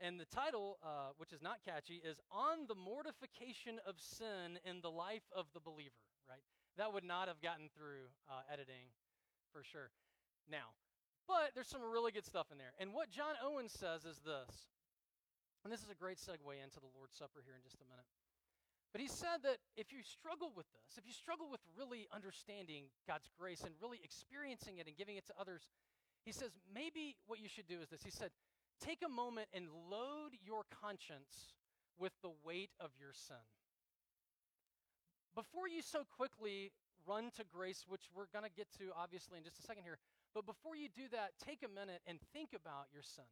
And 0.00 0.18
the 0.18 0.30
title, 0.30 0.78
uh, 0.82 1.10
which 1.18 1.32
is 1.32 1.42
not 1.42 1.58
catchy, 1.66 1.98
is 2.06 2.20
On 2.30 2.70
the 2.70 2.78
Mortification 2.78 3.82
of 3.82 3.98
Sin 3.98 4.62
in 4.62 4.78
the 4.80 4.90
Life 4.90 5.26
of 5.34 5.46
the 5.54 5.60
Believer, 5.60 6.06
right? 6.30 6.42
That 6.78 6.94
would 6.94 7.02
not 7.02 7.26
have 7.26 7.42
gotten 7.42 7.66
through 7.74 8.06
uh, 8.30 8.46
editing 8.46 8.94
for 9.50 9.66
sure. 9.66 9.90
Now, 10.46 10.70
but 11.26 11.50
there's 11.54 11.66
some 11.66 11.82
really 11.82 12.14
good 12.14 12.24
stuff 12.24 12.46
in 12.54 12.58
there. 12.58 12.72
And 12.78 12.94
what 12.94 13.10
John 13.10 13.34
Owen 13.42 13.68
says 13.68 14.06
is 14.06 14.22
this, 14.22 14.70
and 15.66 15.72
this 15.74 15.82
is 15.82 15.90
a 15.90 15.98
great 15.98 16.16
segue 16.16 16.54
into 16.62 16.78
the 16.78 16.88
Lord's 16.94 17.18
Supper 17.18 17.42
here 17.42 17.58
in 17.58 17.62
just 17.66 17.82
a 17.82 17.88
minute. 17.90 18.06
But 18.92 19.02
he 19.02 19.08
said 19.08 19.44
that 19.44 19.58
if 19.76 19.92
you 19.92 20.00
struggle 20.02 20.50
with 20.56 20.64
this, 20.72 20.96
if 20.96 21.04
you 21.04 21.12
struggle 21.12 21.50
with 21.50 21.60
really 21.76 22.08
understanding 22.08 22.88
God's 23.06 23.28
grace 23.38 23.60
and 23.60 23.76
really 23.82 24.00
experiencing 24.02 24.78
it 24.78 24.86
and 24.88 24.96
giving 24.96 25.16
it 25.16 25.26
to 25.26 25.36
others, 25.38 25.68
he 26.24 26.32
says 26.32 26.56
maybe 26.72 27.16
what 27.26 27.38
you 27.38 27.48
should 27.48 27.68
do 27.68 27.80
is 27.80 27.88
this. 27.88 28.02
He 28.02 28.10
said, 28.10 28.30
take 28.80 29.04
a 29.04 29.08
moment 29.08 29.48
and 29.52 29.68
load 29.90 30.40
your 30.40 30.64
conscience 30.72 31.52
with 31.98 32.12
the 32.22 32.32
weight 32.44 32.70
of 32.80 32.90
your 32.98 33.12
sin. 33.12 33.44
Before 35.34 35.68
you 35.68 35.82
so 35.82 36.02
quickly 36.16 36.72
run 37.06 37.30
to 37.36 37.44
grace, 37.44 37.84
which 37.88 38.08
we're 38.16 38.32
going 38.32 38.44
to 38.44 38.56
get 38.56 38.72
to 38.80 38.90
obviously 38.96 39.38
in 39.38 39.44
just 39.44 39.58
a 39.58 39.62
second 39.62 39.84
here, 39.84 39.98
but 40.34 40.46
before 40.46 40.76
you 40.76 40.88
do 40.88 41.08
that, 41.12 41.36
take 41.44 41.60
a 41.60 41.68
minute 41.68 42.00
and 42.06 42.18
think 42.32 42.50
about 42.56 42.88
your 42.92 43.02
sin. 43.02 43.28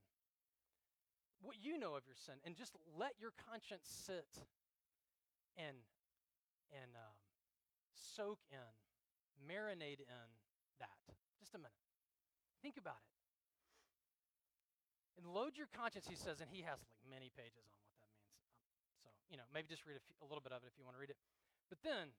What 1.42 1.56
you 1.60 1.78
know 1.78 1.94
of 1.96 2.04
your 2.06 2.16
sin, 2.16 2.34
and 2.44 2.56
just 2.56 2.76
let 2.96 3.12
your 3.20 3.32
conscience 3.50 3.84
sit 3.84 4.44
and 5.56 5.76
and 6.72 6.92
um, 6.96 7.16
soak 7.94 8.40
in, 8.52 8.58
marinate 9.44 10.00
in 10.00 10.28
that. 10.80 11.02
Just 11.40 11.54
a 11.54 11.60
minute. 11.60 11.76
Think 12.60 12.76
about 12.76 13.00
it. 13.00 13.14
And 15.16 15.24
load 15.32 15.56
your 15.56 15.68
conscience, 15.72 16.04
he 16.04 16.16
says, 16.16 16.44
and 16.44 16.50
he 16.52 16.60
has 16.68 16.76
like 16.76 16.96
many 17.08 17.32
pages 17.32 17.64
on 17.64 17.80
what 17.88 17.88
that 18.04 18.12
means. 18.20 18.36
Um, 18.44 18.52
so, 19.00 19.08
you 19.32 19.40
know, 19.40 19.48
maybe 19.48 19.72
just 19.72 19.88
read 19.88 19.96
a, 19.96 20.26
little 20.28 20.44
bit 20.44 20.52
of 20.52 20.60
it 20.60 20.68
if 20.68 20.76
you 20.76 20.84
want 20.84 20.96
to 20.96 21.00
read 21.00 21.08
it. 21.08 21.16
But 21.72 21.80
then, 21.80 22.12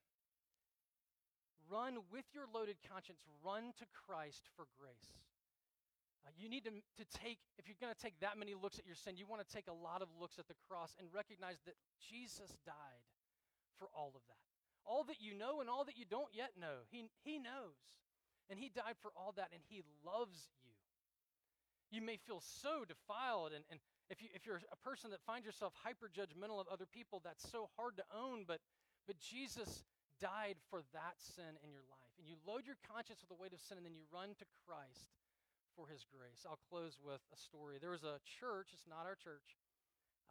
run 1.69 2.01
with 2.09 2.25
your 2.33 2.49
loaded 2.49 2.81
conscience, 2.81 3.21
run 3.45 3.69
to 3.77 3.85
Christ 3.93 4.49
for 4.57 4.65
grace. 4.81 5.13
Uh, 6.25 6.33
you 6.33 6.49
need 6.49 6.65
to, 6.65 6.73
to 6.73 7.05
take, 7.13 7.37
if 7.61 7.69
you're 7.69 7.77
going 7.77 7.93
to 7.93 8.01
take 8.01 8.17
that 8.17 8.33
many 8.33 8.57
looks 8.57 8.81
at 8.81 8.85
your 8.89 8.97
sin, 8.97 9.13
you 9.13 9.29
want 9.29 9.45
to 9.45 9.49
take 9.49 9.69
a 9.69 9.77
lot 9.77 10.01
of 10.01 10.09
looks 10.17 10.41
at 10.41 10.49
the 10.49 10.57
cross 10.65 10.97
and 10.97 11.05
recognize 11.13 11.61
that 11.69 11.77
Jesus 12.01 12.57
died 12.65 13.05
for 13.79 13.87
all 13.95 14.13
of 14.15 14.21
that. 14.27 14.41
All 14.85 15.03
that 15.05 15.19
you 15.19 15.35
know 15.35 15.59
and 15.61 15.69
all 15.69 15.85
that 15.85 15.97
you 15.97 16.05
don't 16.07 16.31
yet 16.31 16.55
know. 16.59 16.87
He, 16.89 17.05
he 17.23 17.39
knows. 17.39 17.75
And 18.49 18.59
He 18.59 18.71
died 18.71 18.95
for 19.01 19.11
all 19.15 19.33
that, 19.35 19.51
and 19.51 19.61
He 19.67 19.83
loves 20.05 20.47
you. 20.63 20.71
You 21.91 22.03
may 22.03 22.17
feel 22.17 22.43
so 22.43 22.83
defiled, 22.83 23.51
and, 23.55 23.63
and 23.71 23.79
if, 24.09 24.23
you, 24.23 24.27
if 24.35 24.47
you're 24.47 24.63
a 24.71 24.79
person 24.83 25.11
that 25.11 25.23
finds 25.23 25.45
yourself 25.45 25.71
hyper 25.83 26.11
judgmental 26.11 26.59
of 26.59 26.67
other 26.67 26.87
people, 26.87 27.19
that's 27.23 27.47
so 27.47 27.67
hard 27.75 27.95
to 27.99 28.03
own, 28.11 28.43
but, 28.47 28.59
but 29.07 29.19
Jesus 29.19 29.83
died 30.19 30.59
for 30.71 30.83
that 30.91 31.15
sin 31.19 31.59
in 31.63 31.71
your 31.71 31.83
life. 31.87 32.11
And 32.19 32.27
you 32.27 32.35
load 32.43 32.67
your 32.67 32.79
conscience 32.83 33.23
with 33.23 33.31
the 33.31 33.39
weight 33.39 33.55
of 33.55 33.59
sin, 33.59 33.79
and 33.79 33.85
then 33.85 33.95
you 33.95 34.03
run 34.11 34.35
to 34.39 34.47
Christ 34.67 35.15
for 35.75 35.87
His 35.87 36.03
grace. 36.07 36.43
I'll 36.47 36.59
close 36.71 36.99
with 36.99 37.23
a 37.31 37.39
story. 37.39 37.79
There 37.79 37.95
was 37.95 38.07
a 38.07 38.19
church, 38.23 38.71
it's 38.71 38.87
not 38.87 39.07
our 39.07 39.15
church, 39.15 39.59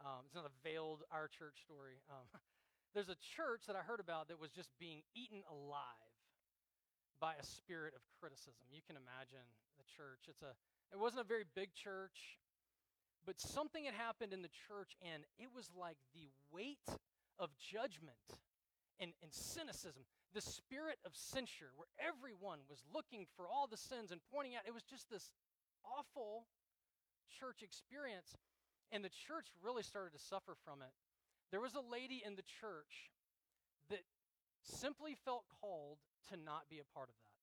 um, 0.01 0.25
it's 0.25 0.37
not 0.37 0.45
a 0.45 0.53
veiled 0.61 1.05
our 1.09 1.29
church 1.29 1.57
story. 1.61 2.01
Um, 2.09 2.25
There's 2.97 3.13
a 3.13 3.25
church 3.37 3.69
that 3.69 3.77
I 3.77 3.85
heard 3.85 4.01
about 4.01 4.33
that 4.33 4.41
was 4.41 4.49
just 4.49 4.73
being 4.81 5.05
eaten 5.13 5.45
alive 5.45 6.17
by 7.21 7.37
a 7.37 7.45
spirit 7.45 7.93
of 7.93 8.01
criticism. 8.17 8.65
You 8.73 8.81
can 8.81 8.97
imagine 8.97 9.45
the 9.77 9.85
church. 9.85 10.25
It's 10.25 10.41
a 10.41 10.57
it 10.89 10.97
wasn't 10.97 11.21
a 11.21 11.29
very 11.29 11.45
big 11.45 11.77
church, 11.77 12.41
but 13.21 13.37
something 13.37 13.85
had 13.85 13.93
happened 13.93 14.33
in 14.33 14.41
the 14.41 14.49
church 14.65 14.97
and 15.05 15.21
it 15.37 15.53
was 15.53 15.69
like 15.77 16.01
the 16.17 16.25
weight 16.49 16.89
of 17.37 17.53
judgment 17.61 18.25
and, 18.97 19.13
and 19.21 19.29
cynicism, 19.29 20.09
the 20.33 20.41
spirit 20.41 20.97
of 21.05 21.13
censure, 21.13 21.69
where 21.77 21.93
everyone 22.01 22.65
was 22.65 22.81
looking 22.89 23.29
for 23.37 23.45
all 23.45 23.69
the 23.69 23.77
sins 23.77 24.09
and 24.09 24.25
pointing 24.33 24.57
out. 24.57 24.65
It 24.65 24.73
was 24.73 24.81
just 24.89 25.05
this 25.13 25.29
awful 25.85 26.49
church 27.29 27.61
experience. 27.61 28.33
And 28.89 29.05
the 29.05 29.13
church 29.13 29.53
really 29.61 29.85
started 29.85 30.17
to 30.17 30.23
suffer 30.33 30.57
from 30.65 30.81
it. 30.81 30.97
There 31.51 31.61
was 31.61 31.75
a 31.75 31.83
lady 31.83 32.21
in 32.25 32.35
the 32.35 32.47
church 32.59 33.11
that 33.89 34.03
simply 34.61 35.15
felt 35.15 35.43
called 35.61 35.97
to 36.29 36.35
not 36.35 36.67
be 36.69 36.79
a 36.79 36.87
part 36.93 37.09
of 37.09 37.15
that. 37.23 37.37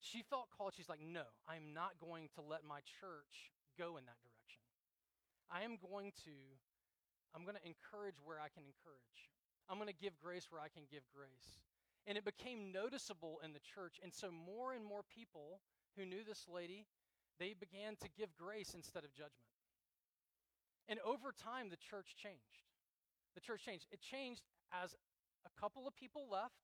She 0.00 0.22
felt 0.22 0.48
called, 0.56 0.72
she's 0.76 0.88
like, 0.88 1.02
no, 1.02 1.26
I'm 1.48 1.74
not 1.74 1.98
going 2.00 2.28
to 2.36 2.40
let 2.40 2.62
my 2.64 2.80
church 3.02 3.52
go 3.76 3.98
in 3.98 4.06
that 4.06 4.20
direction. 4.22 4.62
I 5.50 5.62
am 5.66 5.76
going 5.82 6.12
to, 6.24 6.36
I'm 7.34 7.42
going 7.42 7.58
to 7.58 7.66
encourage 7.66 8.16
where 8.22 8.38
I 8.38 8.48
can 8.48 8.64
encourage. 8.64 9.28
I'm 9.68 9.76
going 9.76 9.90
to 9.90 9.98
give 9.98 10.14
grace 10.22 10.46
where 10.48 10.62
I 10.62 10.70
can 10.70 10.86
give 10.86 11.02
grace. 11.10 11.60
And 12.06 12.16
it 12.16 12.24
became 12.24 12.70
noticeable 12.70 13.42
in 13.42 13.52
the 13.52 13.62
church. 13.62 13.98
And 13.98 14.14
so 14.14 14.30
more 14.30 14.72
and 14.72 14.86
more 14.86 15.02
people 15.02 15.58
who 15.98 16.06
knew 16.06 16.22
this 16.22 16.46
lady, 16.46 16.86
they 17.42 17.54
began 17.58 17.98
to 17.98 18.08
give 18.16 18.30
grace 18.38 18.74
instead 18.78 19.02
of 19.02 19.10
judgment. 19.10 19.55
And 20.88 21.02
over 21.02 21.34
time, 21.34 21.68
the 21.68 21.80
church 21.80 22.14
changed. 22.14 22.62
The 23.34 23.42
church 23.42 23.66
changed. 23.66 23.86
It 23.90 24.00
changed 24.00 24.46
as 24.70 24.94
a 25.44 25.52
couple 25.60 25.86
of 25.86 25.94
people 25.98 26.30
left 26.30 26.62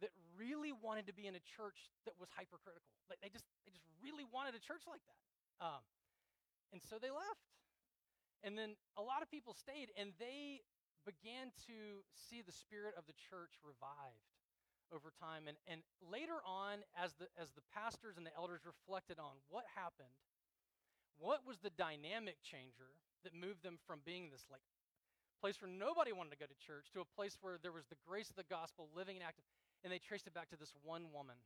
that 0.00 0.14
really 0.38 0.70
wanted 0.70 1.10
to 1.10 1.14
be 1.14 1.26
in 1.26 1.34
a 1.34 1.42
church 1.42 1.90
that 2.06 2.14
was 2.20 2.30
hypercritical. 2.30 2.86
Like 3.10 3.18
they 3.18 3.32
just 3.32 3.48
they 3.66 3.72
just 3.74 3.84
really 3.98 4.22
wanted 4.22 4.54
a 4.54 4.62
church 4.62 4.86
like 4.86 5.02
that. 5.08 5.20
Um, 5.58 5.82
and 6.70 6.80
so 6.84 7.00
they 7.00 7.10
left. 7.10 7.42
And 8.46 8.54
then 8.54 8.78
a 8.94 9.02
lot 9.02 9.26
of 9.26 9.28
people 9.30 9.56
stayed 9.58 9.90
and 9.98 10.14
they 10.22 10.62
began 11.02 11.50
to 11.66 12.06
see 12.14 12.44
the 12.44 12.54
spirit 12.54 12.94
of 12.94 13.08
the 13.10 13.16
church 13.16 13.58
revived 13.66 14.30
over 14.94 15.10
time. 15.10 15.50
And, 15.50 15.58
and 15.66 15.82
later 15.98 16.38
on, 16.46 16.86
as 16.94 17.16
the, 17.18 17.26
as 17.34 17.50
the 17.52 17.64
pastors 17.74 18.16
and 18.16 18.24
the 18.24 18.34
elders 18.36 18.62
reflected 18.62 19.18
on 19.18 19.42
what 19.50 19.64
happened, 19.74 20.14
what 21.18 21.42
was 21.42 21.58
the 21.58 21.74
dynamic 21.74 22.38
changer 22.46 22.94
that 23.24 23.34
moved 23.34 23.62
them 23.62 23.78
from 23.86 24.00
being 24.04 24.30
this 24.30 24.46
like 24.50 24.62
place 25.38 25.62
where 25.62 25.70
nobody 25.70 26.10
wanted 26.10 26.34
to 26.34 26.40
go 26.40 26.50
to 26.50 26.58
church 26.58 26.90
to 26.90 27.00
a 27.00 27.14
place 27.14 27.38
where 27.40 27.62
there 27.62 27.70
was 27.70 27.86
the 27.86 28.00
grace 28.02 28.28
of 28.28 28.34
the 28.34 28.48
gospel 28.50 28.90
living 28.90 29.16
and 29.16 29.24
active. 29.24 29.46
And 29.86 29.94
they 29.94 30.02
traced 30.02 30.26
it 30.26 30.34
back 30.34 30.50
to 30.50 30.58
this 30.58 30.74
one 30.82 31.14
woman 31.14 31.38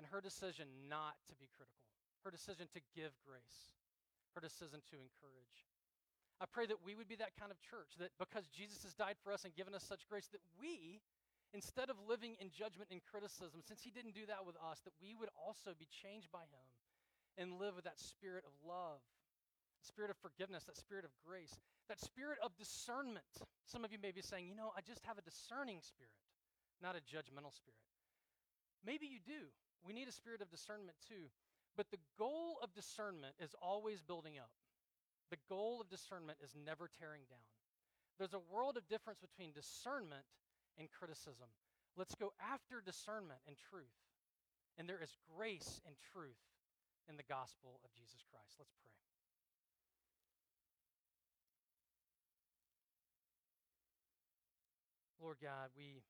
and 0.00 0.08
her 0.08 0.24
decision 0.24 0.66
not 0.88 1.20
to 1.28 1.36
be 1.36 1.46
critical, 1.52 1.84
her 2.24 2.32
decision 2.32 2.66
to 2.72 2.80
give 2.96 3.12
grace, 3.22 3.76
her 4.34 4.40
decision 4.40 4.80
to 4.90 4.96
encourage. 4.96 5.68
I 6.42 6.50
pray 6.50 6.66
that 6.66 6.82
we 6.82 6.98
would 6.98 7.06
be 7.06 7.20
that 7.22 7.38
kind 7.38 7.54
of 7.54 7.60
church, 7.62 7.94
that 8.02 8.10
because 8.18 8.50
Jesus 8.50 8.82
has 8.82 8.96
died 8.96 9.20
for 9.22 9.30
us 9.30 9.44
and 9.46 9.54
given 9.54 9.76
us 9.76 9.86
such 9.86 10.08
grace, 10.10 10.26
that 10.34 10.42
we, 10.58 10.98
instead 11.54 11.92
of 11.92 11.96
living 12.10 12.34
in 12.42 12.50
judgment 12.50 12.90
and 12.90 12.98
criticism, 13.04 13.62
since 13.62 13.86
he 13.86 13.94
didn't 13.94 14.18
do 14.18 14.26
that 14.26 14.42
with 14.42 14.58
us, 14.58 14.82
that 14.82 14.98
we 14.98 15.14
would 15.14 15.30
also 15.38 15.76
be 15.78 15.86
changed 15.86 16.32
by 16.34 16.42
him 16.50 16.66
and 17.38 17.60
live 17.62 17.78
with 17.78 17.86
that 17.86 18.02
spirit 18.02 18.42
of 18.42 18.54
love, 18.66 18.98
spirit 19.84 20.10
of 20.10 20.16
forgiveness, 20.18 20.64
that 20.64 20.76
spirit 20.76 21.04
of 21.04 21.12
grace, 21.24 21.52
that 21.88 22.00
spirit 22.00 22.38
of 22.42 22.56
discernment. 22.56 23.28
Some 23.66 23.84
of 23.84 23.92
you 23.92 23.98
may 24.00 24.12
be 24.12 24.22
saying, 24.22 24.48
you 24.48 24.56
know, 24.56 24.72
I 24.76 24.80
just 24.80 25.04
have 25.04 25.18
a 25.18 25.24
discerning 25.24 25.80
spirit, 25.80 26.16
not 26.82 26.96
a 26.96 27.04
judgmental 27.04 27.52
spirit. 27.52 27.84
Maybe 28.84 29.06
you 29.06 29.20
do. 29.20 29.48
We 29.84 29.92
need 29.92 30.08
a 30.08 30.12
spirit 30.12 30.40
of 30.40 30.50
discernment 30.50 30.96
too. 31.08 31.28
But 31.76 31.90
the 31.90 32.02
goal 32.18 32.58
of 32.62 32.72
discernment 32.74 33.34
is 33.42 33.54
always 33.60 34.00
building 34.00 34.38
up. 34.38 34.50
The 35.30 35.42
goal 35.48 35.80
of 35.80 35.90
discernment 35.90 36.38
is 36.44 36.54
never 36.54 36.88
tearing 36.88 37.26
down. 37.28 37.48
There's 38.18 38.34
a 38.34 38.46
world 38.52 38.76
of 38.76 38.86
difference 38.86 39.18
between 39.18 39.50
discernment 39.50 40.22
and 40.78 40.86
criticism. 40.90 41.50
Let's 41.96 42.14
go 42.14 42.32
after 42.38 42.78
discernment 42.78 43.40
and 43.46 43.56
truth. 43.70 43.98
And 44.78 44.88
there 44.88 45.02
is 45.02 45.10
grace 45.36 45.80
and 45.86 45.94
truth 46.12 46.38
in 47.08 47.16
the 47.16 47.26
gospel 47.26 47.80
of 47.84 47.90
Jesus 47.94 48.22
Christ. 48.30 48.54
Let's 48.58 48.74
pray. 48.82 49.03
Lord 55.24 55.40
God, 55.40 55.72
we 55.72 56.04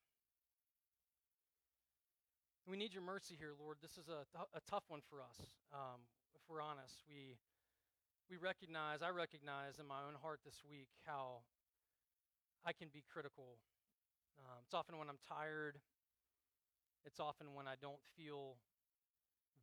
we 2.66 2.74
need 2.74 2.90
your 2.90 3.06
mercy 3.06 3.38
here, 3.38 3.54
Lord. 3.54 3.78
This 3.78 3.94
is 3.94 4.10
a, 4.10 4.26
a 4.34 4.62
tough 4.66 4.82
one 4.90 5.06
for 5.06 5.22
us. 5.22 5.54
Um, 5.70 6.02
if 6.34 6.42
we're 6.50 6.58
honest, 6.58 7.06
we 7.06 7.38
we 8.26 8.42
recognize, 8.42 9.06
I 9.06 9.14
recognize 9.14 9.78
in 9.78 9.86
my 9.86 10.02
own 10.02 10.18
heart 10.18 10.42
this 10.42 10.66
week 10.66 10.90
how 11.06 11.46
I 12.66 12.74
can 12.74 12.90
be 12.90 13.06
critical. 13.06 13.62
Um, 14.42 14.66
it's 14.66 14.74
often 14.74 14.98
when 14.98 15.06
I'm 15.06 15.22
tired. 15.22 15.78
It's 17.06 17.22
often 17.22 17.54
when 17.54 17.70
I 17.70 17.78
don't 17.78 18.02
feel 18.18 18.58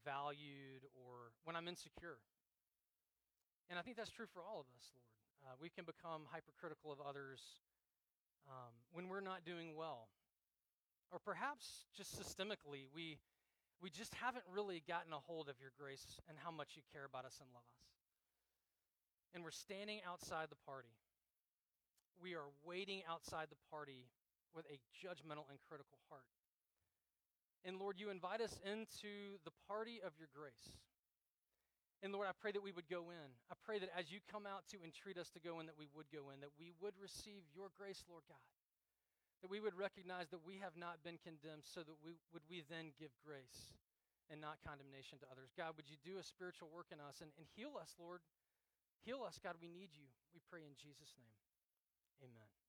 valued 0.08 0.88
or 0.96 1.36
when 1.44 1.60
I'm 1.60 1.68
insecure. 1.68 2.24
And 3.68 3.76
I 3.76 3.84
think 3.84 4.00
that's 4.00 4.16
true 4.16 4.32
for 4.32 4.48
all 4.48 4.64
of 4.64 4.72
us, 4.80 4.96
Lord. 4.96 5.12
Uh, 5.44 5.60
we 5.60 5.68
can 5.68 5.84
become 5.84 6.24
hypercritical 6.32 6.88
of 6.88 7.04
others 7.04 7.60
um, 8.50 8.74
when 8.94 9.08
we're 9.08 9.22
not 9.22 9.46
doing 9.46 9.76
well. 9.76 10.08
Or 11.12 11.20
perhaps 11.20 11.86
just 11.96 12.16
systemically, 12.16 12.88
we, 12.96 13.20
we 13.82 13.90
just 13.90 14.16
haven't 14.16 14.46
really 14.48 14.82
gotten 14.88 15.12
a 15.12 15.20
hold 15.20 15.50
of 15.50 15.60
your 15.60 15.72
grace 15.78 16.20
and 16.30 16.38
how 16.40 16.52
much 16.52 16.74
you 16.76 16.82
care 16.94 17.04
about 17.04 17.26
us 17.26 17.38
and 17.42 17.50
love 17.54 17.68
us. 17.68 17.84
And 19.36 19.44
we're 19.44 19.52
standing 19.56 20.00
outside 20.08 20.48
the 20.50 20.62
party. 20.66 20.96
We 22.22 22.36
are 22.36 22.48
waiting 22.64 23.02
outside 23.10 23.48
the 23.50 23.60
party 23.70 24.08
with 24.56 24.66
a 24.68 24.80
judgmental 24.94 25.48
and 25.50 25.60
critical 25.68 26.00
heart. 26.10 26.28
And 27.64 27.78
Lord, 27.78 28.00
you 28.00 28.10
invite 28.10 28.42
us 28.42 28.60
into 28.66 29.38
the 29.46 29.52
party 29.68 30.02
of 30.06 30.14
your 30.18 30.30
grace. 30.34 30.78
And 32.02 32.10
Lord, 32.10 32.26
I 32.26 32.34
pray 32.34 32.50
that 32.50 32.66
we 32.66 32.74
would 32.74 32.90
go 32.90 33.14
in. 33.14 33.30
I 33.54 33.56
pray 33.62 33.78
that 33.78 33.94
as 33.94 34.10
you 34.10 34.26
come 34.26 34.50
out 34.50 34.66
to 34.74 34.82
entreat 34.82 35.22
us 35.22 35.30
to 35.38 35.42
go 35.42 35.62
in, 35.62 35.70
that 35.70 35.78
we 35.78 35.86
would 35.94 36.10
go 36.10 36.34
in, 36.34 36.42
that 36.42 36.58
we 36.58 36.74
would 36.82 36.98
receive 36.98 37.46
your 37.54 37.70
grace, 37.78 38.02
Lord 38.10 38.26
God. 38.26 38.42
That 39.46 39.54
we 39.54 39.62
would 39.62 39.78
recognize 39.78 40.30
that 40.34 40.42
we 40.42 40.58
have 40.62 40.74
not 40.74 41.06
been 41.06 41.22
condemned, 41.22 41.66
so 41.66 41.86
that 41.86 41.98
we 42.02 42.18
would 42.34 42.46
we 42.50 42.66
then 42.66 42.94
give 42.98 43.14
grace 43.22 43.78
and 44.34 44.42
not 44.42 44.62
condemnation 44.66 45.22
to 45.22 45.30
others. 45.30 45.54
God, 45.54 45.78
would 45.78 45.90
you 45.90 45.98
do 46.02 46.18
a 46.18 46.26
spiritual 46.26 46.70
work 46.74 46.90
in 46.90 47.02
us 47.02 47.22
and, 47.22 47.30
and 47.38 47.46
heal 47.54 47.78
us, 47.78 47.94
Lord? 48.02 48.22
Heal 49.06 49.22
us, 49.26 49.38
God. 49.42 49.58
We 49.62 49.70
need 49.70 49.94
you. 49.94 50.10
We 50.34 50.42
pray 50.50 50.62
in 50.62 50.78
Jesus' 50.78 51.14
name. 51.18 51.38
Amen. 52.22 52.61